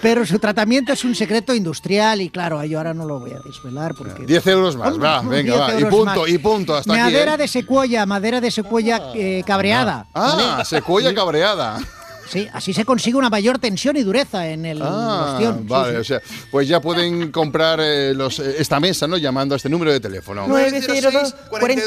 pero 0.00 0.24
su 0.24 0.38
tratamiento 0.38 0.92
es 0.92 1.04
un 1.04 1.16
secreto 1.16 1.52
industrial 1.52 2.20
y 2.20 2.30
claro, 2.30 2.62
yo 2.64 2.78
ahora 2.78 2.94
no 2.94 3.04
lo 3.06 3.18
voy 3.18 3.32
a 3.32 3.40
desvelar 3.40 3.92
porque... 3.96 4.24
10 4.24 4.46
euros 4.46 4.76
más, 4.76 4.92
Hombre, 4.92 5.08
va, 5.08 5.20
venga, 5.22 5.52
10 5.52 5.60
va. 5.60 5.80
Y 5.80 5.84
punto, 5.90 6.20
más. 6.20 6.28
y 6.28 6.38
punto, 6.38 6.76
hasta 6.76 6.92
aquí. 6.92 7.02
madera 7.02 7.34
¿eh? 7.34 7.38
de 7.38 7.48
secuoya, 7.48 8.06
madera 8.06 8.40
de 8.40 8.52
secuoya 8.52 9.00
eh, 9.16 9.42
cabreada. 9.44 10.06
Ah, 10.14 10.54
¿vale? 10.54 10.64
secuoya 10.64 11.12
cabreada. 11.12 11.80
Sí, 12.32 12.48
así 12.52 12.72
se 12.72 12.84
consigue 12.84 13.16
una 13.16 13.28
mayor 13.30 13.58
tensión 13.58 13.96
y 13.96 14.02
dureza 14.02 14.48
en 14.48 14.64
el 14.66 14.80
Ah, 14.82 15.32
ostión. 15.32 15.58
Sí, 15.60 15.64
vale, 15.68 15.92
sí. 15.92 15.96
o 15.98 16.04
sea, 16.04 16.20
pues 16.50 16.66
ya 16.68 16.80
pueden 16.80 17.30
comprar 17.32 17.78
eh, 17.80 18.14
los, 18.14 18.38
eh, 18.38 18.56
esta 18.58 18.80
mesa, 18.80 19.06
¿no? 19.06 19.16
Llamando 19.18 19.54
a 19.54 19.56
este 19.56 19.68
número 19.68 19.92
de 19.92 20.00
teléfono. 20.00 20.46
902 20.48 21.34
40 21.50 21.82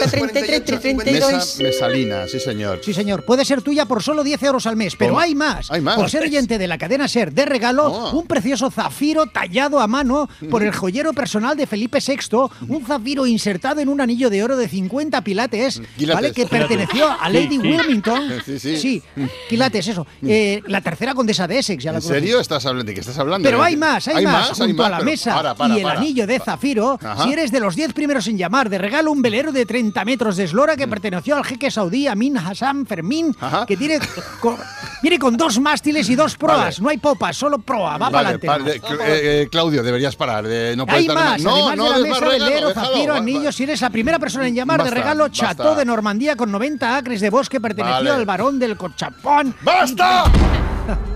Mesa 1.05 1.63
mesalina, 1.63 2.27
sí 2.27 2.39
señor. 2.39 2.79
Sí, 2.83 2.93
señor. 2.93 3.25
Puede 3.25 3.45
ser 3.45 3.61
tuya 3.61 3.85
por 3.85 4.03
solo 4.03 4.23
10 4.23 4.41
euros 4.43 4.65
al 4.67 4.75
mes, 4.75 4.95
pero 4.97 5.11
Toma. 5.13 5.23
hay 5.23 5.35
más. 5.35 5.71
Hay 5.71 5.81
más. 5.81 5.95
Por 5.95 6.09
ser 6.09 6.23
oyente 6.23 6.57
de 6.57 6.67
la 6.67 6.77
cadena 6.77 7.07
Ser 7.07 7.33
de 7.33 7.45
regalo, 7.45 7.85
Oh. 7.85 8.19
un 8.19 8.27
precioso 8.27 8.69
zafiro 8.71 9.25
tallado 9.27 9.79
a 9.79 9.87
mano 9.87 10.27
por 10.49 10.63
el 10.63 10.71
joyero 10.73 11.13
personal 11.13 11.55
de 11.55 11.65
Felipe 11.67 11.99
VI, 12.05 12.49
un 12.67 12.85
zafiro 12.85 13.25
insertado 13.25 13.79
en 13.81 13.89
un 13.89 14.01
anillo 14.01 14.29
de 14.29 14.43
oro 14.43 14.57
de 14.57 14.67
50 14.67 15.21
pilates, 15.23 15.81
Quilates. 15.97 16.15
¿vale? 16.15 16.31
Que 16.33 16.45
perteneció 16.45 17.09
a 17.09 17.29
Lady 17.29 17.55
Sí, 17.55 17.61
sí. 17.61 17.67
Wilmington. 17.67 18.23
Sí, 18.45 18.59
sí. 18.77 19.03
quilates, 19.49 19.87
eso. 19.87 20.05
Eh, 20.25 20.34
la 20.67 20.81
tercera 20.81 21.13
condesa 21.13 21.47
de 21.47 21.59
Essex, 21.59 21.83
ya 21.83 21.91
la 21.91 21.97
¿En 21.97 22.03
conoces. 22.03 22.21
serio 22.21 22.39
estás 22.39 22.65
hablando? 22.65 22.87
¿De 22.89 22.93
qué 22.93 22.99
estás 23.01 23.17
hablando? 23.17 23.45
Pero 23.45 23.59
¿De- 23.59 23.63
hay 23.65 23.75
más, 23.77 24.07
hay, 24.07 24.23
más. 24.25 24.59
hay 24.59 24.67
Junto 24.67 24.83
más, 24.83 24.87
a 24.91 24.97
la 24.97 24.99
mesa 25.05 25.35
para, 25.35 25.55
para, 25.55 25.73
y 25.73 25.77
el 25.77 25.83
para. 25.83 25.99
anillo 25.99 26.27
de 26.27 26.39
zafiro, 26.39 26.99
Ajá. 27.03 27.23
si 27.23 27.33
eres 27.33 27.51
de 27.51 27.59
los 27.59 27.75
10 27.75 27.93
primeros 27.93 28.27
en 28.27 28.37
llamar, 28.37 28.69
de 28.69 28.77
regalo 28.77 29.11
un 29.11 29.21
velero 29.21 29.51
de 29.51 29.65
30 29.65 30.03
metros 30.05 30.37
de 30.37 30.43
eslora 30.45 30.75
Mm. 30.75 30.77
que 30.77 30.87
perteneció 30.87 31.35
al 31.35 31.43
jeque 31.45 31.69
saudí 31.71 32.07
Amin 32.07 32.37
Hassan 32.37 32.85
Fermín, 32.85 33.35
que 33.67 33.77
tiene 33.77 33.99
con, 34.41 34.57
viene 35.01 35.19
con 35.19 35.37
dos 35.37 35.59
mástiles 35.59 36.09
y 36.09 36.15
dos 36.15 36.35
proas. 36.37 36.57
Vale. 36.57 36.75
No 36.81 36.89
hay 36.89 36.97
popas, 36.97 37.37
solo 37.37 37.59
proa. 37.59 37.97
Va 37.97 38.09
Vale, 38.09 38.37
para 38.39 38.39
pa- 38.39 38.53
adelante. 38.55 38.79
de- 38.97 39.05
eh, 39.05 39.41
eh, 39.43 39.47
Claudio, 39.49 39.83
deberías 39.83 40.15
parar. 40.15 40.43
no 40.43 40.85
Hay 40.87 41.07
dar 41.07 41.15
más, 41.15 41.41
No, 41.41 41.69
además 41.69 41.77
no 41.77 41.83
de 41.85 41.89
la 41.89 41.97
mesa, 41.97 42.09
más 42.09 42.19
regalo, 42.19 42.45
velero, 42.45 42.67
déjalo, 42.69 42.87
zafiro, 42.87 43.13
anillo, 43.15 43.51
si 43.51 43.63
eres 43.63 43.81
la 43.81 43.89
primera 43.89 44.19
persona 44.19 44.47
en 44.47 44.55
llamar, 44.55 44.79
Basta, 44.79 44.89
de 44.93 44.95
regalo. 45.01 45.29
Chateau 45.29 45.75
de 45.75 45.85
Normandía 45.85 46.35
con 46.35 46.51
90 46.51 46.97
acres 46.97 47.21
de 47.21 47.29
bosque 47.29 47.59
perteneció 47.61 47.95
Vale. 47.95 48.09
al 48.11 48.25
barón 48.25 48.59
del 48.59 48.75
Corchapón. 48.77 49.55
¡Basta! 49.61 50.24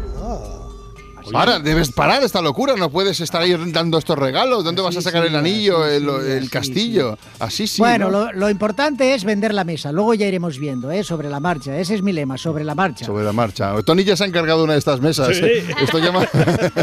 Para, 1.32 1.60
debes 1.60 1.92
parar 1.92 2.24
esta 2.24 2.42
locura, 2.42 2.76
no 2.76 2.90
puedes 2.90 3.20
estar 3.20 3.42
ahí 3.42 3.56
dando 3.72 3.98
estos 3.98 4.18
regalos. 4.18 4.64
¿Dónde 4.64 4.82
vas 4.82 4.98
a 4.98 5.02
sacar 5.02 5.26
el 5.26 5.36
anillo, 5.36 5.86
el, 5.86 6.10
el 6.10 6.50
castillo? 6.50 7.18
Así 7.40 7.68
sí. 7.68 7.82
bueno, 7.82 8.10
¿no? 8.10 8.26
lo, 8.26 8.34
lo 8.34 8.50
importante 8.50 9.14
es 9.14 9.24
vender 9.24 9.54
la 9.54 9.64
mesa. 9.64 9.92
Luego 9.92 10.14
ya 10.14 10.26
iremos 10.26 10.58
viendo, 10.58 10.92
¿eh? 10.92 11.04
Sobre 11.04 11.30
la 11.30 11.40
marcha. 11.40 11.78
Ese 11.78 11.96
es 11.96 12.02
mi 12.02 12.14
lema, 12.14 12.38
sobre 12.38 12.64
la 12.64 12.76
marcha. 12.76 13.06
Sobre 13.06 13.24
la 13.24 13.34
marcha. 13.34 13.76
Tony 13.84 14.04
ya 14.04 14.16
se 14.16 14.24
ha 14.24 14.28
encargado 14.28 14.64
una 14.64 14.74
de 14.74 14.80
estas 14.80 15.02
mesas. 15.02 15.36
Sí. 15.38 15.46
¿eh? 15.46 15.68
Esto 15.82 16.00
llama 16.00 16.28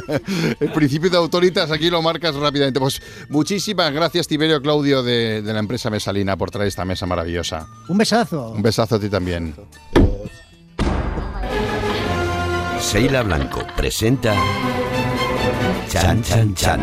el 0.60 0.72
principio 0.72 1.10
de 1.10 1.16
autoritas. 1.16 1.70
Aquí 1.70 1.90
lo 1.90 2.00
marcas 2.02 2.34
rápidamente. 2.34 2.78
Pues 2.78 3.00
muchísimas 3.28 3.92
gracias, 3.92 4.28
Tiberio 4.28 4.62
Claudio, 4.62 5.02
de, 5.02 5.42
de 5.42 5.52
la 5.52 5.58
empresa 5.58 5.90
Mesalina, 5.90 6.36
por 6.36 6.50
traer 6.50 6.68
esta 6.68 6.84
mesa 6.84 7.06
maravillosa. 7.06 7.66
Un 7.88 7.98
besazo. 7.98 8.50
Un 8.50 8.62
besazo 8.62 8.96
a 8.96 9.00
ti 9.00 9.08
también. 9.08 9.54
Sheila 12.80 13.22
Blanco 13.22 13.66
presenta 13.76 14.34
Chan 15.88 16.22
Chan 16.22 16.54
Chan. 16.54 16.80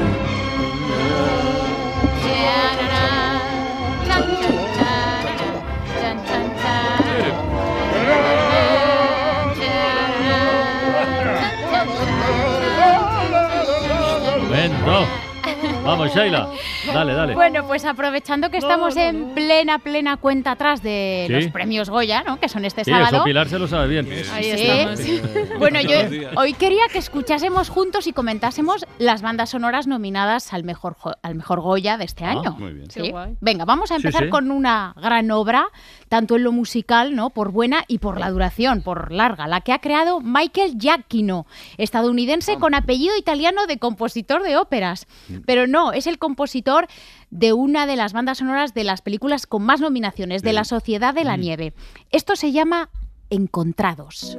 Vamos, 15.84 16.14
Sheila. 16.14 16.50
Dale, 16.92 17.14
dale. 17.14 17.34
Bueno, 17.36 17.66
pues 17.68 17.86
aprovechando 17.86 18.50
que 18.50 18.58
estamos 18.58 18.96
en 18.98 19.34
plena, 19.34 19.80
plena 19.80 20.18
cuenta 20.18 20.52
atrás 20.52 20.82
de 20.82 21.26
Sí. 21.28 21.34
los 21.34 21.48
premios 21.48 21.90
Goya, 21.90 22.24
¿no? 22.24 22.40
Que 22.40 22.50
son 22.50 22.66
este 22.66 22.84
Sí, 22.84 22.92
sábado. 22.92 23.18
eso 23.18 23.24
Pilar 23.24 23.48
se 23.50 23.60
lo 23.60 23.68
sabe 23.68 23.88
bien. 23.88 24.08
Ahí 24.34 24.96
Sí. 24.98 25.22
Bueno, 25.60 25.80
yo 25.82 25.98
hoy 26.36 26.54
quería 26.54 26.84
que 26.92 26.98
escuchásemos 27.00 27.70
juntos 27.70 28.08
y 28.08 28.14
comentásemos 28.14 28.86
las 29.00 29.22
bandas 29.22 29.52
sonoras 29.52 29.88
nominadas 29.88 30.54
al 30.54 30.64
mejor, 30.64 30.96
jo- 30.98 31.14
al 31.22 31.36
mejor 31.36 31.62
Goya 31.62 31.98
de 31.98 32.06
este 32.06 32.26
Ah, 32.26 32.32
año. 32.32 32.56
muy 32.60 32.74
bien. 32.74 32.88
Guay. 33.12 33.38
Venga, 33.42 33.66
vamos 33.66 33.92
a 33.92 33.96
Sí, 33.96 34.02
empezar 34.02 34.24
sí. 34.26 34.30
con 34.30 34.52
una 34.52 34.94
gran 35.02 35.30
obra, 35.32 35.68
tanto 36.10 36.36
en 36.36 36.44
lo 36.44 36.52
musical, 36.52 37.16
¿no? 37.16 37.30
Por 37.30 37.52
buena 37.52 37.84
y 37.88 38.00
por 38.00 38.20
la 38.20 38.30
duración, 38.32 38.82
por 38.82 39.12
larga, 39.12 39.48
la 39.48 39.62
que 39.62 39.72
ha 39.74 39.80
creado 39.80 40.20
Michael 40.20 40.76
Giacchino, 40.80 41.46
estadounidense 41.78 42.58
con 42.58 42.74
apellido 42.76 43.16
italiano 43.18 43.66
de 43.68 43.78
compositor 43.78 44.44
de 44.44 44.58
óperas. 44.58 45.06
Pero 45.46 45.68
no, 45.68 45.92
es 45.94 46.08
el 46.08 46.18
compositor 46.18 46.73
de 47.30 47.54
una 47.54 47.86
de 47.86 47.96
las 47.96 48.14
bandas 48.14 48.38
sonoras 48.40 48.74
de 48.74 48.84
las 48.84 49.02
películas 49.02 49.48
con 49.48 49.64
más 49.64 49.82
nominaciones, 49.82 50.44
de 50.44 50.54
La 50.54 50.64
Sociedad 50.64 51.14
de 51.14 51.24
la 51.24 51.38
Nieve. 51.38 51.74
Esto 52.12 52.36
se 52.36 52.52
llama 52.52 52.90
Encontrados. 53.30 54.38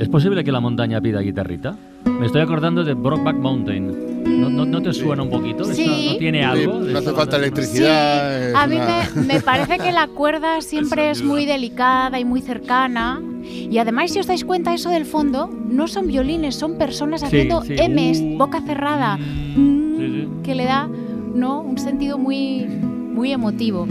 ¿Es 0.00 0.08
posible 0.08 0.42
que 0.42 0.50
la 0.50 0.60
montaña 0.60 1.00
pida 1.00 1.20
guitarrita? 1.20 1.76
Me 2.06 2.24
estoy 2.26 2.40
acordando 2.40 2.82
de 2.84 2.94
Brokeback 2.94 3.36
Mountain. 3.36 4.40
¿No, 4.40 4.48
no, 4.48 4.64
no 4.64 4.80
te 4.80 4.92
suena 4.94 5.22
un 5.22 5.28
poquito? 5.30 5.64
¿Esa 5.64 5.74
Sí. 5.74 6.08
¿No 6.12 6.16
tiene 6.18 6.42
algo? 6.44 6.80
no 6.80 6.98
hace 6.98 7.12
falta 7.12 7.36
electricidad. 7.36 8.48
es 8.48 8.54
A 8.54 8.66
mí 8.66 8.76
una- 8.76 9.08
me, 9.14 9.22
me 9.34 9.40
parece 9.40 9.78
que 9.78 9.92
la 9.92 10.06
cuerda 10.08 10.60
siempre 10.62 11.10
es 11.10 11.22
muy 11.22 11.44
delicada 11.44 12.18
y 12.18 12.24
muy 12.24 12.40
cercana. 12.40 13.20
Y 13.44 13.76
además, 13.78 14.10
si 14.12 14.18
os 14.20 14.26
dais 14.26 14.44
cuenta, 14.44 14.72
eso 14.72 14.88
del 14.88 15.04
fondo 15.04 15.50
no 15.68 15.86
son 15.86 16.06
violines, 16.06 16.54
son 16.54 16.78
personas 16.78 17.20
Sí, 17.20 17.26
haciendo 17.26 17.62
sí. 17.62 17.74
M's, 17.78 18.20
Uh. 18.22 18.38
boca 18.38 18.60
cerrada, 18.62 19.18
mm, 19.18 20.42
que 20.42 20.54
le 20.54 20.64
da 20.64 20.88
¿no? 21.34 21.60
un 21.60 21.76
sentido 21.78 22.16
muy, 22.18 22.64
muy 22.66 23.32
emotivo. 23.32 23.86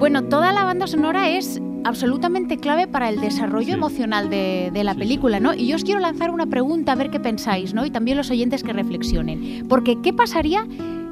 Bueno, 0.00 0.24
toda 0.24 0.52
la 0.52 0.64
banda 0.64 0.86
sonora 0.86 1.30
es 1.30 1.60
absolutamente 1.84 2.58
clave 2.58 2.86
para 2.86 3.08
el 3.08 3.20
desarrollo 3.20 3.74
emocional 3.74 4.30
de, 4.30 4.70
de 4.72 4.84
la 4.84 4.94
película, 4.94 5.40
¿no? 5.40 5.54
Y 5.54 5.66
yo 5.66 5.76
os 5.76 5.84
quiero 5.84 6.00
lanzar 6.00 6.30
una 6.30 6.46
pregunta 6.46 6.92
a 6.92 6.94
ver 6.94 7.10
qué 7.10 7.20
pensáis, 7.20 7.74
¿no? 7.74 7.84
Y 7.84 7.90
también 7.90 8.16
los 8.16 8.30
oyentes 8.30 8.62
que 8.62 8.72
reflexionen. 8.72 9.66
Porque, 9.68 10.00
¿qué 10.02 10.12
pasaría 10.12 10.66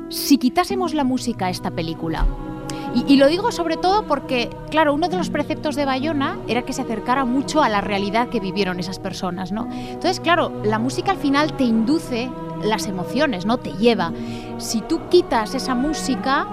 si 0.09 0.39
quitásemos 0.39 0.95
la 0.95 1.05
música 1.05 1.47
a 1.47 1.51
esta 1.51 1.71
película? 1.71 2.27
Y, 2.95 3.12
y 3.12 3.16
lo 3.16 3.27
digo 3.29 3.53
sobre 3.53 3.77
todo 3.77 4.07
porque, 4.07 4.51
claro, 4.71 4.95
uno 4.95 5.09
de 5.09 5.16
los 5.16 5.31
preceptos 5.31 5.77
de 5.77 5.85
Bayona 5.85 6.39
era 6.49 6.62
que 6.62 6.73
se 6.73 6.83
acercara 6.83 7.25
mucho 7.25 7.62
a 7.62 7.69
la 7.69 7.81
realidad 7.81 8.29
que 8.29 8.41
vivieron 8.41 8.81
esas 8.81 8.99
personas, 8.99 9.53
¿no? 9.53 9.69
Entonces, 9.71 10.21
claro, 10.21 10.62
la 10.64 10.79
música 10.79 11.11
al 11.11 11.19
final 11.19 11.55
te 11.57 11.64
induce 11.64 12.31
las 12.62 12.87
emociones, 12.87 13.47
¿no? 13.47 13.59
Te 13.59 13.73
lleva. 13.73 14.12
Si 14.59 14.81
tú 14.81 15.01
quitas 15.11 15.55
esa 15.55 15.75
música, 15.75 16.47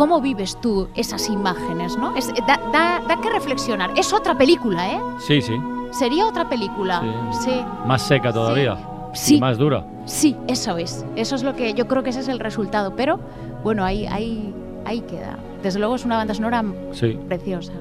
¿cómo 0.00 0.18
vives 0.22 0.56
tú 0.62 0.88
esas 0.94 1.28
imágenes, 1.28 1.94
¿no? 1.98 2.16
Es- 2.16 2.32
da, 2.46 2.58
da- 2.72 3.02
da 3.06 3.20
que 3.20 3.28
reflexionar. 3.28 3.90
Es 3.98 4.14
otra 4.14 4.34
película, 4.34 4.90
¿eh? 4.94 4.98
Sí, 5.18 5.42
sí. 5.42 5.60
Sería 5.90 6.26
otra 6.26 6.48
película. 6.48 7.02
Sí. 7.44 7.60
Más 7.84 8.00
seca 8.00 8.32
todavía. 8.32 8.78
Sí. 9.12 9.36
Y 9.36 9.40
más 9.40 9.58
dura. 9.58 9.84
Sí, 10.06 10.34
eso 10.48 10.78
es. 10.78 11.04
Eso 11.16 11.34
es 11.34 11.42
lo 11.42 11.54
que 11.54 11.74
yo 11.74 11.86
creo 11.86 12.02
que 12.02 12.08
ese 12.10 12.20
es 12.20 12.28
el 12.28 12.38
resultado. 12.38 12.94
Pero, 12.96 13.20
bueno, 13.62 13.84
ahí, 13.84 14.06
ahí, 14.06 14.54
ahí 14.86 15.02
queda. 15.02 15.36
Desde 15.62 15.78
luego 15.78 15.96
es 15.96 16.04
una 16.06 16.16
banda 16.16 16.32
sonora 16.32 16.64
Sí. 16.92 17.18
preciosa. 17.28 17.74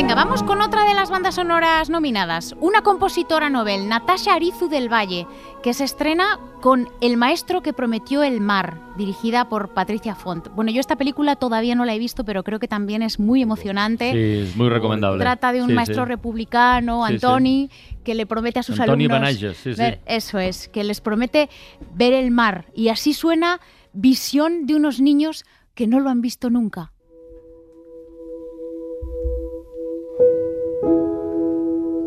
Venga, 0.00 0.14
vamos 0.14 0.44
con 0.44 0.60
otra 0.60 0.84
de 0.84 0.94
las 0.94 1.10
bandas 1.10 1.34
sonoras 1.34 1.90
nominadas. 1.90 2.54
Una 2.60 2.82
compositora 2.82 3.50
novel, 3.50 3.88
Natasha 3.88 4.34
Arizu 4.34 4.68
del 4.68 4.88
Valle, 4.88 5.26
que 5.60 5.74
se 5.74 5.82
estrena 5.82 6.38
con 6.60 6.88
El 7.00 7.16
maestro 7.16 7.62
que 7.62 7.72
prometió 7.72 8.22
el 8.22 8.40
mar, 8.40 8.78
dirigida 8.96 9.48
por 9.48 9.74
Patricia 9.74 10.14
Font. 10.14 10.50
Bueno, 10.54 10.70
yo 10.70 10.78
esta 10.78 10.94
película 10.94 11.34
todavía 11.34 11.74
no 11.74 11.84
la 11.84 11.96
he 11.96 11.98
visto, 11.98 12.24
pero 12.24 12.44
creo 12.44 12.60
que 12.60 12.68
también 12.68 13.02
es 13.02 13.18
muy 13.18 13.42
emocionante. 13.42 14.12
Sí, 14.12 14.48
es 14.50 14.56
muy 14.56 14.68
recomendable. 14.68 15.18
Trata 15.20 15.50
de 15.52 15.62
un 15.62 15.68
Sí, 15.70 15.74
maestro 15.74 16.04
sí. 16.04 16.08
republicano, 16.08 17.04
sí. 17.04 17.14
Antoni, 17.14 17.70
que 18.04 18.14
le 18.14 18.24
promete 18.24 18.60
a 18.60 18.62
sus 18.62 18.78
Antoni 18.78 19.06
alumnos 19.06 19.34
sí. 19.56 19.72
ver- 19.72 20.00
eso 20.06 20.38
es, 20.38 20.68
que 20.68 20.84
les 20.84 21.00
promete 21.00 21.50
ver 21.94 22.12
el 22.12 22.30
mar 22.30 22.66
y 22.72 22.90
así 22.90 23.14
suena 23.14 23.60
visión 23.92 24.64
de 24.66 24.76
unos 24.76 25.00
niños 25.00 25.44
que 25.74 25.88
no 25.88 25.98
lo 25.98 26.08
han 26.08 26.20
visto 26.20 26.50
nunca. 26.50 26.92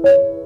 you. 0.04 0.41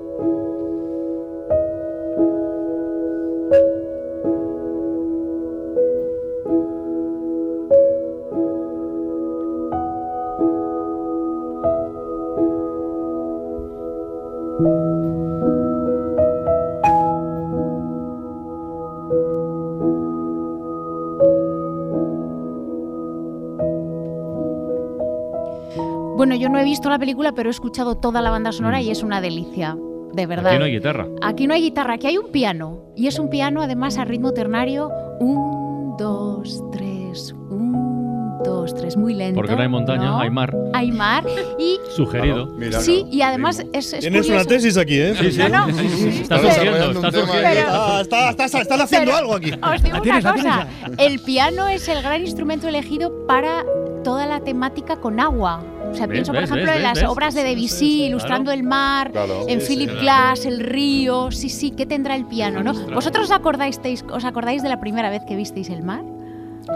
Bueno, 26.25 26.41
yo 26.41 26.49
no 26.49 26.57
he 26.57 26.63
visto 26.63 26.89
la 26.89 26.97
película, 26.97 27.33
pero 27.33 27.49
he 27.49 27.51
escuchado 27.51 27.97
toda 27.97 28.19
la 28.19 28.31
banda 28.31 28.51
sonora 28.51 28.81
y 28.81 28.89
es 28.89 29.03
una 29.03 29.21
delicia, 29.21 29.77
de 30.13 30.25
verdad. 30.25 30.47
Aquí 30.53 30.57
no 30.57 30.65
hay 30.65 30.71
guitarra. 30.71 31.07
Aquí 31.21 31.45
no 31.45 31.53
hay 31.53 31.61
guitarra, 31.61 31.93
aquí 31.93 32.07
hay 32.07 32.17
un 32.17 32.31
piano. 32.31 32.81
Y 32.95 33.05
es 33.05 33.19
un 33.19 33.29
piano 33.29 33.61
además 33.61 33.99
a 33.99 34.05
ritmo 34.05 34.31
ternario. 34.31 34.89
Un, 35.19 35.95
dos, 35.99 36.63
tres, 36.71 37.31
un, 37.51 38.39
dos, 38.43 38.73
tres, 38.73 38.97
muy 38.97 39.13
lento. 39.13 39.35
Porque 39.35 39.55
no 39.55 39.61
hay 39.61 39.67
montaña, 39.67 40.05
¿no? 40.05 40.19
hay 40.19 40.31
mar. 40.31 40.51
Hay 40.73 40.91
mar 40.91 41.23
y... 41.59 41.77
Sugerido. 41.95 42.49
sí, 42.79 43.05
y 43.11 43.21
además 43.21 43.63
es, 43.71 43.93
es 43.93 43.99
Tienes 43.99 44.25
una 44.27 44.39
curioso. 44.39 44.49
tesis 44.49 44.77
aquí, 44.79 44.99
¿eh? 44.99 45.13
Sí, 45.19 45.31
sí, 45.31 45.41
No, 45.51 45.67
no. 45.67 45.77
sí, 45.77 45.87
sí, 45.89 46.07
Está 46.23 46.39
surgiendo, 46.39 46.89
está 46.91 47.11
surgiendo. 47.11 47.61
Ah, 47.69 47.99
está- 48.01 48.29
está- 48.31 48.61
están 48.61 48.81
haciendo 48.81 49.11
Pero 49.11 49.17
algo 49.19 49.35
aquí. 49.35 49.51
Os 49.51 49.83
digo 49.83 50.01
una 50.01 50.21
cosa, 50.33 50.67
tienes 50.81 50.99
el 50.99 51.19
piano 51.19 51.67
es 51.67 51.87
el 51.87 52.01
gran 52.01 52.21
instrumento 52.21 52.67
elegido 52.67 53.27
para 53.27 53.63
toda 54.03 54.25
la 54.25 54.39
temática 54.39 54.95
con 54.99 55.19
agua. 55.19 55.63
O 55.95 55.97
sea, 55.97 56.07
¿Ves, 56.07 56.13
pienso, 56.15 56.33
por 56.33 56.43
ejemplo, 56.43 56.65
ves, 56.65 56.75
en 56.75 56.83
las 56.83 56.99
ves? 56.99 57.09
obras 57.09 57.33
de 57.33 57.43
Debussy, 57.43 58.03
ilustrando 58.03 58.51
el 58.51 58.63
mar, 58.63 59.11
Claro. 59.11 59.45
en 59.47 59.61
Sí, 59.61 59.67
Philip 59.67 59.89
sí. 59.91 59.95
Glass, 60.01 60.45
el 60.45 60.59
río. 60.59 61.31
Sí, 61.31 61.49
sí, 61.49 61.71
¿qué 61.71 61.85
tendrá 61.85 62.15
el 62.15 62.25
piano, 62.25 62.61
no? 62.63 62.73
¿Vosotros 62.93 63.25
os 63.25 63.31
acordáis, 63.31 63.79
os 64.11 64.25
acordáis 64.25 64.61
de 64.61 64.69
la 64.69 64.79
primera 64.79 65.09
vez 65.09 65.21
que 65.27 65.35
visteis 65.35 65.69
el 65.69 65.83
mar? 65.83 66.01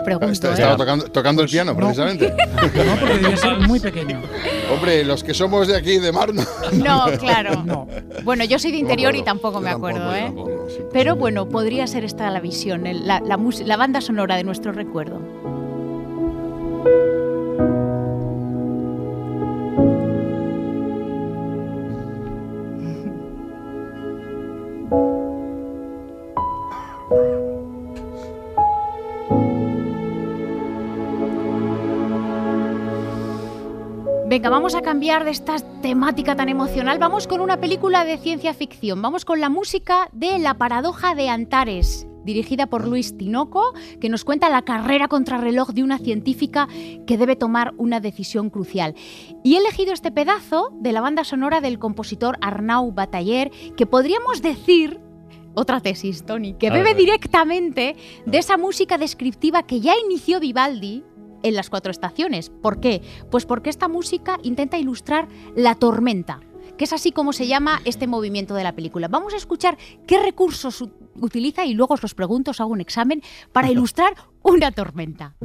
Pregunto, 0.06 0.32
Está- 0.32 0.50
¿eh? 0.50 0.54
Estaba 0.54 0.78
tocando, 0.78 1.06
tocando 1.12 1.42
el 1.42 1.50
piano, 1.50 1.76
precisamente. 1.76 2.32
No, 2.86 2.96
porque 3.00 3.14
debía 3.16 3.36
ser 3.38 3.58
muy 3.68 3.80
pequeño. 3.80 4.22
Hombre, 4.74 5.04
los 5.04 5.24
que 5.24 5.34
somos 5.34 5.68
de 5.68 5.76
aquí, 5.76 5.98
de 5.98 6.12
mar, 6.12 6.32
no. 6.34 6.44
No, 6.74 7.06
claro. 7.18 7.88
Bueno, 8.24 8.44
yo 8.46 8.60
soy 8.60 8.72
de 8.72 8.78
No 8.78 8.82
interior 8.84 9.16
y 9.16 9.24
tampoco 9.24 9.60
me 9.60 9.72
acuerdo, 9.72 10.14
¿eh? 10.16 10.26
tampoco, 10.26 10.68
sí. 10.70 10.78
Pero 10.94 11.16
bueno, 11.16 11.50
podría 11.50 11.88
ser 11.88 12.06
esta 12.06 12.30
la 12.30 12.40
visión, 12.40 12.86
el- 12.88 13.08
la, 13.08 13.20
la 13.20 13.38
la 13.66 13.78
banda 13.78 14.00
sonora 14.00 14.36
de 14.38 14.44
nuestro 14.44 14.72
recuerdo. 14.72 15.20
Venga, 34.30 34.52
vamos 34.52 34.76
a 34.76 34.84
cambiar 34.84 35.26
de 35.26 35.32
esta 35.32 35.56
temática 35.82 36.36
tan 36.36 36.50
emocional. 36.50 37.00
Vamos 37.00 37.26
con 37.26 37.42
una 37.42 37.60
película 37.60 38.06
de 38.06 38.20
ciencia 38.20 38.54
ficción. 38.54 39.02
Vamos 39.02 39.26
con 39.26 39.40
la 39.40 39.50
música 39.50 40.08
de 40.12 40.38
La 40.38 40.54
paradoja 40.54 41.16
de 41.16 41.30
Antares, 41.30 42.06
dirigida 42.26 42.68
por 42.68 42.88
Luis 42.88 43.18
Tinoco, 43.18 43.74
que 44.00 44.08
nos 44.08 44.24
cuenta 44.26 44.52
la 44.52 44.62
carrera 44.62 45.08
contrarreloj 45.08 45.70
de 45.70 45.82
una 45.82 45.98
científica 45.98 46.68
que 47.08 47.18
debe 47.18 47.36
tomar 47.36 47.74
una 47.78 48.02
decisión 48.02 48.52
crucial. 48.52 48.94
Y 49.44 49.56
he 49.56 49.58
elegido 49.58 49.94
este 49.94 50.12
pedazo 50.12 50.70
de 50.80 50.92
la 50.92 51.02
banda 51.02 51.24
sonora 51.24 51.60
del 51.60 51.80
compositor 51.80 52.38
Arnau 52.40 52.92
Bataller, 52.92 53.50
que 53.76 53.88
podríamos 53.88 54.44
decir 54.44 55.00
otra 55.56 55.80
tesis, 55.80 56.24
Tony, 56.24 56.54
que 56.54 56.70
bebe 56.70 56.94
directamente 56.94 57.96
de 58.28 58.38
esa 58.38 58.58
música 58.58 59.00
descriptiva 59.00 59.64
que 59.64 59.80
ya 59.80 59.96
inició 59.98 60.40
Vivaldi 60.40 61.04
en 61.44 61.56
las 61.56 61.70
cuatro 61.70 61.92
estaciones. 61.92 62.50
¿Por 62.50 62.80
qué? 62.80 63.02
Pues 63.32 63.46
porque 63.46 63.70
esta 63.70 63.88
música 63.88 64.38
intenta 64.44 64.78
ilustrar 64.78 65.28
la 65.56 65.76
tormenta, 65.76 66.40
que 66.78 66.86
es 66.86 66.94
así 66.94 67.12
como 67.12 67.34
se 67.34 67.48
llama 67.48 67.82
este 67.86 68.08
movimiento 68.08 68.54
de 68.56 68.64
la 68.64 68.76
película. 68.76 69.08
Vamos 69.08 69.34
a 69.34 69.38
escuchar 69.38 69.78
qué 70.08 70.20
recursos 70.20 70.84
utiliza 71.16 71.66
y 71.66 71.74
luego 71.74 71.96
os 71.96 72.02
los 72.02 72.16
pregunto, 72.16 72.52
os 72.52 72.62
hago 72.62 72.72
un 72.72 72.82
examen 72.82 73.22
para 73.52 73.70
ilustrar 73.72 74.14
una 74.42 74.72
tormenta. 74.72 75.36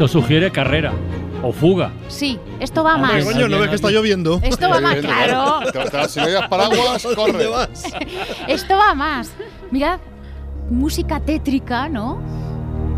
Esto 0.00 0.08
sugiere 0.08 0.50
carrera 0.50 0.94
o 1.42 1.52
fuga. 1.52 1.92
Sí, 2.08 2.38
esto 2.58 2.82
va 2.82 2.96
más. 2.96 3.22
Coño, 3.22 3.48
¿no 3.48 3.58
ves 3.58 3.68
que 3.68 3.74
está 3.74 3.90
lloviendo? 3.90 4.40
Esto 4.42 4.70
va 4.70 4.80
más, 4.80 4.96
claro. 4.96 5.60
Si 6.08 6.18
no 6.18 6.26
llevas 6.26 6.48
paraguas, 6.48 7.06
corre. 7.14 7.46
Esto 8.48 8.78
va 8.78 8.94
más. 8.94 9.30
Mirad, 9.70 10.00
música 10.70 11.20
tétrica, 11.20 11.90
¿no? 11.90 12.18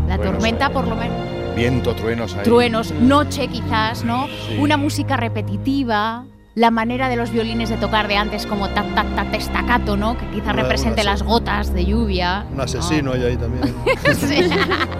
La 0.07 0.17
tormenta, 0.17 0.69
por 0.69 0.87
lo 0.87 0.95
menos. 0.95 1.17
Viento, 1.57 1.93
truenos 1.93 2.35
ahí. 2.35 2.43
Truenos, 2.43 2.91
noche 2.93 3.49
quizás, 3.49 4.05
¿no? 4.05 4.27
Sí. 4.27 4.55
Una 4.57 4.77
música 4.77 5.17
repetitiva. 5.17 6.23
La 6.55 6.69
manera 6.69 7.09
de 7.09 7.15
los 7.15 7.31
violines 7.31 7.69
de 7.69 7.77
tocar 7.77 8.07
de 8.07 8.15
antes, 8.15 8.45
como 8.45 8.69
tac, 8.69 8.85
tac, 8.93 9.15
tac, 9.15 9.41
staccato, 9.41 9.97
¿no? 9.97 10.15
Que 10.15 10.27
quizás 10.27 10.53
Una- 10.53 10.61
represente 10.61 11.03
las 11.03 11.23
gotas 11.23 11.73
de 11.73 11.83
lluvia. 11.85 12.45
Un 12.53 12.61
asesino 12.61 13.13
hay 13.13 13.23
ahí 13.23 13.37
también. 13.37 13.73
Sí. 14.13 14.47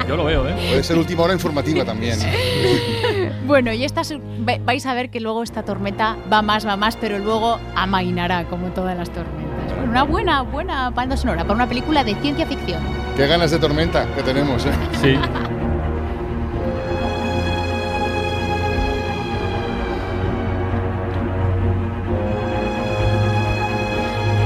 Yo 0.07 0.15
lo 0.17 0.25
veo, 0.25 0.47
¿eh? 0.47 0.53
Puede 0.69 0.83
ser 0.83 0.97
última 0.97 1.23
hora 1.23 1.33
informativa 1.33 1.85
también. 1.85 2.17
Bueno, 3.45 3.73
y 3.73 3.83
esta 3.83 4.01
vais 4.65 4.85
a 4.85 4.93
ver 4.93 5.09
que 5.09 5.19
luego 5.19 5.43
esta 5.43 5.63
tormenta 5.63 6.15
va 6.31 6.41
más, 6.41 6.65
va 6.65 6.77
más, 6.77 6.95
pero 6.95 7.19
luego 7.19 7.59
amainará 7.75 8.45
como 8.45 8.67
todas 8.69 8.97
las 8.97 9.09
tormentas. 9.09 9.75
Bueno, 9.75 9.89
una 9.91 10.03
buena, 10.03 10.41
buena 10.43 10.89
banda 10.91 11.17
sonora 11.17 11.41
para 11.43 11.53
una 11.55 11.67
película 11.67 12.05
de 12.05 12.15
ciencia 12.15 12.47
ficción. 12.47 12.81
Qué 13.17 13.27
ganas 13.27 13.51
de 13.51 13.59
tormenta 13.59 14.05
que 14.15 14.23
tenemos, 14.23 14.65
¿eh? 14.65 14.71
Sí. 15.01 15.15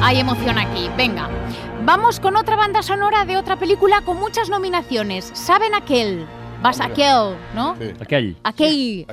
Hay 0.08 0.22
emoción 0.22 0.58
aquí, 0.58 0.90
venga. 0.96 1.28
Vamos 1.84 2.22
con 2.22 2.38
otra 2.38 2.56
banda 2.56 2.82
sonora 2.82 3.26
de 3.26 3.36
otra 3.36 3.58
película 3.58 4.00
con 4.06 4.16
muchas 4.16 4.50
nominaciones. 4.50 5.30
¿Saben 5.34 5.76
aquel? 5.76 6.26
Vas 6.62 6.80
aquel, 6.80 7.36
¿no? 7.54 7.76
Sí. 7.76 7.92
Aquell. 8.00 8.38
Aquell. 8.42 9.06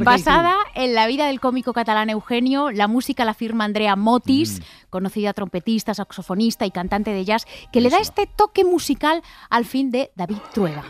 Basada 0.00 0.54
en 0.74 0.92
la 0.92 1.06
vida 1.06 1.28
del 1.28 1.40
cómico 1.40 1.72
catalán 1.72 2.10
Eugenio, 2.10 2.70
la 2.70 2.88
música 2.88 3.24
la 3.24 3.32
firma 3.32 3.64
Andrea 3.64 3.96
Motis, 3.96 4.60
conocida 4.90 5.32
trompetista, 5.32 5.94
saxofonista 5.94 6.66
y 6.66 6.70
cantante 6.70 7.12
de 7.12 7.24
jazz, 7.24 7.46
que 7.72 7.80
le 7.80 7.88
da 7.88 8.00
este 8.00 8.26
toque 8.26 8.66
musical 8.66 9.22
al 9.48 9.64
fin 9.64 9.90
de 9.90 10.10
David 10.14 10.40
Trueba. 10.52 10.84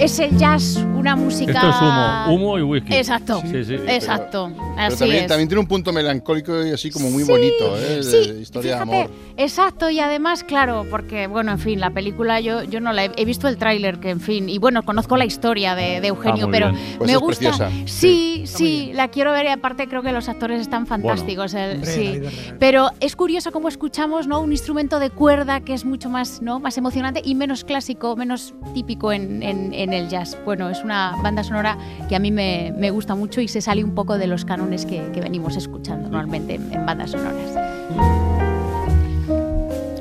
Es 0.00 0.18
el 0.18 0.34
jazz 0.38 0.82
una 1.00 1.16
música. 1.16 1.52
Esto 1.52 1.68
es 1.70 1.76
humo, 1.80 2.34
humo 2.34 2.58
y 2.58 2.62
whisky. 2.62 2.94
Exacto. 2.94 3.42
Sí, 3.50 3.64
sí. 3.64 3.74
Exacto. 3.86 4.50
Pero 4.54 4.72
Así 4.76 4.96
también, 4.98 5.22
es. 5.22 5.26
también 5.26 5.48
tiene 5.48 5.60
un 5.60 5.66
punto 5.66 5.92
melancólico 5.92 6.64
y 6.64 6.70
así 6.70 6.90
como 6.90 7.10
muy 7.10 7.24
Sí, 7.24 7.30
bonito, 7.30 7.76
¿eh? 7.78 7.96
De- 7.96 8.02
sí, 8.02 8.32
de 8.32 8.40
historia 8.40 8.76
de 8.76 8.82
amor. 8.82 9.10
Exacto, 9.36 9.90
y 9.90 10.00
además, 10.00 10.44
claro, 10.44 10.86
porque, 10.90 11.26
bueno, 11.26 11.52
en 11.52 11.58
fin, 11.58 11.80
la 11.80 11.90
película 11.90 12.40
yo, 12.40 12.62
yo 12.64 12.80
no 12.80 12.92
la 12.92 13.06
he, 13.06 13.10
he 13.16 13.24
visto 13.24 13.48
el 13.48 13.56
tráiler, 13.56 13.98
que 13.98 14.10
en 14.10 14.20
fin, 14.20 14.48
y 14.48 14.58
bueno, 14.58 14.82
conozco 14.82 15.16
la 15.16 15.24
historia 15.24 15.74
de, 15.74 16.00
de 16.00 16.08
Eugenio, 16.08 16.46
Ah, 16.46 16.50
pero. 16.50 16.72
Pues 16.98 17.06
me 17.08 17.12
es 17.14 17.18
gusta. 17.18 17.38
preciosa. 17.50 17.70
Sí, 17.86 18.42
sí, 18.46 18.92
la 18.94 19.08
quiero 19.08 19.32
ver 19.32 19.46
y 19.46 19.48
aparte 19.48 19.88
creo 19.88 20.02
que 20.02 20.12
los 20.12 20.28
actores 20.28 20.60
están 20.60 20.86
fantásticos. 20.86 21.54
el- 21.54 21.76
Hombre, 21.76 21.90
sí. 21.90 22.20
Pero 22.58 22.90
es 23.00 23.16
curioso 23.16 23.52
cómo 23.52 23.68
escuchamos 23.68 24.26
¿no? 24.26 24.40
un 24.40 24.52
instrumento 24.52 24.98
de 24.98 25.10
cuerda 25.10 25.60
que 25.60 25.74
es 25.74 25.84
mucho 25.84 26.08
más, 26.10 26.42
¿no? 26.42 26.60
más 26.60 26.76
emocionante 26.78 27.22
y 27.24 27.34
menos 27.34 27.64
clásico, 27.64 28.16
menos 28.16 28.54
típico 28.74 29.12
en, 29.12 29.42
en- 29.42 29.72
en 29.72 29.92
el 29.92 30.08
jazz. 30.08 30.36
Bueno, 30.44 30.68
es 30.70 30.82
una 30.84 30.89
banda 31.22 31.42
sonora 31.44 31.78
que 32.08 32.16
a 32.16 32.18
mí 32.18 32.30
me, 32.30 32.72
me 32.76 32.90
gusta 32.90 33.14
mucho 33.14 33.40
y 33.40 33.48
se 33.48 33.60
sale 33.60 33.84
un 33.84 33.94
poco 33.94 34.18
de 34.18 34.26
los 34.26 34.44
cánones 34.44 34.86
que, 34.86 35.10
que 35.12 35.20
venimos 35.20 35.56
escuchando 35.56 36.08
normalmente 36.08 36.54
en, 36.54 36.72
en 36.72 36.86
bandas 36.86 37.10
sonoras. 37.12 37.70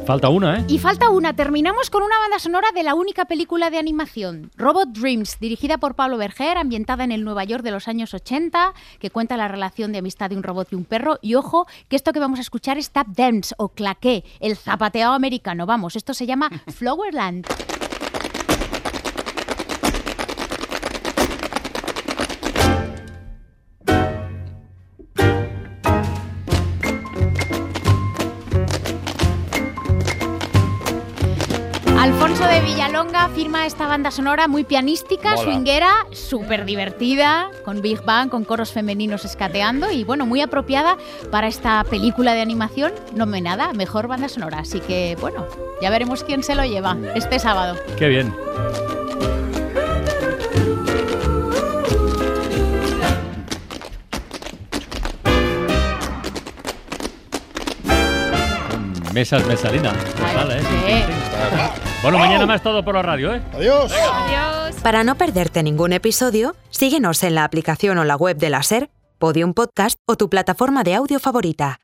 Falta 0.10 0.30
una, 0.30 0.58
¿eh? 0.58 0.66
Y 0.68 0.80
falta 0.80 1.12
una, 1.12 1.36
terminamos 1.36 1.92
con 1.92 2.02
una 2.02 2.18
banda 2.18 2.40
sonora 2.40 2.72
de 2.74 2.82
la 2.82 2.96
única 2.96 3.26
película 3.26 3.70
de 3.70 3.78
animación, 3.78 4.50
Robot 4.58 4.90
Dreams, 4.90 5.40
dirigida 5.40 5.78
por 5.78 5.94
Pablo 5.94 6.18
Berger, 6.18 6.58
ambientada 6.58 7.04
en 7.04 7.12
el 7.12 7.24
Nueva 7.24 7.44
York 7.44 7.64
de 7.64 7.70
los 7.70 7.88
años 7.88 8.16
80, 8.16 8.74
que 8.98 9.12
cuenta 9.12 9.38
la 9.38 9.48
relación 9.48 9.92
de 9.92 10.00
amistad 10.00 10.32
de 10.32 10.38
un 10.38 10.42
robot 10.42 10.70
y 10.72 10.76
un 10.78 10.86
perro. 10.86 11.20
Y 11.22 11.36
ojo, 11.36 11.68
que 11.90 11.96
esto 11.96 12.12
que 12.12 12.20
vamos 12.20 12.40
a 12.40 12.42
escuchar 12.42 12.80
es 12.80 12.90
tap 12.90 13.06
dance 13.10 13.54
o 13.60 13.70
claqué, 13.70 14.24
el 14.40 14.58
zapateado 14.58 15.14
americano. 15.14 15.68
Vamos, 15.68 15.96
esto 15.96 16.16
se 16.16 16.26
llama 16.26 16.50
Flowerland. 16.70 17.46
De 32.60 32.66
Villalonga 32.66 33.30
firma 33.30 33.66
esta 33.66 33.88
banda 33.88 34.12
sonora 34.12 34.48
muy 34.48 34.64
pianística, 34.64 35.32
Mola. 35.32 35.44
swinguera, 35.44 36.08
súper 36.12 36.66
divertida, 36.66 37.50
con 37.64 37.82
Big 37.82 38.04
Bang, 38.04 38.30
con 38.30 38.44
coros 38.44 38.72
femeninos 38.72 39.24
escateando 39.24 39.92
y 39.92 40.04
bueno, 40.04 40.26
muy 40.26 40.42
apropiada 40.42 40.98
para 41.32 41.48
esta 41.48 41.84
película 41.84 42.34
de 42.34 42.42
animación 42.42 42.92
nominada 43.16 43.70
a 43.70 43.74
Mejor 43.74 44.08
Banda 44.08 44.30
Sonora. 44.30 44.60
Así 44.60 44.80
que 44.80 45.16
bueno, 45.22 45.46
ya 45.82 45.90
veremos 45.90 46.24
quién 46.24 46.44
se 46.44 46.56
lo 46.56 46.66
lleva 46.66 46.98
este 47.16 47.40
sábado. 47.40 47.78
Qué 47.98 48.08
bien. 48.08 48.34
Mesas 59.14 59.46
Mesalina. 59.46 59.94
Vale, 60.36 60.60
¿eh? 60.88 61.89
Bueno, 62.02 62.18
mañana 62.18 62.46
más 62.46 62.64
todo 62.64 62.84
por 62.84 62.96
la 62.96 63.02
radio, 63.02 63.36
¿eh? 63.36 63.42
Adiós. 63.54 63.92
Adiós. 63.92 64.76
Para 64.82 65.04
no 65.04 65.16
perderte 65.16 65.64
ningún 65.64 65.92
episodio, 65.92 66.56
síguenos 66.70 67.24
en 67.24 67.36
la 67.36 67.44
aplicación 67.44 67.98
o 67.98 68.06
la 68.06 68.16
web 68.16 68.38
de 68.38 68.50
la 68.50 68.64
SER, 68.64 68.90
Podium 69.18 69.54
Podcast 69.54 69.98
o 70.06 70.16
tu 70.16 70.30
plataforma 70.30 70.84
de 70.84 70.96
audio 70.96 71.20
favorita. 71.20 71.80